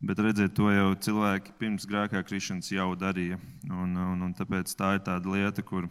bet 0.00 0.22
redziet, 0.22 0.54
to 0.56 0.70
jau 0.72 0.92
cilvēki 1.06 1.54
pirms 1.60 1.86
grēkā 1.88 2.22
krišanas 2.26 2.72
jau 2.72 2.92
darīja. 2.98 3.38
Un, 3.70 3.96
un, 3.96 4.26
un 4.28 4.34
tāpēc 4.36 4.72
tā 4.78 4.96
ir 4.96 5.04
tāda 5.06 5.36
lieta, 5.36 5.64
kur, 5.66 5.88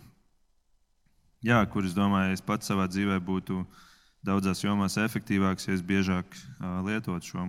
jā, 1.46 1.62
kur 1.72 1.88
es 1.88 1.98
domāju, 1.98 2.36
es 2.36 2.46
pats 2.46 2.72
savā 2.72 2.88
dzīvē 2.92 3.20
būtu 3.26 3.64
daudzās 4.26 4.62
jomās 4.64 5.00
efektīvāks, 5.02 5.68
ja 5.68 5.74
es 5.74 5.82
biežāk 5.82 6.30
uh, 6.38 6.82
lietotu 6.86 7.34
šo, 7.34 7.48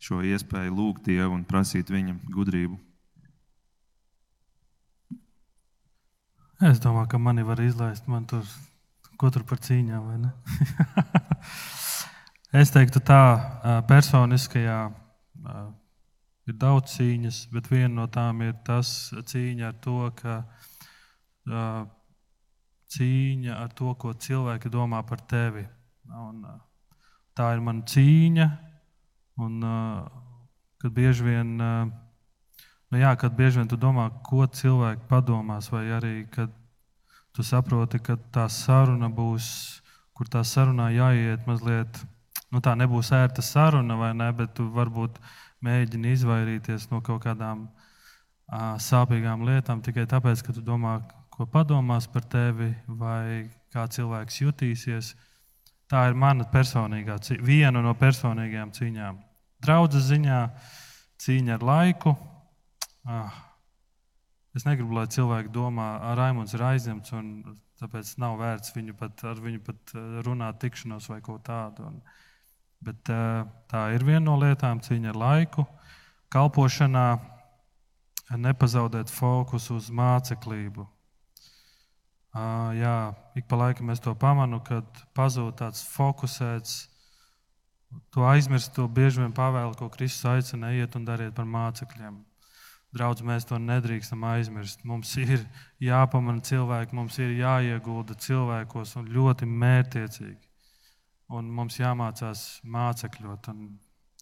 šo 0.00 0.22
iespēju 0.24 0.72
lūgt 0.72 1.10
Dievu 1.10 1.36
un 1.36 1.44
prasīt 1.44 1.92
viņam 1.92 2.22
gudrību. 2.32 2.80
Es 6.64 6.78
domāju, 6.80 7.10
ka 7.12 7.18
mani 7.20 7.42
var 7.44 7.60
izlaist. 7.60 8.06
Man 8.08 8.24
tur 8.30 8.46
ko 9.20 9.30
tur 9.32 9.44
par 9.48 9.60
cīņām? 9.62 10.28
es 12.60 12.70
teiktu, 12.70 13.00
tā 13.02 13.22
personiskajā 13.88 14.78
ir 16.46 16.56
daudz 16.60 16.94
cīņas, 16.94 17.40
bet 17.50 17.70
viena 17.72 17.94
no 17.96 18.06
tām 18.12 18.44
ir 18.46 18.54
tas 18.66 19.10
cīņa 19.16 19.70
ar 19.72 19.80
to, 19.82 19.98
ka 20.20 20.36
cīņa 22.94 23.58
ar 23.58 23.74
to, 23.74 23.94
ko 23.98 24.14
cilvēki 24.14 24.70
domā 24.70 25.02
par 25.08 25.24
tevi. 25.30 25.64
Un, 26.14 26.44
tā 27.34 27.50
ir 27.56 27.64
mana 27.64 27.82
cīņa. 27.90 28.48
Un, 29.42 29.58
kad 30.78 30.92
bieži 30.94 31.24
vien, 31.26 31.56
nu 31.58 33.00
jā, 33.00 33.14
kad 33.18 33.34
bieži 33.34 33.62
vien 33.62 33.70
tu 33.70 33.80
domā, 33.80 34.10
ko 34.22 34.46
cilvēki 34.46 35.08
padomās, 35.10 35.72
vai 35.72 35.88
arī 35.96 36.16
kad 36.30 36.52
tu 37.34 37.42
saproti, 37.42 37.98
ka 37.98 38.14
tā 38.30 38.46
saruna 38.52 39.08
būs, 39.10 39.46
kur 40.14 40.30
tā 40.30 40.44
sarunā 40.46 40.92
jāiet 40.94 41.48
mazliet, 41.48 42.04
nu 42.54 42.62
tā 42.62 42.76
nebūs 42.78 43.10
ērta 43.16 43.42
saruna, 43.42 43.96
vai 43.98 44.12
ne, 44.16 44.30
bet 44.36 44.54
tu 44.54 44.68
varbūt 44.70 45.18
mēģini 45.64 46.14
izvairīties 46.14 46.88
no 46.92 47.00
kaut 47.04 47.24
kādām 47.24 47.66
sāpīgām 48.84 49.44
lietām 49.48 49.82
tikai 49.82 50.06
tāpēc, 50.10 50.42
ka 50.44 50.54
tu 50.54 50.62
domā, 50.62 50.98
ko 51.34 51.46
padomās 51.50 52.06
par 52.10 52.26
tevi, 52.30 52.70
vai 52.86 53.50
kā 53.74 53.86
cilvēks 53.90 54.42
jutīsies. 54.44 55.14
Tā 55.90 56.06
ir 56.08 56.14
mana 56.16 56.46
personīgā, 56.48 57.18
viena 57.44 57.82
no 57.84 57.94
personīgajām 57.98 58.72
cīņām. 58.76 59.18
Draudzes 59.64 60.08
ziņā 60.12 60.38
cīņa 61.24 61.58
ar 61.58 61.64
laiku. 61.64 62.14
Ah, 63.04 63.34
es 64.56 64.64
negribu, 64.64 64.94
lai 64.96 65.06
cilvēki 65.12 65.52
domā, 65.52 65.88
ka 66.00 66.14
Raimons 66.20 66.54
ir 66.56 66.64
aizņemts 66.70 67.14
un 67.18 67.30
tāpēc 67.80 68.14
nav 68.22 68.38
vērts 68.40 68.74
viņu 68.76 68.96
pat, 68.98 69.24
ar 69.28 69.40
viņu 69.42 69.60
pat 69.66 69.94
runāt, 70.26 70.60
tikšanos 70.62 71.08
vai 71.10 71.20
ko 71.24 71.36
tādu. 71.44 71.88
Un, 71.90 72.00
bet 72.84 73.12
eh, 73.12 73.44
tā 73.70 73.86
ir 73.96 74.04
viena 74.06 74.26
no 74.28 74.38
lietām, 74.40 74.82
cīņa 74.84 75.12
ar 75.12 75.20
laiku. 75.20 75.66
Kalpošanā 76.34 77.08
nepazaudēt 78.40 79.12
fokusu 79.12 79.78
uz 79.78 79.90
māceklību. 79.94 80.86
Jā, 82.34 83.14
ik 83.38 83.46
pa 83.46 83.56
laikam 83.60 83.92
es 83.94 84.00
to 84.02 84.10
pamanu, 84.18 84.58
kad 84.66 84.86
pazūd 85.14 85.54
tāds 85.60 85.84
fokusēts. 85.86 86.88
To 88.10 88.24
aizmirst, 88.26 88.72
to 88.74 88.88
bieži 88.90 89.22
vien 89.22 89.34
pavēlu, 89.34 89.76
ko 89.78 89.86
Kristus 89.92 90.26
aicina, 90.26 90.72
iet 90.74 90.96
un 90.98 91.04
dariet 91.06 91.34
par 91.36 91.46
mācekļiem. 91.46 92.16
Draudz, 92.94 93.22
mēs 93.26 93.46
to 93.46 93.58
nedrīkstam 93.58 94.26
aizmirst. 94.26 94.82
Mums 94.86 95.12
ir 95.22 95.44
jāpamana 95.82 96.42
cilvēki, 96.42 96.94
mums 96.98 97.18
ir 97.22 97.36
jāiegulda 97.38 98.18
cilvēkos 98.18 98.96
un 98.98 99.08
ļoti 99.14 99.46
mērķiecīgi. 99.50 100.43
Un 101.34 101.50
mums 101.50 101.80
jāmācās 101.80 102.46
mācekļot. 102.62 103.50
Un 103.52 103.68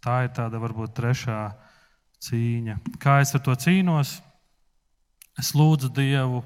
tā 0.03 0.23
ir 0.27 0.35
tāda 0.37 0.61
varbūt 0.63 0.95
trešā 0.97 1.41
cīņa. 2.23 2.79
Kā 3.03 3.21
es 3.23 3.35
ar 3.37 3.45
to 3.45 3.57
cīnos? 3.59 4.19
Es 5.41 5.55
lūdzu 5.57 5.89
Dievu 5.97 6.43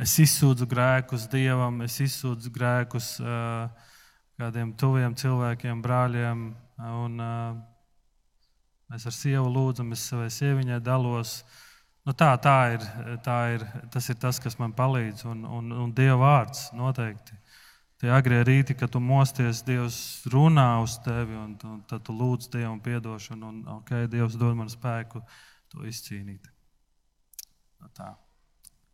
Es 0.00 0.14
izsūdzu 0.16 0.64
grēkus 0.64 1.26
Dievam, 1.28 1.82
es 1.84 1.98
izsūdzu 2.00 2.48
grēkus 2.54 3.18
uh, 3.20 3.90
kādiem 4.40 4.70
tuviem 4.80 5.12
cilvēkiem, 5.12 5.82
brāļiem. 5.84 6.46
Un, 6.88 7.18
uh, 7.20 7.58
mēs 8.88 9.04
ar 9.10 9.12
sievu 9.12 9.50
lūdzam, 9.52 9.90
es 9.92 10.06
savai 10.08 10.30
sieviņai 10.32 10.78
dalos. 10.80 11.34
Nu, 12.08 12.14
tā, 12.16 12.30
tā 12.40 12.56
ir, 12.78 12.86
tā 13.26 13.36
ir, 13.58 13.66
tas 13.92 14.08
ir 14.08 14.16
tas, 14.22 14.40
kas 14.40 14.56
man 14.56 14.72
palīdz. 14.72 15.26
Un, 15.28 15.44
un, 15.58 15.68
un 15.84 15.92
Dieva 15.92 16.16
vārds 16.22 16.70
noteikti. 16.72 17.36
Tie 18.00 18.08
agrie 18.08 18.38
rīti, 18.40 18.72
kad 18.80 18.88
tu 18.88 19.00
mosties, 19.04 19.58
Dievs 19.66 20.24
runā 20.32 20.80
uz 20.80 20.94
tevi, 21.04 21.36
un, 21.36 21.52
un 21.68 21.82
tad 21.84 22.00
tu 22.06 22.14
lūdz 22.16 22.48
Dievam 22.48 22.80
atdošanu, 22.80 23.50
un 23.50 23.58
okay, 23.74 24.08
Dievs 24.08 24.38
dod 24.40 24.56
man 24.56 24.72
spēku 24.72 25.20
to 25.68 25.84
izcīnīt. 25.84 26.48
Tā. 27.92 28.14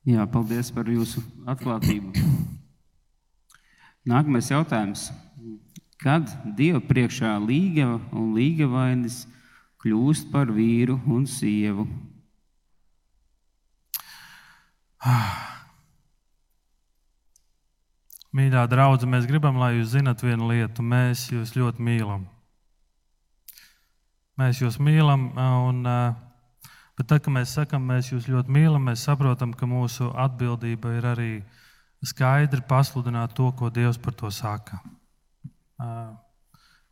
Jā, 0.07 0.27
paldies 0.27 0.73
par 0.75 0.91
jūsu 0.91 1.23
atklātību. 1.47 2.13
Nākamais 4.11 4.51
jautājums. 4.51 5.09
Kad 6.03 6.27
Dieva 6.59 6.83
priekšā 6.83 7.37
līgava 7.43 8.01
un 8.11 8.35
līgavainis 8.35 9.23
kļūst 9.83 10.33
par 10.35 10.51
vīru 10.51 10.99
un 11.07 11.27
sievu? 11.31 11.87
Mīļā 18.37 18.67
draudzene, 18.69 19.15
mēs 19.17 19.27
gribam, 19.31 19.57
lai 19.61 19.79
jūs 19.79 19.95
zinat 19.95 20.21
vienu 20.25 20.51
lietu. 20.51 20.85
Mēs 20.85 21.31
jūs 21.33 21.55
ļoti 21.57 21.83
mīlam. 21.83 22.27
Mēs 24.37 24.61
jūs 24.61 24.77
mīlam 24.83 25.31
un 25.41 25.87
uh, 25.89 26.27
Bet 26.97 27.11
tad, 27.11 27.21
kad 27.27 27.35
mēs 27.35 27.53
sakām, 27.53 27.85
mēs 27.91 28.09
jūs 28.09 28.27
ļoti 28.33 28.53
mīlam, 28.57 28.87
mēs 28.89 29.03
saprotam, 29.05 29.53
ka 29.53 29.69
mūsu 29.69 30.09
atbildība 30.17 30.95
ir 30.97 31.09
arī 31.11 31.33
skaidri 32.05 32.63
pasludināt 32.65 33.35
to, 33.37 33.51
ko 33.53 33.69
Dievs 33.69 34.01
par 34.01 34.17
to 34.17 34.31
saka. 34.33 34.81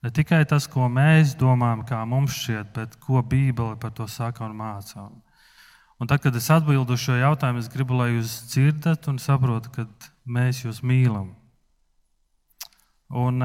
Ne 0.05 0.13
tikai 0.13 0.43
tas, 0.45 0.67
ko 0.69 0.91
mēs 0.93 1.33
domājam, 1.41 1.87
kā 1.89 2.03
mums 2.05 2.37
šķiet, 2.37 2.73
bet 2.77 2.99
ko 3.01 3.23
Bībele 3.25 3.79
par 3.81 3.95
to 3.97 4.05
saka 4.05 4.45
un 4.45 4.59
māca. 4.59 5.07
Un 5.97 6.11
tad, 6.11 6.21
kad 6.21 6.37
es 6.37 6.51
atbildu 6.53 6.99
šo 7.01 7.17
jautājumu, 7.17 7.65
es 7.65 7.73
gribu, 7.73 7.97
lai 7.97 8.11
jūs 8.13 8.43
dzirdat 8.51 9.09
un 9.09 9.17
saprotat, 9.23 9.73
ka 9.73 10.13
mēs 10.25 10.65
jūs 10.65 10.83
mīlam. 10.83 11.33
Un, 13.15 13.43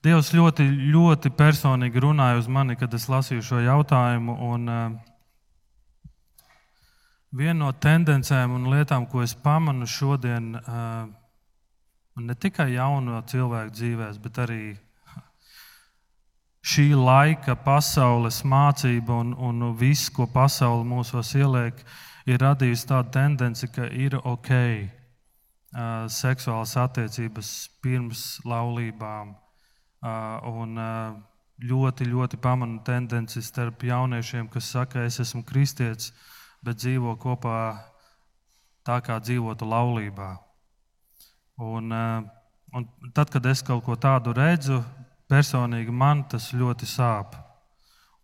Dievs 0.00 0.30
ļoti, 0.32 0.64
ļoti 0.94 1.28
personīgi 1.36 2.00
runāja 2.00 2.38
uz 2.40 2.46
mani, 2.48 2.72
kad 2.80 2.94
es 2.96 3.04
lasīju 3.12 3.42
šo 3.44 3.58
jautājumu. 3.60 4.32
Un, 4.48 4.68
uh, 4.72 4.94
viena 7.36 7.58
no 7.66 7.72
tendencēm 7.76 8.54
un 8.56 8.70
lietām, 8.72 9.04
ko 9.12 9.20
es 9.20 9.34
pamanu 9.36 9.84
šodien, 9.84 10.54
uh, 10.56 11.04
ne 12.16 12.34
tikai 12.34 12.70
jauno 12.72 13.20
cilvēku 13.28 13.76
dzīvēs, 13.76 14.16
bet 14.24 14.40
arī 14.40 14.62
šī 16.64 16.94
laika 16.96 17.58
pasaules 17.60 18.40
mācība 18.40 19.20
un, 19.20 19.36
un 19.36 19.76
viss, 19.76 20.08
ko 20.08 20.24
pasaule 20.32 20.84
mūsos 20.88 21.36
ieliek, 21.36 21.76
ir 21.76 22.09
radījusi 22.26 22.88
tādu 22.88 23.14
tendenci, 23.14 23.68
ka 23.72 23.86
ir 23.88 24.18
ok 24.18 24.50
uh, 24.56 26.08
seksuālas 26.10 26.76
attiecības 26.76 27.54
pirms 27.80 28.24
laulībām 28.44 29.36
Un 30.00 30.78
ļoti, 31.60 32.06
ļoti 32.08 32.38
pamanu 32.40 32.80
tendenci 32.84 33.42
starp 33.44 33.82
jauniešiem, 33.84 34.48
kas 34.48 34.70
saka, 34.72 35.04
es 35.04 35.20
esmu 35.20 35.44
kristietis, 35.44 36.14
bet 36.64 36.80
dzīvo 36.80 37.18
kopā 37.20 37.76
tā, 38.84 38.96
kā 39.04 39.18
dzīvotu 39.20 39.68
laulībā. 39.68 40.38
Un, 41.60 41.92
un 41.92 42.88
tad, 43.12 43.28
kad 43.28 43.44
es 43.46 43.60
kaut 43.62 43.84
ko 43.84 43.96
tādu 44.00 44.32
redzu, 44.32 44.80
personīgi 45.28 45.92
man 45.92 46.24
tas 46.24 46.48
ļoti 46.56 46.88
sāp. 46.88 47.36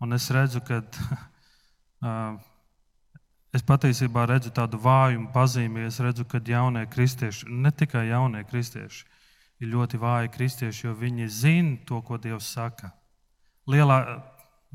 Un 0.00 0.16
es 0.16 0.30
redzu, 0.32 0.64
ka 0.64 0.80
uh, 0.80 2.40
es 3.56 3.64
patiesībā 3.66 4.26
redzu 4.28 4.52
tādu 4.54 4.78
vājumu 4.82 5.30
pazīmi. 5.34 5.86
Es 5.88 5.98
redzu, 6.04 6.26
ka 6.28 6.40
jaunie 6.44 6.84
kristieši, 6.92 7.48
ne 7.48 7.72
tikai 7.72 8.06
jaunie 8.10 8.44
kristieši, 8.44 9.04
ir 9.60 9.72
ļoti 9.72 10.00
vāji 10.00 10.32
kristieši, 10.36 10.86
jo 10.86 10.94
viņi 10.96 11.28
zina 11.32 11.76
to, 11.88 12.02
ko 12.04 12.20
Dievs 12.20 12.52
saka. 12.52 12.92
Lielā, 13.66 14.00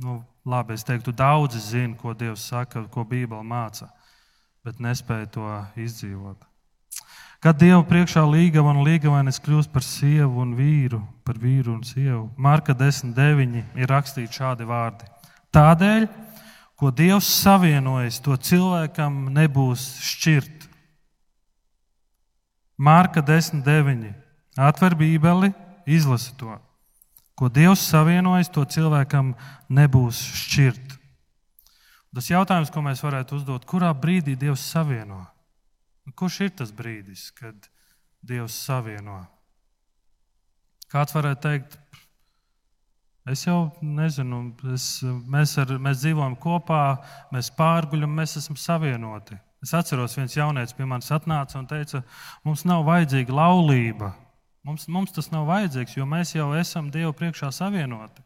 nu, 0.01 0.19
labi, 0.45 0.75
es 0.75 0.85
teiktu, 0.87 1.13
daudzi 1.13 1.61
zina, 1.61 1.95
ko 1.97 2.15
Dievs 2.17 2.47
saka, 2.49 2.83
ko 2.91 3.05
Bībele 3.07 3.45
māca, 3.45 3.91
bet 4.65 4.81
nespēja 4.81 5.29
to 5.35 5.51
izdzīvot. 5.79 6.47
Kad 7.41 7.57
Dieva 7.57 7.81
priekšā 7.87 8.21
līgava 8.29 8.69
un 8.75 8.83
līgavainis 8.85 9.39
kļūst 9.41 9.71
par 9.73 9.81
sievu 9.81 10.43
un 10.43 10.51
vīru, 10.53 10.99
par 11.25 11.39
vīru 11.41 11.73
un 11.73 11.81
sievu, 11.85 12.27
Marka 12.37 12.75
10.9 12.77 13.79
ir 13.81 13.89
rakstīts 13.89 14.37
šādi 14.37 14.67
vārdi. 14.69 15.07
Tādēļ, 15.55 16.05
ko 16.81 16.89
Dievs 16.89 17.27
savienojas, 17.29 18.17
to 18.25 18.33
cilvēkam 18.33 19.27
nebūs 19.35 19.83
šķirt. 20.01 20.63
Marka 22.81 23.21
10.9. 23.21 24.09
Atver 24.57 24.95
Bībeli, 24.97 25.51
izlasi 25.85 26.33
to. 26.39 26.55
Ko 27.37 27.51
Dievs 27.53 27.83
savienojas, 27.85 28.49
to 28.49 28.65
cilvēkam 28.65 29.35
nebūs 29.69 30.23
šķirt. 30.41 30.97
Tas 32.17 32.31
jautājums, 32.33 32.73
ko 32.73 32.81
mēs 32.81 33.05
varētu 33.05 33.37
uzdot, 33.37 33.69
kurā 33.69 33.93
brīdī 33.93 34.33
Dievs 34.33 34.65
savienojas? 34.73 35.29
Kurš 36.17 36.39
ir 36.47 36.55
tas 36.63 36.73
brīdis, 36.73 37.29
kad 37.37 37.69
Dievs 38.25 38.57
savieno? 38.57 39.21
Kāds 40.89 41.13
varētu 41.13 41.45
teikt, 41.45 41.77
es 43.29 43.45
jau 43.45 43.69
nezinu, 43.81 44.41
es, 44.73 44.87
mēs, 45.03 45.53
ar, 45.61 45.75
mēs 45.77 46.01
dzīvojam 46.01 46.35
kopā, 46.41 46.81
mēs 47.33 47.51
pārguļam, 47.57 48.19
mēs 48.21 48.37
esam 48.41 48.57
savienoti. 48.57 49.37
Es 49.61 49.75
atceros, 49.77 50.17
viens 50.17 50.33
jaunietis 50.33 50.73
pie 50.73 50.87
manis 50.89 51.11
atnāca 51.13 51.59
un 51.59 51.67
teica, 51.69 52.01
mums 52.47 52.65
nav 52.65 52.81
vajadzīga 52.87 53.35
laulība. 53.37 54.09
Mums, 54.65 54.87
mums 54.89 55.13
tas 55.13 55.29
nav 55.33 55.47
vajadzīgs, 55.49 55.95
jo 55.97 56.05
mēs 56.09 56.35
jau 56.35 56.51
esam 56.57 56.89
Dievu 56.93 57.13
priekšā 57.17 57.49
savienoti. 57.53 58.21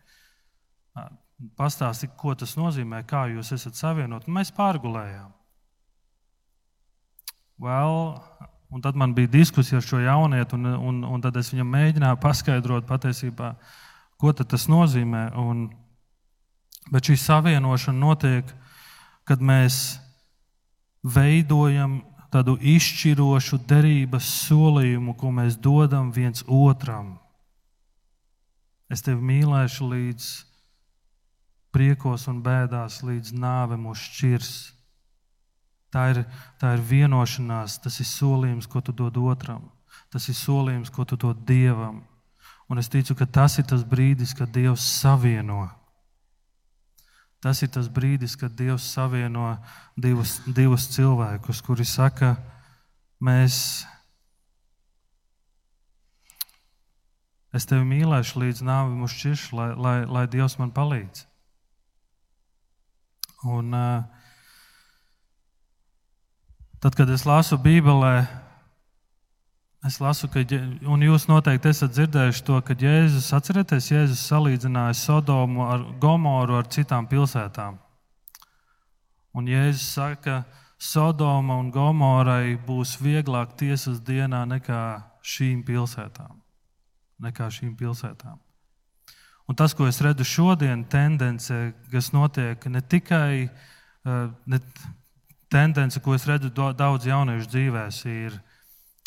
Pastāstiet, 1.59 2.15
ko 2.19 2.31
tas 2.39 2.55
nozīmē, 2.55 3.01
kā 3.07 3.25
jūs 3.31 3.51
esat 3.55 3.75
savienoti. 3.79 4.31
Mēs 4.31 4.51
pārgulējām. 4.55 5.33
Well, 7.59 8.19
un 8.71 8.83
tad 8.83 8.95
man 8.99 9.13
bija 9.15 9.31
diskusija 9.31 9.79
ar 9.79 9.87
šo 9.87 9.99
jaunieti, 10.03 10.55
un, 10.55 10.67
un, 10.75 11.03
un 11.07 11.23
tad 11.23 11.35
es 11.39 11.51
viņam 11.53 11.71
mēģināju 11.71 12.19
paskaidrot 12.23 12.87
patiesībā, 12.87 13.53
ko 14.22 14.34
tas 14.34 14.68
nozīmē. 14.72 15.28
Un, 15.39 15.68
bet 16.91 17.09
šī 17.09 17.18
savienošana 17.20 17.99
notiek, 17.99 18.49
kad 19.26 19.41
mēs 19.41 19.99
veidojam 21.05 22.01
tādu 22.34 22.57
izšķirošu 22.59 23.61
derības 23.70 24.28
solījumu, 24.47 25.16
ko 25.16 25.32
mēs 25.32 25.57
dodam 25.61 26.11
viens 26.11 26.43
otram. 26.47 27.16
Es 28.91 29.01
tevi 29.05 29.22
mīlēšu 29.24 29.88
līdz 29.89 30.28
priekos 31.76 32.28
un 32.32 32.41
bēdās, 32.45 33.01
līdz 33.03 33.34
nāve 33.36 33.78
mūs 33.80 34.03
šķirs. 34.09 34.51
Tā 35.95 36.09
ir, 36.11 36.22
tā 36.59 36.76
ir 36.76 36.84
vienošanās, 36.84 37.80
tas 37.84 38.01
ir 38.03 38.07
solījums, 38.09 38.68
ko 38.68 38.82
tu 38.84 38.93
dod 38.95 39.18
otram. 39.20 39.70
Tas 40.11 40.28
ir 40.32 40.36
solījums, 40.38 40.91
ko 40.91 41.05
tu 41.07 41.18
dod 41.20 41.39
Dievam. 41.47 42.03
Un 42.70 42.82
es 42.82 42.89
ticu, 42.89 43.13
ka 43.18 43.28
tas 43.30 43.59
ir 43.61 43.66
tas 43.70 43.84
brīdis, 43.86 44.34
kad 44.38 44.49
Dievs 44.49 44.86
savieno. 45.01 45.68
Tas 47.43 47.61
ir 47.61 47.70
tas 47.70 47.89
brīdis, 47.93 48.34
kad 48.41 48.55
Dievs 48.57 48.88
savieno 48.95 49.51
divus, 49.97 50.39
divus 50.47 50.88
cilvēkus, 50.95 51.61
kuri 51.61 51.86
saka, 51.86 52.34
mēs, 53.22 53.86
es 57.53 57.70
tevi 57.70 57.86
mīlēšu 57.86 58.41
līdz 58.41 58.66
nāvim 58.66 59.05
uz 59.05 59.13
šķiršu, 59.13 59.59
lai, 59.59 59.70
lai, 59.78 59.95
lai 60.18 60.26
Dievs 60.26 60.57
man 60.57 60.74
palīdz. 60.74 61.28
Un, 63.45 63.70
uh, 63.78 64.16
Tad, 66.86 66.93
kad 66.93 67.09
es 67.09 67.24
lasu 67.26 67.57
Bībelē, 67.57 68.28
es 69.88 69.99
lasu, 70.01 70.27
ka, 70.31 70.41
un 70.89 71.05
jūs 71.05 71.27
noteikti 71.29 71.71
esat 71.71 71.93
dzirdējuši 71.95 72.43
to, 72.47 72.59
ka 72.65 72.75
Jēzus, 72.79 73.31
atcerieties, 73.38 73.91
Jēzus 73.91 74.27
salīdzināja 74.31 74.97
Sodomu 74.97 75.65
ar 75.69 75.88
Gomoru 76.01 76.59
ar 76.59 76.69
citām 76.73 77.07
pilsētām. 77.11 77.79
Un 79.36 79.49
Jēzus 79.51 79.89
saka, 79.97 80.21
ka 80.45 80.63
Sodoma 80.77 81.55
un 81.55 81.71
Gomorai 81.71 82.55
būs 82.59 82.97
vieglāk 82.99 83.55
tiesas 83.59 84.01
dienā 84.03 84.43
nekā 84.49 84.81
šīm 85.23 85.63
pilsētām. 85.65 86.41
Nekā 87.23 87.47
šīm 87.51 87.75
pilsētām. 87.79 88.41
Un 89.47 89.55
tas, 89.55 89.75
ko 89.77 89.88
es 89.88 90.01
redzu 90.01 90.25
šodien, 90.27 90.83
tendence, 90.89 91.55
kas 91.91 92.11
notiek 92.11 92.65
ne 92.67 92.81
tikai 92.81 93.45
eh, 93.45 94.27
ne, 94.45 94.59
tendence, 95.53 96.01
ko 96.01 96.15
es 96.17 96.25
redzu 96.27 96.51
daudz 96.51 97.07
jauniešu 97.07 97.51
dzīvēs, 97.53 98.01
ir. 98.11 98.39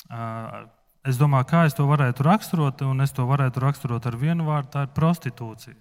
Es 0.08 1.16
domāju, 1.20 1.48
kā 1.48 1.64
es 1.68 1.76
to 1.76 1.86
varētu 1.88 2.24
raksturot, 2.26 2.82
un 2.84 3.04
es 3.04 3.12
to 3.16 3.24
varētu 3.28 3.62
raksturot 3.62 4.08
ar 4.08 4.16
vienu 4.18 4.48
vārdu, 4.48 4.72
tā 4.74 4.86
ir 4.86 4.94
prostitūcija. 4.96 5.76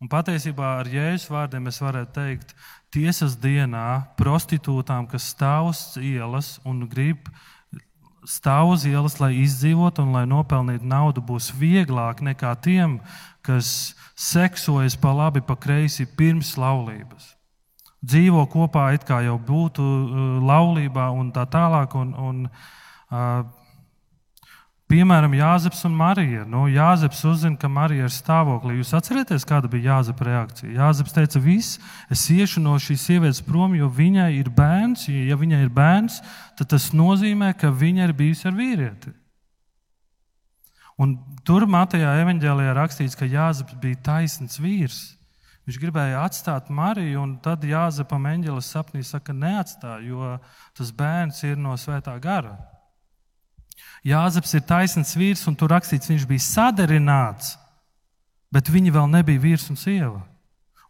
Un 0.00 0.08
patiesībā 0.08 0.78
ar 0.80 0.88
jēzus 0.88 1.28
vārdiem 1.28 1.68
es 1.68 1.78
varētu 1.80 2.14
teikt, 2.16 2.54
tiesas 2.92 3.36
dienā 3.40 4.14
prostitūtām, 4.16 5.08
kas 5.10 5.28
stāv 5.34 5.72
uz 5.74 5.82
ielas 6.00 6.54
un 6.64 6.86
grib 6.88 7.28
stāv 8.28 8.74
uz 8.74 8.84
ielas, 8.88 9.16
lai 9.20 9.32
izdzīvotu 9.40 10.04
un 10.04 10.14
lai 10.16 10.26
nopelnītu 10.28 10.88
naudu, 10.88 11.24
būs 11.24 11.50
vieglāk 11.56 12.20
nekā 12.24 12.52
tiem, 12.64 12.98
kas 13.44 13.94
seksojas 14.16 14.96
pa 15.00 15.12
labi, 15.16 15.40
pa 15.44 15.56
kreisi 15.56 16.04
pirms 16.04 16.56
laulības 16.60 17.34
dzīvo 18.00 18.46
kopā, 18.50 18.90
it 18.96 19.06
kā 19.08 19.20
jau 19.26 19.38
būtu 19.38 19.84
uh, 19.84 20.28
laulībā 20.44 21.10
un 21.12 21.32
tā 21.34 21.46
tālāk. 21.50 21.96
Un, 22.00 22.14
un, 22.16 22.44
uh, 23.12 23.42
Piemēram, 24.90 25.36
Jāzeps 25.38 25.84
un 25.86 25.92
Marija. 25.94 26.42
Nu, 26.50 26.64
Jāzeps 26.66 27.20
uzzina, 27.30 27.54
ka 27.54 27.68
Marija 27.70 28.08
ir 28.08 28.10
stāvoklī. 28.10 28.74
Jūs 28.80 28.90
atcerieties, 28.98 29.44
kāda 29.46 29.68
bija 29.70 29.92
Jāzepa 29.92 30.26
reakcija? 30.26 30.72
Jāzeps 30.74 31.14
teica, 31.14 31.38
viss, 31.44 31.76
es 32.10 32.24
iešu 32.34 32.58
no 32.64 32.74
šīs 32.74 33.04
sievietes 33.06 33.38
prom, 33.46 33.76
jo 33.78 33.86
viņai 33.86 34.32
ir 34.40 34.50
bērns. 34.50 35.06
Ja 35.14 35.38
viņai 35.38 35.62
ir 35.62 35.70
bērns, 35.76 36.18
tad 36.58 36.72
tas 36.74 36.88
nozīmē, 36.90 37.52
ka 37.60 37.70
viņa 37.70 38.08
ir 38.08 38.16
bijusi 38.18 38.50
ar 38.50 38.58
vīrieti. 38.58 39.14
Un 40.98 41.14
tur 41.46 41.68
Matejā 41.70 42.16
evanģēlijā 42.24 42.74
rakstīts, 42.74 43.14
ka 43.14 43.30
Jāzeps 43.30 43.78
bija 43.78 44.02
taisns 44.10 44.58
vīrs. 44.58 44.98
Viņš 45.70 45.76
gribēja 45.78 46.24
atstāt 46.26 46.66
Mariju, 46.74 47.20
un 47.22 47.36
tad 47.38 47.62
Jāzepam 47.62 48.24
eņģelis 48.26 48.72
sapnī 48.74 49.04
saka, 49.06 49.30
neatstāj, 49.30 50.08
jo 50.10 50.32
tas 50.74 50.88
bērns 50.90 51.44
ir 51.46 51.60
no 51.62 51.76
svētā 51.78 52.16
gara. 52.18 52.56
Jāzeps 54.02 54.56
ir 54.58 54.64
taisns 54.66 55.14
vīrs, 55.14 55.44
un 55.46 55.54
tur 55.54 55.70
rakstīts, 55.70 56.10
viņš 56.10 56.24
bija 56.26 56.42
sadarināts, 56.42 57.52
bet 58.50 58.66
viņi 58.66 58.90
vēl 58.96 59.06
nebija 59.12 59.44
vīrs 59.44 59.68
un 59.70 59.78
sieva. 59.78 60.24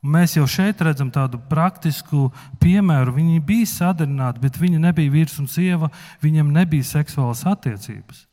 Un 0.00 0.14
mēs 0.14 0.38
jau 0.38 0.46
šeit 0.48 0.80
redzam 0.80 1.12
tādu 1.12 1.42
praktisku 1.50 2.30
piemēru. 2.64 3.18
Viņi 3.18 3.44
bija 3.44 3.68
sadarināti, 3.68 4.40
bet 4.46 4.56
viņi 4.56 4.80
nebija 4.80 5.12
vīrs 5.12 5.36
un 5.44 5.52
sieva, 5.58 5.92
viņiem 6.24 6.56
nebija 6.56 6.88
seksuālas 6.94 7.44
attiecības. 7.52 8.24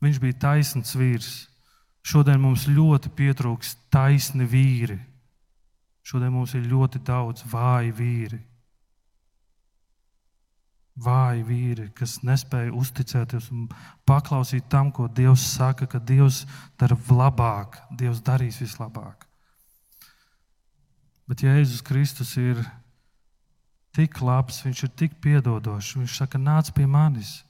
Viņš 0.00 0.24
bija 0.24 0.40
taisns 0.48 0.96
vīrs. 0.96 1.36
Šodien 2.08 2.40
mums 2.40 2.64
ļoti 2.70 3.10
pietrūkst 3.12 3.82
taisni 3.92 4.46
vīri. 4.48 4.96
Šodien 6.08 6.32
mums 6.32 6.54
ir 6.56 6.64
ļoti 6.64 7.02
daudz 7.04 7.44
vāji 7.50 7.90
vīri. 7.98 8.38
Vāji 10.98 11.42
vīri, 11.46 11.88
kas 11.94 12.16
nespēja 12.26 12.72
uzticēties 12.74 13.50
un 13.52 13.66
paklausīt 14.08 14.70
tam, 14.72 14.88
ko 14.90 15.06
Dievs 15.06 15.44
saka, 15.52 15.86
ka 15.86 16.00
Dievs 16.00 16.40
dara 16.80 16.96
labāk, 17.12 17.76
Dievs 18.00 18.22
darīs 18.24 18.58
vislabāk. 18.62 19.26
Bet 21.28 21.44
Jēzus 21.44 21.84
Kristus 21.84 22.32
ir 22.40 22.62
tik 23.92 24.16
labs, 24.24 24.62
viņš 24.64 24.80
ir 24.86 24.94
tik 24.96 25.18
piedodošs. 25.20 25.98
Viņš 26.00 26.16
saka, 26.22 26.40
nāc 26.40 26.72
pie 26.72 26.86
manis, 26.88 27.42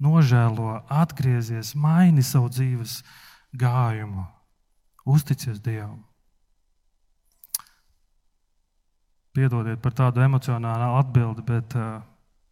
nožēlo, 0.00 0.80
atgriezies, 0.88 1.74
maini 1.76 2.24
savu 2.24 2.48
dzīves 2.48 3.02
gājumu. 3.58 4.24
Uzticies 5.04 5.60
Dievam. 5.60 6.02
Piedodiet 9.32 9.80
par 9.82 9.94
tādu 9.96 10.20
emocionālu 10.22 10.92
atbildi, 11.00 11.42
bet 11.48 11.74
uh, 11.80 12.02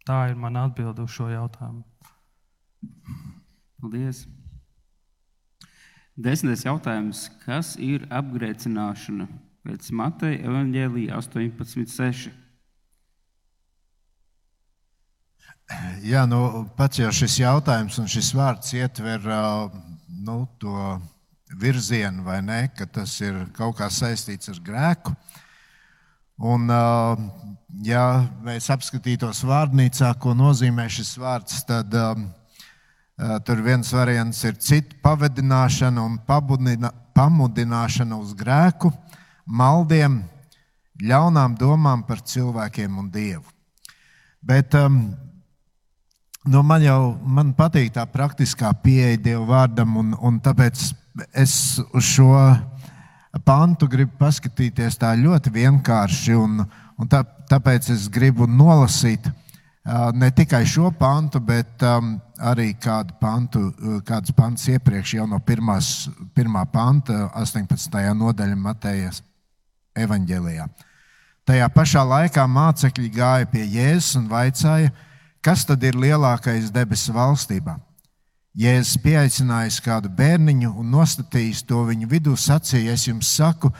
tā 0.07 0.23
ir 0.31 0.37
mana 0.39 0.65
atbilde 0.67 1.05
uz 1.05 1.13
šo 1.13 1.29
jautājumu. 1.29 1.83
Paldies! 3.81 4.25
Desmitais 6.21 6.65
jautājums. 6.65 7.27
Kas 7.45 7.75
ir 7.79 8.03
apgrēcināšana 8.11 9.29
pēc 9.65 9.91
Mateja 9.95 10.41
evaņģēlīja 10.49 11.17
18.6? 11.17 12.31
Jā, 16.03 16.25
nu, 16.27 16.65
pats 16.75 16.99
jau 16.99 17.13
šis 17.15 17.37
jautājums 17.39 17.95
un 18.01 18.09
šis 18.11 18.33
vārds 18.35 18.73
ietver 18.75 19.23
nu, 20.21 20.45
to 20.57 21.01
virzienu, 21.57 22.23
vai 22.23 22.41
ne, 22.41 22.67
ka 22.77 22.85
tas 22.85 23.13
ir 23.21 23.35
kaut 23.57 23.77
kā 23.79 23.89
saistīts 23.91 24.51
ar 24.51 24.59
grēku. 24.63 25.15
Un, 26.41 26.69
ja 27.85 28.03
mēs 28.41 28.69
apskatītos 28.73 29.43
vārnīcā, 29.45 30.09
ko 30.21 30.33
nozīmē 30.37 30.87
šis 30.89 31.13
vārds, 31.21 31.59
tad 31.69 31.93
um, 31.97 32.29
tur 33.45 33.61
viens 33.61 33.91
variants 33.93 34.41
ir 34.47 34.57
citu 34.57 34.97
pavadināšana 35.05 36.01
un 36.01 36.17
pamudināšana 37.17 38.17
uz 38.17 38.33
grēku, 38.37 38.89
maldiem, 39.45 40.21
ļaunām 41.01 41.57
domām 41.59 42.05
par 42.07 42.23
cilvēkiem 42.25 42.97
un 42.97 43.11
dievu. 43.13 43.45
Bet 44.41 44.73
um, 44.77 45.11
Nu, 46.41 46.63
man 46.65 46.81
jau 46.81 47.19
man 47.21 47.51
patīk 47.53 47.91
tā 47.93 48.01
praktiskā 48.09 48.71
pieeja 48.81 49.19
Dieva 49.21 49.43
vārdam, 49.45 49.93
un, 50.01 50.15
un 50.17 50.39
tāpēc 50.41 50.87
es 51.37 51.53
uz 51.93 52.07
šo 52.07 52.31
pantu 53.45 53.85
gribu 53.85 54.15
paskatīties 54.17 54.97
tā 54.97 55.11
ļoti 55.19 55.53
vienkārši. 55.53 56.33
Un, 56.41 56.63
un 56.97 57.11
tā, 57.11 57.21
tāpēc 57.51 57.91
es 57.93 58.07
gribu 58.09 58.47
nolasīt 58.49 59.29
ne 60.17 60.31
tikai 60.33 60.63
šo 60.65 60.89
pantu, 60.97 61.43
bet 61.45 61.85
um, 61.85 62.15
arī 62.41 62.71
kādu 62.73 63.13
pantu, 63.21 63.61
kādas 64.05 64.33
pantus 64.33 64.65
iepriekš, 64.73 65.15
jau 65.19 65.27
no 65.29 65.37
pirmās, 65.45 66.09
pirmā 66.33 66.65
panta, 66.73 67.27
18. 67.37 68.01
nodaļa 68.17 68.57
Matejas 68.57 69.21
evaņģēlijā. 69.93 70.67
Tajā 71.45 71.69
pašā 71.73 72.01
laikā 72.05 72.49
mācekļi 72.49 73.13
gāja 73.13 73.53
pie 73.53 73.65
Jēzus 73.77 74.17
un 74.17 74.27
vaicāja, 74.33 74.89
Kas 75.41 75.63
tad 75.65 75.81
ir 75.81 75.95
lielākais 75.97 76.69
debesu 76.69 77.15
valstībā? 77.15 77.73
Jēzus 78.53 78.99
pieaicinājis 79.01 79.79
kādu 79.81 80.11
bērniņu 80.13 80.69
un 80.77 80.91
nostatījis 80.93 81.63
to 81.65 81.81
viņu 81.87 82.09
vidū, 82.11 82.35
sacīja: 82.37 82.93
Es 82.93 83.07
jums 83.07 83.31
saku, 83.39 83.71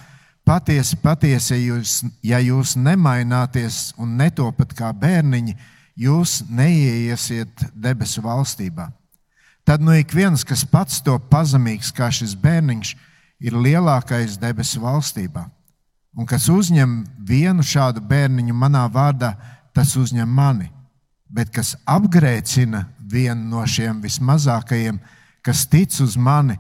patiesi, 0.48 0.98
patiesi, 0.98 1.54
ja 1.54 1.60
jūs, 1.60 1.94
ja 2.24 2.40
jūs 2.42 2.74
nemaināties 2.80 3.92
un 4.02 4.16
netopat 4.18 4.74
kā 4.74 4.90
bērniņi, 4.90 5.54
jūs 6.02 6.40
neieiesiet 6.50 7.68
debesu 7.76 8.26
valstībā. 8.26 8.90
Tad 9.62 9.86
nu 9.86 9.94
ik 9.94 10.16
viens, 10.18 10.42
kas 10.42 10.66
pats 10.66 10.98
to 11.06 11.20
pazemīgs 11.30 11.94
kā 11.94 12.10
šis 12.10 12.34
bērniņš, 12.34 12.96
ir 13.38 13.54
lielākais 13.54 14.40
debesu 14.42 14.82
valstībā. 14.82 15.46
Un 16.18 16.26
kas 16.26 16.50
uzņem 16.50 17.04
vienu 17.22 17.62
šādu 17.62 18.02
bērniņu 18.02 18.56
manā 18.58 18.88
vārdā, 18.90 19.36
tas 19.76 19.94
uzņem 20.00 20.26
mani 20.28 20.72
bet 21.32 21.52
kas 21.56 21.76
apgrēcina 21.88 22.84
vienu 23.12 23.48
no 23.56 23.64
šiem 23.68 24.02
vismazākajiem, 24.04 25.00
kas 25.44 25.64
tic 25.72 25.96
uz 26.04 26.18
mani, 26.20 26.58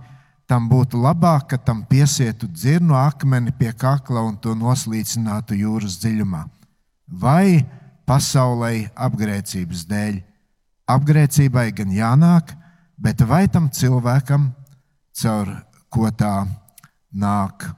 tam 0.47 0.67
būtu 0.71 0.99
labāk, 0.99 1.51
ka 1.51 1.57
tam 1.59 1.83
piesietu 1.87 2.47
dzirnu 2.47 2.95
akmeni 2.97 3.53
pie 3.55 3.71
kakla 3.71 4.23
un 4.27 4.37
to 4.39 4.55
noslīcinātu 4.57 5.59
jūras 5.59 5.99
dziļumā. 6.01 6.45
Vai 7.07 7.63
pasaulē 8.07 8.89
apgrēcības 8.95 9.85
dēļ? 9.87 10.21
Apgrēcībai 10.91 11.69
gan 11.75 11.91
jānāk, 11.95 12.55
bet 12.99 13.21
vai 13.27 13.45
tam 13.51 13.69
cilvēkam, 13.71 14.49
caur 15.21 15.53
ko 15.91 16.11
tā 16.11 16.33
nāk? 17.11 17.69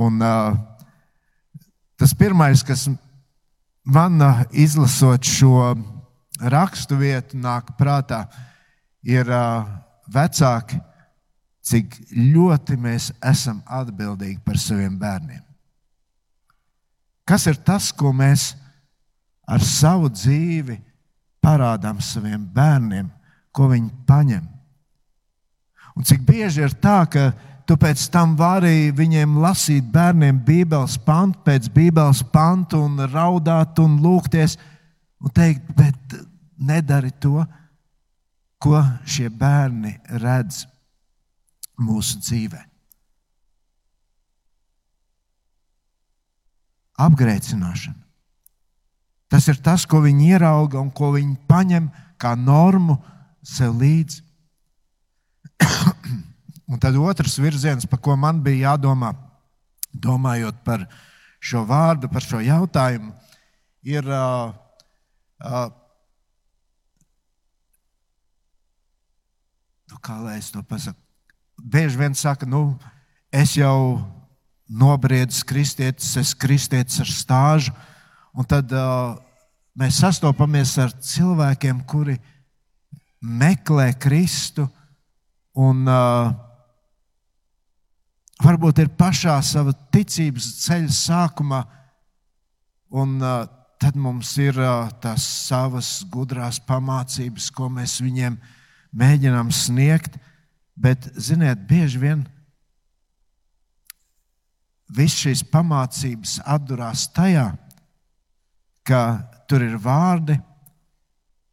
Un, 0.00 0.20
uh, 0.20 0.56
tas 2.00 2.12
pirmais, 2.16 2.64
kas 2.64 2.88
man 2.88 2.98
izlasot 4.52 5.24
šo 5.24 5.74
rakstu 6.40 6.96
vietu, 6.96 7.36
nāk 7.36 7.74
prātā, 7.78 8.26
ir 9.02 9.26
vecāki, 10.10 10.80
cik 11.62 11.96
ļoti 12.12 12.76
mēs 12.80 13.10
esam 13.22 13.62
atbildīgi 13.66 14.40
par 14.44 14.58
saviem 14.58 14.96
bērniem. 14.98 15.42
Kas 17.24 17.46
ir 17.46 17.60
tas, 17.62 17.92
ko 17.92 18.12
mēs 18.16 18.54
ar 19.46 19.62
savu 19.62 20.08
dzīvi 20.10 20.80
parādām 21.42 22.00
saviem 22.02 22.42
bērniem, 22.54 23.10
ko 23.52 23.68
viņi 23.70 23.90
paņem? 24.06 24.46
Un 25.96 26.06
cik 26.06 26.24
bieži 26.26 26.64
ir 26.64 26.74
tā, 26.80 27.04
ka 27.10 27.30
Tu 27.70 27.76
pēc 27.78 28.08
tam 28.10 28.32
vari 28.34 28.88
viņiem 28.90 29.36
lasīt 29.38 29.92
bērniem 29.94 30.40
Bībeles 30.42 30.96
pantu 31.06 31.38
pēc 31.46 31.68
Bībeles 31.70 32.24
pantu 32.32 32.80
un 32.82 32.98
raudāt 33.12 33.78
un 33.78 33.92
lūgties 34.02 34.56
un 35.22 35.30
teikt, 35.30 35.68
bet 35.78 36.16
nedari 36.58 37.12
to, 37.22 37.44
ko 38.58 38.80
šie 39.06 39.28
bērni 39.30 39.92
redz 40.18 40.64
mūsu 41.78 42.18
dzīvē. 42.24 42.64
Apgrēcināšana. 47.06 48.02
Tas 49.30 49.46
ir 49.46 49.62
tas, 49.62 49.86
ko 49.86 50.02
viņi 50.08 50.32
ierauga 50.32 50.82
un 50.82 50.90
ko 50.90 51.12
viņi 51.14 51.38
paņem 51.46 51.86
kā 52.18 52.34
normu 52.34 52.98
sev 53.46 53.78
līdzi. 53.78 54.26
Un 56.70 56.78
tad 56.78 56.94
otrs 56.94 57.34
virziens, 57.42 57.86
par 57.90 57.98
ko 57.98 58.14
man 58.14 58.38
bija 58.44 58.70
jādomā, 58.70 59.10
domājot 59.90 60.60
par 60.62 60.84
šo 61.42 61.64
vārdu, 61.66 62.06
par 62.12 62.22
šo 62.22 62.38
jautājumu, 62.44 63.10
ir. 63.82 64.06
Uh, 64.06 64.52
uh, 65.42 65.64
nu, 69.90 69.98
kā 69.98 70.20
lai 70.22 70.36
es 70.38 70.52
to 70.54 70.62
pasaku? 70.62 71.00
Bieži 71.58 71.98
vien 71.98 72.14
saka, 72.14 72.46
nu, 72.46 72.78
es 73.34 73.56
jau 73.58 73.98
nobriedzu 74.70 75.42
kristietis, 75.50 76.12
es 76.20 76.30
kristietis 76.38 77.00
ar 77.02 77.10
stāžu, 77.10 77.74
un 78.30 78.46
tad 78.46 78.70
uh, 78.70 79.18
mēs 79.74 79.98
sastopamies 80.04 80.76
ar 80.78 80.94
cilvēkiem, 80.94 81.82
kuri 81.82 82.14
meklē 83.20 83.90
Kristu 83.98 84.68
un 85.58 85.82
uh, 85.90 86.30
varbūt 88.40 88.82
ir 88.82 88.90
pašā 88.98 89.36
sava 89.44 89.74
ticības 89.92 90.48
ceļa 90.64 90.94
sākumā, 90.94 91.60
un 92.90 93.18
uh, 93.22 93.44
tad 93.80 93.96
mums 93.96 94.32
ir 94.40 94.58
uh, 94.60 94.90
tās 95.02 95.24
savas 95.46 96.00
gudrās 96.12 96.60
pamācības, 96.66 97.50
ko 97.54 97.70
mēs 97.72 98.00
viņiem 98.02 98.38
mēģinām 98.96 99.52
sniegt. 99.54 100.18
Bet, 100.80 101.10
ziniet, 101.20 101.60
bieži 101.68 102.00
vien 102.00 102.24
viss 104.90 105.20
šīs 105.20 105.44
pamācības 105.52 106.38
atdurās 106.48 107.04
tajā, 107.14 107.50
ka 108.88 109.02
tur 109.50 109.62
ir 109.66 109.76
vārdi, 109.82 110.38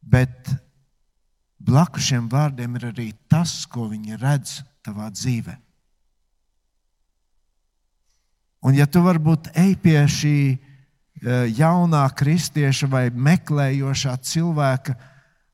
bet 0.01 0.53
blakus 1.59 2.07
šiem 2.07 2.31
vārdiem 2.31 2.79
ir 2.79 2.89
arī 2.93 3.11
tas, 3.29 3.59
ko 3.67 3.89
viņi 3.91 4.19
redz 4.23 4.61
tavā 4.85 5.11
dzīvēm. 5.11 5.66
Un, 8.67 8.75
ja 8.75 8.87
tu 8.89 8.99
varbūt 9.05 9.53
ej 9.55 9.77
pie 9.79 9.99
šī 10.11 10.37
e, 10.51 10.57
jaunā 11.55 12.03
kristieša 12.19 12.89
vai 12.91 13.05
meklējošā 13.15 14.17
cilvēka 14.27 14.97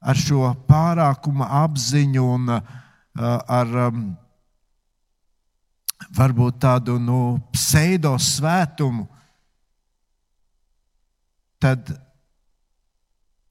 ar 0.02 0.18
šo 0.18 0.50
pārākuma 0.66 1.46
apziņu 1.62 2.24
un 2.26 2.56
e, 2.56 2.60
ar 3.22 3.78
varbūt 6.18 6.60
tādu 6.66 6.98
nu, 7.00 7.20
pseido 7.54 8.16
svētumu, 8.20 9.06
tad 11.62 11.94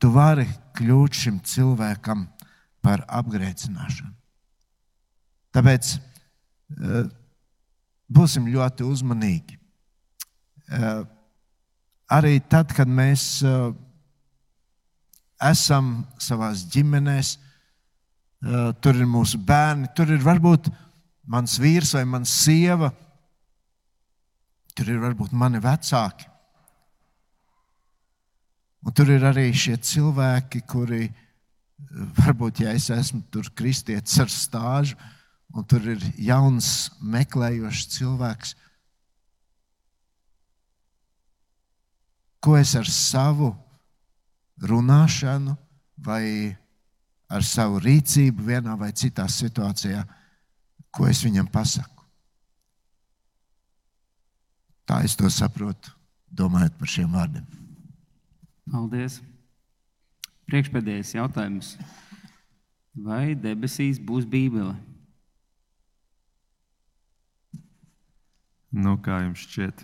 tu 0.02 0.10
vari 0.12 0.48
kļūt 0.76 1.18
šim 1.22 1.38
cilvēkam 1.46 2.26
par 2.82 3.04
apgrēcināšanu. 3.06 4.12
Tāpēc 5.54 5.94
e, 5.94 7.02
būsim 8.12 8.48
ļoti 8.52 8.86
uzmanīgi. 8.86 9.58
Eh, 10.72 11.02
arī 12.12 12.38
tad, 12.48 12.72
kad 12.76 12.88
mēs 12.88 13.42
eh, 13.44 13.72
esam 15.50 15.94
savā 16.22 16.52
ģimenēs, 16.74 17.36
eh, 17.36 18.72
tur 18.80 18.98
ir 18.98 19.08
mūsu 19.08 19.40
bērni, 19.40 19.90
tur 19.96 20.12
ir 20.12 20.22
varbūt 20.24 20.70
mans 21.32 21.58
vīrs 21.60 21.94
vai 21.98 22.04
mans 22.08 22.32
sieva, 22.44 22.92
tur 24.72 24.88
ir 24.88 25.02
varbūt 25.02 25.34
mani 25.36 25.60
vecāki. 25.62 26.28
Un 28.82 28.94
tur 28.96 29.12
ir 29.14 29.22
arī 29.28 29.50
šie 29.54 29.76
cilvēki, 29.78 30.64
kuri 30.66 31.04
varbūt, 32.16 32.64
ja 32.64 32.72
es 32.74 32.88
esmu 32.90 33.22
kristietis 33.54 34.16
ar 34.22 34.30
stāžu, 34.32 34.96
un 35.52 35.64
tur 35.68 35.84
ir 35.94 36.02
jauns, 36.16 36.90
meklējošs 37.00 37.88
cilvēks. 37.96 38.54
Ko 42.42 42.56
es 42.58 42.72
ar 42.78 42.88
savu 42.88 43.52
runāšanu 44.62 45.54
vai 46.02 46.56
ar 47.32 47.44
savu 47.46 47.80
rīcību 47.82 48.48
vienā 48.48 48.74
vai 48.78 48.90
citā 48.96 49.28
situācijā, 49.30 50.02
ko 50.92 51.06
es 51.08 51.22
viņam 51.24 51.48
pasaku? 51.52 52.02
Tā 54.88 55.04
es 55.06 55.14
to 55.16 55.30
saprotu, 55.30 55.92
domājot 56.28 56.74
par 56.80 56.90
šiem 56.90 57.12
vārdiem. 57.14 57.44
Paldies! 58.72 59.20
Priekšpēdējais 60.50 61.14
jautājums. 61.14 61.76
Vai 62.92 63.32
debesīs 63.38 64.00
būs 64.02 64.26
Bībele? 64.28 64.74
Nu, 68.72 68.96
kā 69.04 69.18
jums 69.20 69.42
šķiet? 69.44 69.82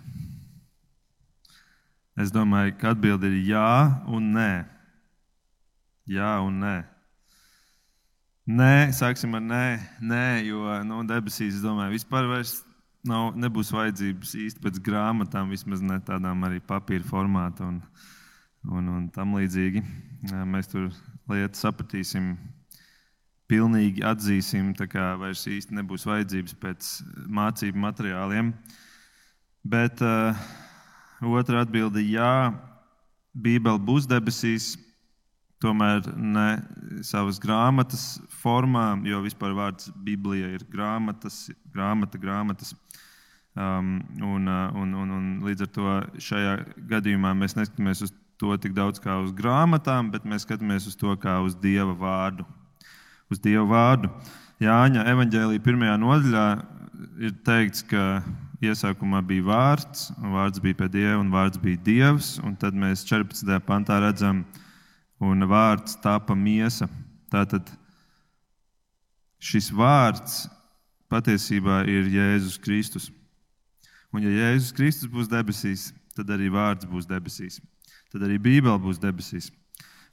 Es 2.19 2.31
domāju, 2.33 2.73
ka 2.81 2.95
atbilde 2.95 3.29
ir 3.29 3.37
jā 3.51 3.73
un 4.09 4.31
nē. 4.33 4.53
Jā 6.09 6.31
un 6.41 6.57
nē. 6.63 6.77
Nē, 8.49 8.89
sāksim 8.97 9.37
ar 9.37 9.43
nē, 9.45 9.65
nē 10.01 10.23
jo 10.47 10.65
nu, 10.89 11.03
debesīs, 11.05 11.59
es 11.59 11.61
domāju, 11.61 11.93
vispār 11.93 12.25
vairs 12.31 12.55
nav, 13.05 13.35
nebūs 13.37 13.69
vajadzības 13.75 14.33
īsti 14.41 14.63
pēc 14.63 14.79
grāmatām, 14.83 15.53
vismaz 15.53 15.83
ne 15.85 15.99
tādām 16.01 16.41
arī 16.47 16.57
papīra 16.57 17.05
formātā 17.05 17.67
un, 17.69 17.77
un, 18.65 18.89
un 18.95 19.05
tam 19.13 19.37
līdzīgi. 19.37 19.85
Mēs 20.49 20.73
tur 20.73 20.89
lietas 21.29 21.61
sapratīsim 21.61 22.33
pilnīgi 23.49 24.03
atzīsim, 24.05 24.73
ka 24.91 25.15
vairs 25.19 25.47
īsti 25.49 25.75
nebūs 25.79 26.05
vajadzības 26.07 26.55
pēc 26.61 26.89
mācību 27.39 27.81
materiāliem. 27.81 28.53
Bet 29.65 30.03
uh, 30.05 30.37
otra 31.25 31.63
atbilde- 31.65 32.03
jā, 32.17 32.53
Bībele 33.33 33.81
būs 33.81 34.07
debesīs, 34.09 34.75
tomēr 35.59 36.05
ne 36.15 36.61
savas 37.03 37.39
grāmatas 37.41 38.19
formā, 38.41 38.93
jo 39.05 39.19
vispār 39.25 39.53
vārds 39.57 39.89
Bībelija 39.91 40.53
ir 40.55 40.63
grāmatas, 40.71 41.49
grāmata, 41.73 42.21
grāmatas. 42.21 42.73
Um, 43.59 43.97
un, 44.23 44.47
uh, 44.47 44.69
un, 44.77 44.93
un, 44.93 45.11
un 45.11 45.25
līdz 45.43 45.65
ar 45.65 45.71
to 45.75 45.93
šajā 46.21 46.53
gadījumā 46.87 47.33
mēs 47.35 47.57
neskatāmies 47.57 48.05
uz 48.05 48.13
to 48.39 48.55
tik 48.61 48.71
daudz 48.77 49.01
kā 49.03 49.17
uz 49.19 49.33
grāmatām, 49.35 50.13
bet 50.13 50.23
mēs 50.23 50.45
skatāmies 50.45 50.87
uz 50.87 50.95
to 50.95 51.11
kā 51.19 51.41
uz 51.43 51.57
Dieva 51.59 51.97
vārdu 51.97 52.45
uz 53.29 53.41
Dieva 53.41 53.65
vārdu. 53.69 54.09
Jāņa 54.59 55.05
evanģēlīja 55.13 55.63
pirmajā 55.63 55.95
nodaļā 56.01 56.45
ir 57.23 57.35
teikts, 57.47 57.83
ka 57.87 58.21
iesākumā 58.59 59.21
bija 59.25 59.45
vārds, 59.47 60.09
vārds 60.19 60.61
bija 60.63 60.81
pie 60.81 60.89
Dieva, 60.91 61.19
un 61.21 61.29
vārds 61.31 61.61
bija 61.61 61.79
Dievs. 61.85 62.33
Un 62.43 62.57
tad 62.59 62.75
mēs 62.75 63.05
14. 63.07 63.59
pantā 63.67 64.01
redzam, 64.03 64.43
un 65.23 65.47
vārds 65.47 65.95
tapa 66.03 66.35
miesa. 66.35 66.89
Tātad 67.31 67.69
šis 69.39 69.69
vārds 69.71 70.41
patiesībā 71.09 71.83
ir 71.87 72.09
Jēzus 72.11 72.59
Kristus. 72.61 73.09
Un 74.13 74.25
ja 74.25 74.33
Jēzus 74.33 74.73
Kristus 74.75 75.11
būs 75.11 75.29
debesīs, 75.29 75.91
tad 76.17 76.31
arī 76.33 76.49
vārds 76.51 76.87
būs 76.89 77.07
debesīs. 77.07 77.59
Tad 78.09 78.25
arī 78.25 78.39
Bībele 78.41 78.79
būs 78.81 78.99
debesīs. 79.01 79.51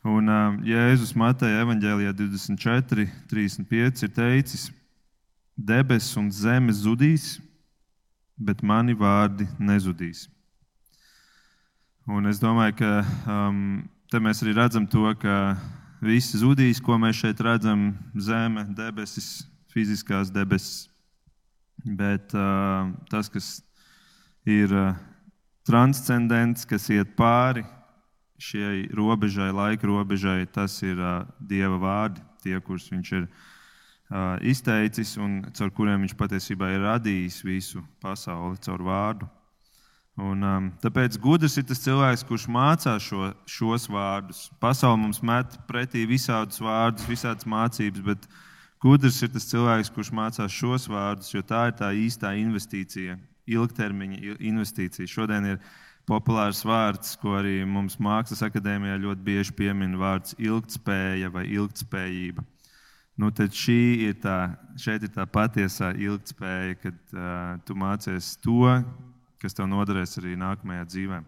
Un 0.07 0.28
uh, 0.30 0.54
Jēzus 0.62 1.16
Mateja 1.18 1.64
evanģēlijā 1.64 2.12
24, 2.14 3.09
35 3.26 4.04
ir 4.07 4.12
teicis, 4.14 4.68
debesis 5.59 6.14
un 6.20 6.28
zeme 6.30 6.70
zudīs, 6.70 7.40
bet 8.38 8.62
mani 8.62 8.94
vārdi 8.94 9.48
nezudīs. 9.59 10.28
Un 12.07 12.30
es 12.30 12.38
domāju, 12.38 12.76
ka 12.78 12.92
um, 13.26 13.59
te 14.07 14.22
mēs 14.22 14.44
arī 14.44 14.54
redzam 14.54 14.86
to, 14.86 15.09
ka 15.18 15.57
visi 15.98 16.38
zudīs, 16.38 16.78
ko 16.78 17.00
mēs 17.02 17.24
šeit 17.24 17.42
redzam- 17.42 17.88
zeme, 18.28 18.62
debesis, 18.78 19.42
fiziskās 19.74 20.30
debesis. 20.30 20.84
Bet 21.82 22.30
uh, 22.30 22.94
tas, 23.11 23.26
kas 23.26 23.57
ir 24.46 24.70
uh, 24.70 24.94
transcendents, 25.66 26.62
kas 26.62 26.86
iet 26.94 27.16
pāri 27.18 27.66
šai 28.39 28.87
robežai, 28.95 29.51
laika 29.55 29.89
robežai, 29.89 30.47
tas 30.53 30.76
ir 30.84 30.99
uh, 31.01 31.24
Dieva 31.41 31.78
vārdi, 31.80 32.24
tie, 32.45 32.59
kurus 32.61 32.89
viņš 32.93 33.12
ir 33.16 33.24
uh, 33.26 34.37
izteicis 34.45 35.16
un 35.20 35.41
caur 35.57 35.72
kuriem 35.74 36.05
viņš 36.05 36.16
patiesībā 36.18 36.70
ir 36.74 36.84
radījis 36.87 37.43
visu 37.47 37.84
pasauli 38.03 38.61
caur 38.62 38.84
vārdu. 38.87 39.30
Un, 40.16 40.41
um, 40.41 40.68
tāpēc 40.80 41.18
gudrs 41.20 41.59
ir 41.61 41.66
tas 41.68 41.82
cilvēks, 41.84 42.22
kurš 42.24 42.47
mācās 42.49 43.05
šo, 43.05 43.34
šos 43.53 43.84
vārdus. 43.93 44.47
Pasaule 44.62 44.97
mums 45.03 45.20
met 45.20 45.59
pretī 45.68 46.07
visādus 46.09 46.62
vārdus, 46.64 47.05
visādas 47.11 47.45
mācības, 47.45 48.01
bet 48.07 48.24
gudrs 48.80 49.20
ir 49.20 49.34
tas 49.34 49.49
cilvēks, 49.51 49.93
kurš 49.93 50.14
mācās 50.16 50.57
šos 50.57 50.89
vārdus, 50.89 51.34
jo 51.34 51.45
tā 51.45 51.66
ir 51.68 51.76
tā 51.76 51.93
īstā 51.93 52.32
investīcija, 52.41 53.18
ilgtermiņa 53.59 54.39
investīcija. 54.41 55.11
Šodien 55.11 55.53
ir 55.53 55.61
populārs 56.07 56.62
vārds, 56.66 57.16
ko 57.18 57.34
arī 57.38 57.61
mums 57.66 57.98
Mākslas 58.02 58.44
akadēmijā 58.46 58.98
ļoti 59.02 59.26
bieži 59.26 59.54
piemin 59.59 59.96
vārds 59.98 60.36
ilgspēja 60.38 61.30
vai 61.34 61.46
ilgspējība. 61.57 62.44
Nu, 63.16 63.30
tad 63.32 63.54
šī 63.57 63.78
ir 64.11 64.18
tā, 64.20 64.36
šeit 64.76 65.07
ir 65.07 65.12
tā 65.14 65.24
patiesā 65.24 65.94
ilgspēja, 65.96 66.76
kad 66.82 66.98
uh, 67.16 67.54
tu 67.64 67.74
mācies 67.78 68.34
to, 68.44 68.74
kas 69.40 69.57
tev 69.57 69.70
noderēs 69.72 70.18
arī 70.20 70.34
nākamajā 70.36 70.84
dzīvē. 70.92 71.22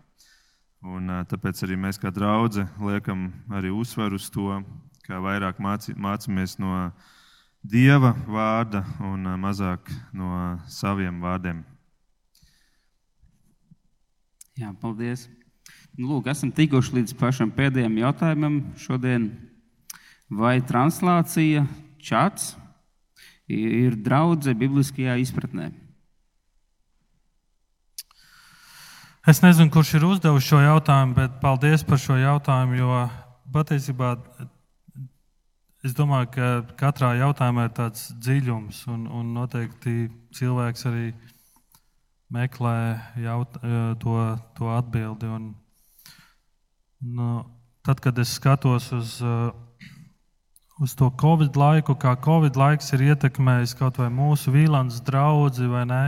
Un, 0.84 1.08
uh, 1.08 1.22
tāpēc 1.30 1.64
arī 1.64 1.78
mēs 1.80 1.98
kā 1.98 2.12
draugi 2.14 2.66
liekam 2.84 3.30
arī 3.56 3.72
uzsvaru 3.72 4.20
uz 4.20 4.28
to, 4.30 4.60
kā 5.08 5.18
vairāk 5.24 5.62
māci, 5.64 5.96
mācāmies 5.96 6.58
no 6.60 6.90
Dieva 7.68 8.12
vārda 8.28 8.84
un 9.02 9.24
uh, 9.26 9.40
mazāk 9.40 9.88
no 10.14 10.60
saviem 10.70 11.24
vārdiem. 11.24 11.64
Jā, 14.58 14.72
paldies. 14.74 15.28
Nu, 15.94 16.08
lūk, 16.08 16.26
esam 16.32 16.50
tikuši 16.54 16.96
līdz 16.96 17.12
pašam 17.18 17.50
pēdējam 17.54 17.94
jautājumam 18.00 18.56
šodien. 18.78 19.28
Vai 20.28 20.58
translācija, 20.66 21.62
čats 22.02 22.56
ir 23.46 23.94
draudzene 24.02 24.58
bibliskajā 24.58 25.14
izpratnē? 25.22 25.70
Es 29.28 29.42
nezinu, 29.44 29.70
kurš 29.70 29.94
ir 29.98 30.08
uzdevis 30.08 30.46
šo 30.48 30.58
jautājumu, 30.64 31.14
bet 31.20 31.38
paldies 31.42 31.86
par 31.86 32.02
šo 32.02 32.18
jautājumu. 32.18 32.78
Jo 32.80 33.00
patiesībā 33.54 34.14
es 35.86 35.94
domāju, 35.94 36.32
ka 36.34 36.52
katrā 36.80 37.14
jautājumā 37.20 37.68
ir 37.68 37.74
tāds 37.76 38.08
dziļums, 38.18 38.86
un, 38.90 39.06
un 39.06 39.34
noteikti 39.36 40.08
cilvēks 40.34 40.86
arī 40.90 41.12
meklē 42.32 42.76
jaut, 43.22 43.56
to, 44.02 44.18
to 44.56 44.68
atbildi. 44.74 45.30
Un, 45.32 45.48
nu, 46.98 47.30
tad, 47.86 48.02
kad 48.04 48.18
es 48.18 48.34
skatos 48.36 48.90
uz, 48.92 49.16
uz 50.78 50.94
to 50.98 51.10
Covid 51.20 51.56
laiku, 51.56 51.96
kā 51.96 52.14
Covid 52.24 52.58
laiks 52.58 52.92
ir 52.96 53.08
ietekmējis 53.12 53.76
kaut 53.78 54.00
vai 54.02 54.10
mūsu 54.12 54.52
vīlāns 54.54 55.00
draugi 55.04 55.68
vai 55.70 55.84
nē, 55.88 56.02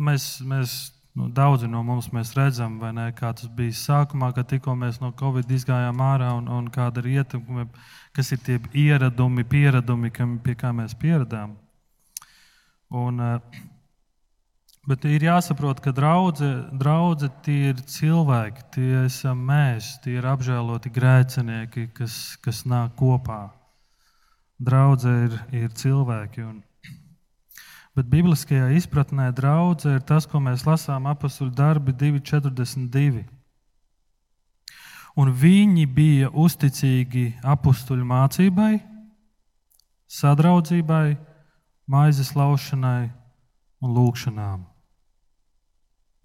mēs, 0.00 0.30
mēs 0.46 0.76
nu, 1.18 1.28
daudzi 1.34 1.68
no 1.68 1.82
mums 1.82 2.10
redzam, 2.36 2.78
ne, 2.94 3.10
kā 3.16 3.32
tas 3.36 3.50
bija 3.56 3.74
sākumā, 3.76 4.30
kad 4.36 4.48
tikko 4.48 4.76
mēs 4.78 5.00
no 5.02 5.12
Covid 5.18 5.50
izgājām 5.50 6.00
ārā 6.04 6.30
un, 6.38 6.46
un 6.48 6.70
kāda 6.72 7.02
ir 7.02 7.20
ietekme, 7.20 7.66
kas 8.16 8.32
ir 8.32 8.40
tie 8.46 8.60
ieradumi, 8.86 9.44
pieredumi, 9.44 10.12
pie 10.44 10.54
kā 10.54 10.72
mēs 10.76 10.94
pieradām. 10.94 11.56
Un, 12.90 13.20
uh, 13.22 13.68
Bet 14.88 15.04
ir 15.04 15.20
jāsaprot, 15.20 15.82
ka 15.84 15.92
draudzene 15.92 16.70
draudze 16.80 17.28
tie 17.44 17.74
ir 17.74 17.80
cilvēki, 17.84 18.62
tie 18.72 19.02
esam 19.04 19.42
mēs, 19.44 19.98
tie 20.00 20.14
ir 20.16 20.28
apžēloti 20.30 20.92
grēcinieki, 20.94 21.90
kas, 21.92 22.14
kas 22.40 22.62
nāk 22.64 22.94
kopā. 22.96 23.50
Draudzene 24.56 25.26
ir, 25.26 25.36
ir 25.66 25.74
cilvēki. 25.76 26.46
Un, 26.48 26.62
bet 27.96 28.08
bibliskajā 28.08 28.70
izpratnē 28.78 29.28
draudzene 29.36 30.00
ir 30.00 30.06
tas, 30.08 30.24
ko 30.24 30.40
mēs 30.40 30.64
lasām 30.64 31.10
apakstuļu 31.12 31.52
darbi 31.60 31.92
2,42. 32.00 33.26
Un 35.20 35.34
viņi 35.36 35.84
bija 35.92 36.32
uzticīgi 36.32 37.26
apakstuļu 37.44 38.08
mācībai, 38.08 38.72
sadraudzībai, 40.08 41.06
maizes 41.90 42.32
laušanai 42.32 43.10
un 43.84 43.96
lūgšanām 44.00 44.69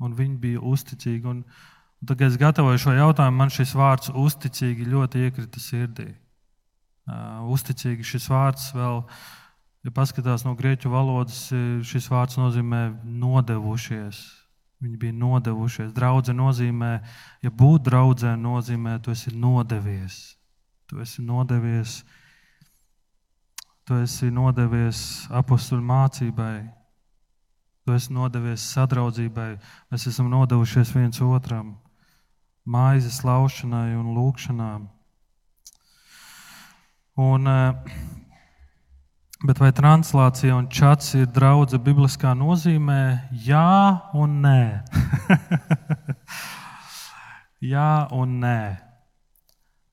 un 0.03 0.17
viņi 0.17 0.37
bija 0.41 0.65
uzticīgi. 0.65 1.23
Un, 1.31 1.41
un 1.45 2.09
tad, 2.09 2.17
kad 2.17 2.27
es 2.27 2.37
gatavoju 2.41 2.81
šo 2.81 2.97
jautājumu, 2.97 3.39
man 3.39 3.53
šis 3.53 3.75
vārds 3.77 4.11
uzticīgi 4.11 4.91
ļoti 4.91 5.25
iekrita 5.27 5.63
sirdī. 5.63 6.11
Uh, 7.05 7.45
uzticīgi 7.53 8.05
šis 8.05 8.29
vārds 8.31 8.71
vēl 8.73 9.03
Ja 9.85 9.91
paskatās 9.93 10.41
no 10.41 10.55
grieķu 10.57 10.89
valodas, 10.89 11.43
šis 11.85 12.07
vārds 12.09 12.39
nozīmē 12.39 12.87
nodevušies. 13.05 14.21
Viņi 14.81 14.97
bija 14.97 15.13
nodevušies. 15.13 15.91
Draudze 15.93 16.33
nozīmē, 16.33 16.89
ja 17.45 17.51
būt 17.53 17.85
draudzē, 17.85 18.33
nozīmē, 18.41 18.97
tu 19.05 19.13
esi 19.13 19.33
nodevies. 19.37 20.17
Tu 20.89 20.97
esi 21.05 21.21
nodevies, 21.25 21.99
tu 23.85 23.99
esi 24.01 24.31
nodevies 24.33 24.99
apakstuļu 25.29 25.85
mācībai, 25.85 26.57
tu 27.85 27.93
esi 27.93 28.13
nodevies 28.13 28.65
sadraudzībai. 28.73 29.51
Mēs 29.93 30.07
esam 30.09 30.31
nodevušies 30.33 30.91
viens 30.95 31.21
otram, 31.21 31.75
maizes 32.65 33.21
laušanai 33.23 33.93
un 33.99 34.11
lūkšanām. 34.17 34.89
Un, 37.15 37.47
uh, 37.47 38.23
Bet 39.45 39.59
vai 39.59 39.69
translācija 39.75 40.55
un 40.55 40.69
čats 40.71 41.11
ir 41.19 41.27
draudzene 41.29 41.83
bibliskā 41.83 42.31
nozīmē? 42.37 43.29
Jā 43.45 44.09
un 44.15 44.39
nē. 44.41 44.61
Jā 47.73 48.07
un 48.15 48.39
nē. 48.41 48.59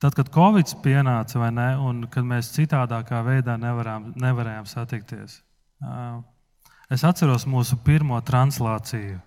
Tad, 0.01 0.15
kad 0.17 0.31
Covid 0.33 0.73
pienāca, 0.83 1.51
ne, 1.51 1.69
un 1.77 2.05
kad 2.11 2.25
mēs 2.27 2.49
citādākā 2.55 3.21
veidā 3.27 3.59
nevarām, 3.59 4.09
nevarējām 4.19 4.65
satikties, 4.67 5.37
es 6.93 7.03
atceros 7.07 7.47
mūsu 7.49 7.77
pirmo 7.85 8.19
translāciju. 8.21 9.19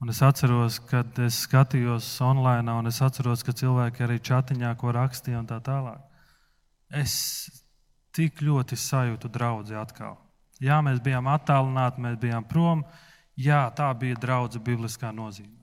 Un 0.00 0.08
es 0.08 0.22
atceros, 0.24 0.78
kad 0.88 1.18
es 1.20 1.42
skatījos 1.44 2.08
online, 2.24 2.72
un 2.72 2.88
es 2.88 3.02
atceros, 3.04 3.44
ka 3.44 3.52
cilvēki 3.52 4.06
arī 4.06 4.16
chatiņā 4.24 4.72
ko 4.80 4.94
rakstīja 4.96 5.42
un 5.42 5.48
tā 5.48 5.60
tālāk. 5.60 6.00
Es 6.88 7.12
tik 8.16 8.40
ļoti 8.42 8.78
sajūtu 8.80 9.28
draugu 9.30 9.76
atkal. 9.76 10.16
Jā, 10.60 10.80
mēs 10.84 11.00
bijām 11.04 11.28
attālināti, 11.30 12.02
mēs 12.04 12.18
bijām 12.20 12.44
prom. 12.48 12.82
Jā, 13.36 13.62
tā 13.76 13.92
bija 13.96 14.18
draudzene 14.20 14.64
bibliskā 14.64 15.12
nozīmē. 15.12 15.60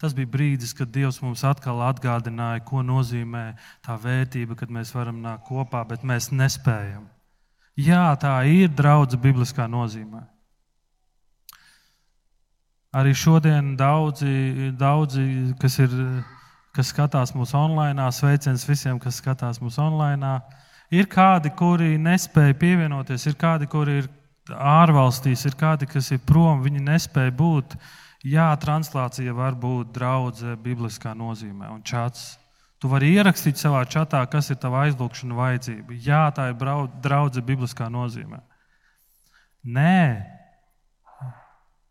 Tas 0.00 0.12
bija 0.16 0.28
brīdis, 0.28 0.74
kad 0.76 0.90
Dievs 0.92 1.20
mums 1.22 1.44
atkal 1.46 1.78
atgādināja, 1.86 2.64
ko 2.66 2.82
nozīmē 2.84 3.44
tā 3.84 3.94
vērtība, 4.00 4.56
kad 4.58 4.72
mēs 4.72 4.90
varam 4.96 5.22
nākt 5.24 5.46
kopā, 5.48 5.84
bet 5.88 6.02
mēs 6.04 6.32
nespējam. 6.34 7.06
Jā, 7.74 8.14
tā 8.20 8.36
ir 8.46 8.70
draudzene 8.70 9.22
bibliskā 9.22 9.66
nozīmē. 9.66 10.22
Arī 12.94 13.10
šodien 13.18 13.72
daudzi, 13.74 14.70
daudzi 14.78 15.24
kas, 15.58 15.80
ir, 15.82 15.94
kas 16.76 16.92
skatās 16.92 17.32
mūsu 17.34 17.56
online, 17.58 18.06
sveiciens 18.14 18.62
visiem, 18.68 19.00
kas 19.02 19.18
skatās 19.18 19.58
mūsu 19.58 19.82
online. 19.82 20.36
Ir 20.94 21.08
kādi, 21.10 21.50
kuri 21.58 21.96
nespēja 21.98 22.54
pievienoties, 22.60 23.26
ir 23.26 23.34
kādi, 23.40 23.66
kuri 23.66 23.98
ir 24.04 24.08
ārvalstīs, 24.54 25.42
ir 25.48 25.58
kādi, 25.58 25.90
kas 25.90 26.12
ir 26.14 26.22
prom, 26.22 26.62
viņi 26.62 26.84
nespēja 26.86 27.34
būt. 27.34 27.74
Jā, 28.24 28.52
translācija 28.62 29.34
var 29.34 29.58
būt 29.58 29.90
draudzene 29.98 30.54
bibliskā 30.62 31.16
nozīmē 31.18 31.74
un 31.74 31.82
čats. 31.82 32.36
Tu 32.84 32.88
vari 32.92 33.14
ierakstīt 33.16 33.56
savā 33.56 33.78
čatā, 33.88 34.18
kas 34.28 34.50
ir 34.52 34.58
tava 34.60 34.82
aizlūgšana 34.84 35.36
vajadzība. 35.38 35.94
Jā, 36.04 36.26
tā 36.36 36.50
ir 36.50 36.58
draudzene 37.00 37.46
bibliskā 37.48 37.86
nozīmē. 37.88 38.42
Nē, 39.64 40.20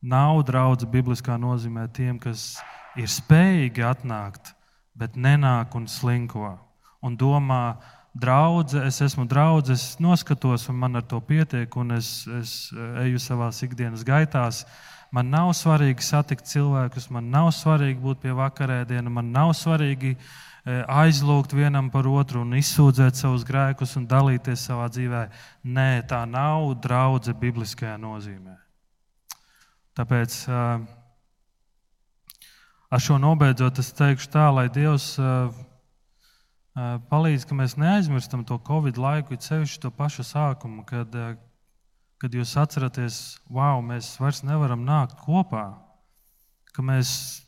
nav 0.06 0.44
draudzene 0.45 0.94
bibliskā 0.94 1.40
nozīmē 1.41 1.88
tiem, 1.98 2.20
kas 2.22 2.60
ir 2.94 3.10
spējīgi 3.10 3.82
atnākt, 3.90 4.53
bet 4.94 5.18
nenāk 5.18 5.74
un 5.74 5.90
slinko 5.90 6.53
un 7.02 7.18
domā, 7.18 7.80
draudzē, 8.14 8.86
es 8.86 9.02
esmu 9.02 9.26
draugs, 9.26 9.74
es 9.74 9.98
noskatos, 9.98 10.70
un 10.70 10.78
man 10.86 11.02
ar 11.02 11.10
to 11.10 11.18
pietiek, 11.26 11.74
un 11.74 11.98
es, 11.98 12.28
es 12.38 12.56
eju 13.02 13.18
savā 13.18 13.49
ikdienas 13.65 14.06
gaitās. 14.06 14.61
Man 15.10 15.34
nav 15.34 15.56
svarīgi 15.57 16.06
satikt 16.06 16.45
cilvēkus, 16.53 17.10
man 17.10 17.34
nav 17.34 17.49
svarīgi 17.57 17.98
būt 17.98 18.22
pie 18.22 18.38
vakarēdiena, 18.38 19.10
man 19.10 19.34
nav 19.34 19.57
svarīgi 19.57 20.14
e, 20.14 20.22
aizlūgt 20.64 21.52
vienam 21.57 21.90
par 21.91 22.07
otru 22.07 22.41
un 22.45 22.56
izsūdzēt 22.56 23.19
savus 23.19 23.44
grēkus 23.44 23.98
un 23.99 24.07
dalīties 24.07 24.64
savā 24.69 24.88
dzīvē. 24.88 25.23
Nē, 25.68 26.06
tā 26.07 26.23
nav 26.30 26.72
draudzene 26.80 27.40
bibliskajā 27.40 27.98
nozīmē. 27.99 28.56
Tāpēc 29.94 30.38
e, 30.48 30.61
ar 32.90 33.03
šo 33.03 33.19
nobeidzot, 33.19 33.84
es 33.84 33.91
teikšu 33.94 34.31
tā, 34.31 34.48
lai 34.56 34.69
Dievs 34.72 35.11
e, 35.19 35.35
palīdz, 37.11 37.45
ka 37.45 37.60
mēs 37.60 37.76
neaizmirstam 37.77 38.48
to 38.48 38.57
Covid 38.64 38.98
laiku, 38.98 39.35
it 39.35 39.44
sevišķi 39.44 39.84
to 39.84 39.91
pašu 39.91 40.23
sākumu, 40.26 40.88
kad, 40.88 41.11
kad 42.23 42.34
jūs 42.40 42.56
atceraties, 42.57 43.19
wow, 43.52 43.84
mēs 43.84 44.15
vairs 44.23 44.41
nevaram 44.48 44.88
nākt 44.88 45.19
kopā, 45.27 45.73
ka 46.73 46.81
mēs 46.81 47.43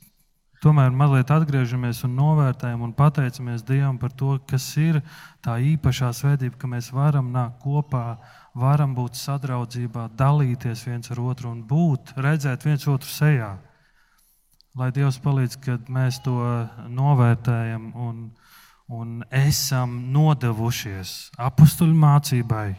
tomēr 0.65 0.89
mazliet 0.97 1.29
atgriežamies 1.31 2.01
un 2.07 2.15
novērtējam 2.17 2.81
un 2.87 2.95
pateicamies 2.97 3.63
Dievam 3.67 3.99
par 4.01 4.15
to, 4.17 4.39
kas 4.49 4.65
ir 4.81 4.99
tā 5.45 5.59
īpašā 5.61 6.09
svētība, 6.17 6.57
ka 6.57 6.69
mēs 6.71 6.89
varam 6.95 7.29
nākt 7.33 7.61
kopā, 7.61 8.17
varam 8.57 8.95
būt 8.97 9.19
sadraudzībā, 9.19 10.09
dalīties 10.17 10.83
viens 10.87 11.13
ar 11.13 11.21
otru 11.21 11.53
un 11.53 11.61
būt, 11.69 12.15
redzēt 12.17 12.65
viens 12.65 12.87
otru 12.89 13.11
sejā. 13.11 13.53
Lai 14.75 14.89
Dievs 14.91 15.21
palīdz, 15.23 15.61
kad 15.63 15.85
mēs 15.87 16.19
to 16.25 16.35
novērtējam 16.91 17.93
un 17.95 18.25
un 18.87 19.23
esam 19.33 19.97
nodevušies 20.13 21.13
apakstuļu 21.41 21.95
mācībai, 21.97 22.75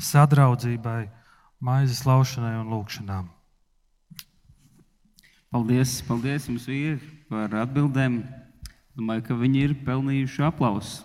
sadraudzībai, 0.00 1.02
maizes 1.60 2.04
laušanai 2.08 2.54
un 2.60 2.70
lūgšanām. 2.72 3.28
Paldies, 5.48 6.02
paldies 6.04 6.44
jums, 6.44 6.66
vīri, 6.68 6.98
par 7.30 7.54
atbildēm. 7.56 8.18
Domāju, 8.98 9.22
ka 9.24 9.36
viņi 9.40 9.62
ir 9.64 9.72
pelnījuši 9.86 10.42
aplausus. 10.44 10.98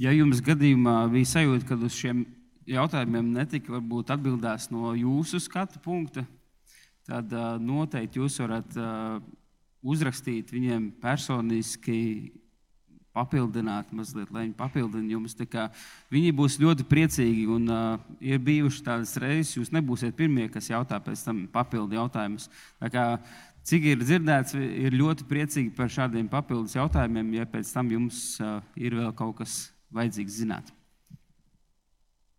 Ja 0.00 0.14
jums 0.16 0.40
gadījumā 0.46 0.96
bija 1.12 1.28
sajūta, 1.34 1.68
ka 1.68 1.76
uz 1.76 2.00
šiem 2.00 2.24
jautājumiem 2.72 3.28
netika 3.34 3.76
varbūt 3.76 4.14
atbildēts 4.16 4.70
no 4.72 4.94
jūsu 4.96 5.42
skatu 5.44 5.82
punkta, 5.84 6.24
tad 7.04 7.36
noteikti 7.60 8.22
jūs 8.22 8.40
varat 8.46 8.80
uzrakstīt 9.84 10.56
viņiem 10.56 10.88
personiski, 11.04 11.98
papildināt 13.18 13.90
mazliet, 13.94 14.30
lai 14.30 14.46
viņi 14.46 14.56
papildina 14.58 15.12
jums. 15.16 15.36
Viņi 16.14 16.32
būs 16.38 16.58
ļoti 16.62 16.86
priecīgi 16.88 17.44
un 17.50 17.68
uh, 17.72 18.08
ir 18.22 18.40
bijuši 18.42 18.86
tādas 18.86 19.16
reizes, 19.20 19.56
jūs 19.58 19.74
nebūsiet 19.74 20.16
pirmie, 20.18 20.48
kas 20.52 20.70
jautā 20.70 21.00
pēc 21.02 21.26
tam 21.26 21.44
papildu 21.52 21.98
jautājumus. 21.98 22.48
Cik 23.68 23.84
ir 23.84 24.00
dzirdēts, 24.00 24.54
ir 24.56 24.94
ļoti 24.96 25.26
priecīgi 25.28 25.74
par 25.76 25.90
šādiem 25.92 26.30
papildus 26.32 26.78
jautājumiem, 26.78 27.34
ja 27.36 27.44
pēc 27.50 27.74
tam 27.74 27.90
jums 27.92 28.38
uh, 28.40 28.62
ir 28.80 28.96
vēl 28.96 29.12
kaut 29.18 29.42
kas 29.42 29.60
vajadzīgs 29.92 30.40
zināt. 30.40 30.77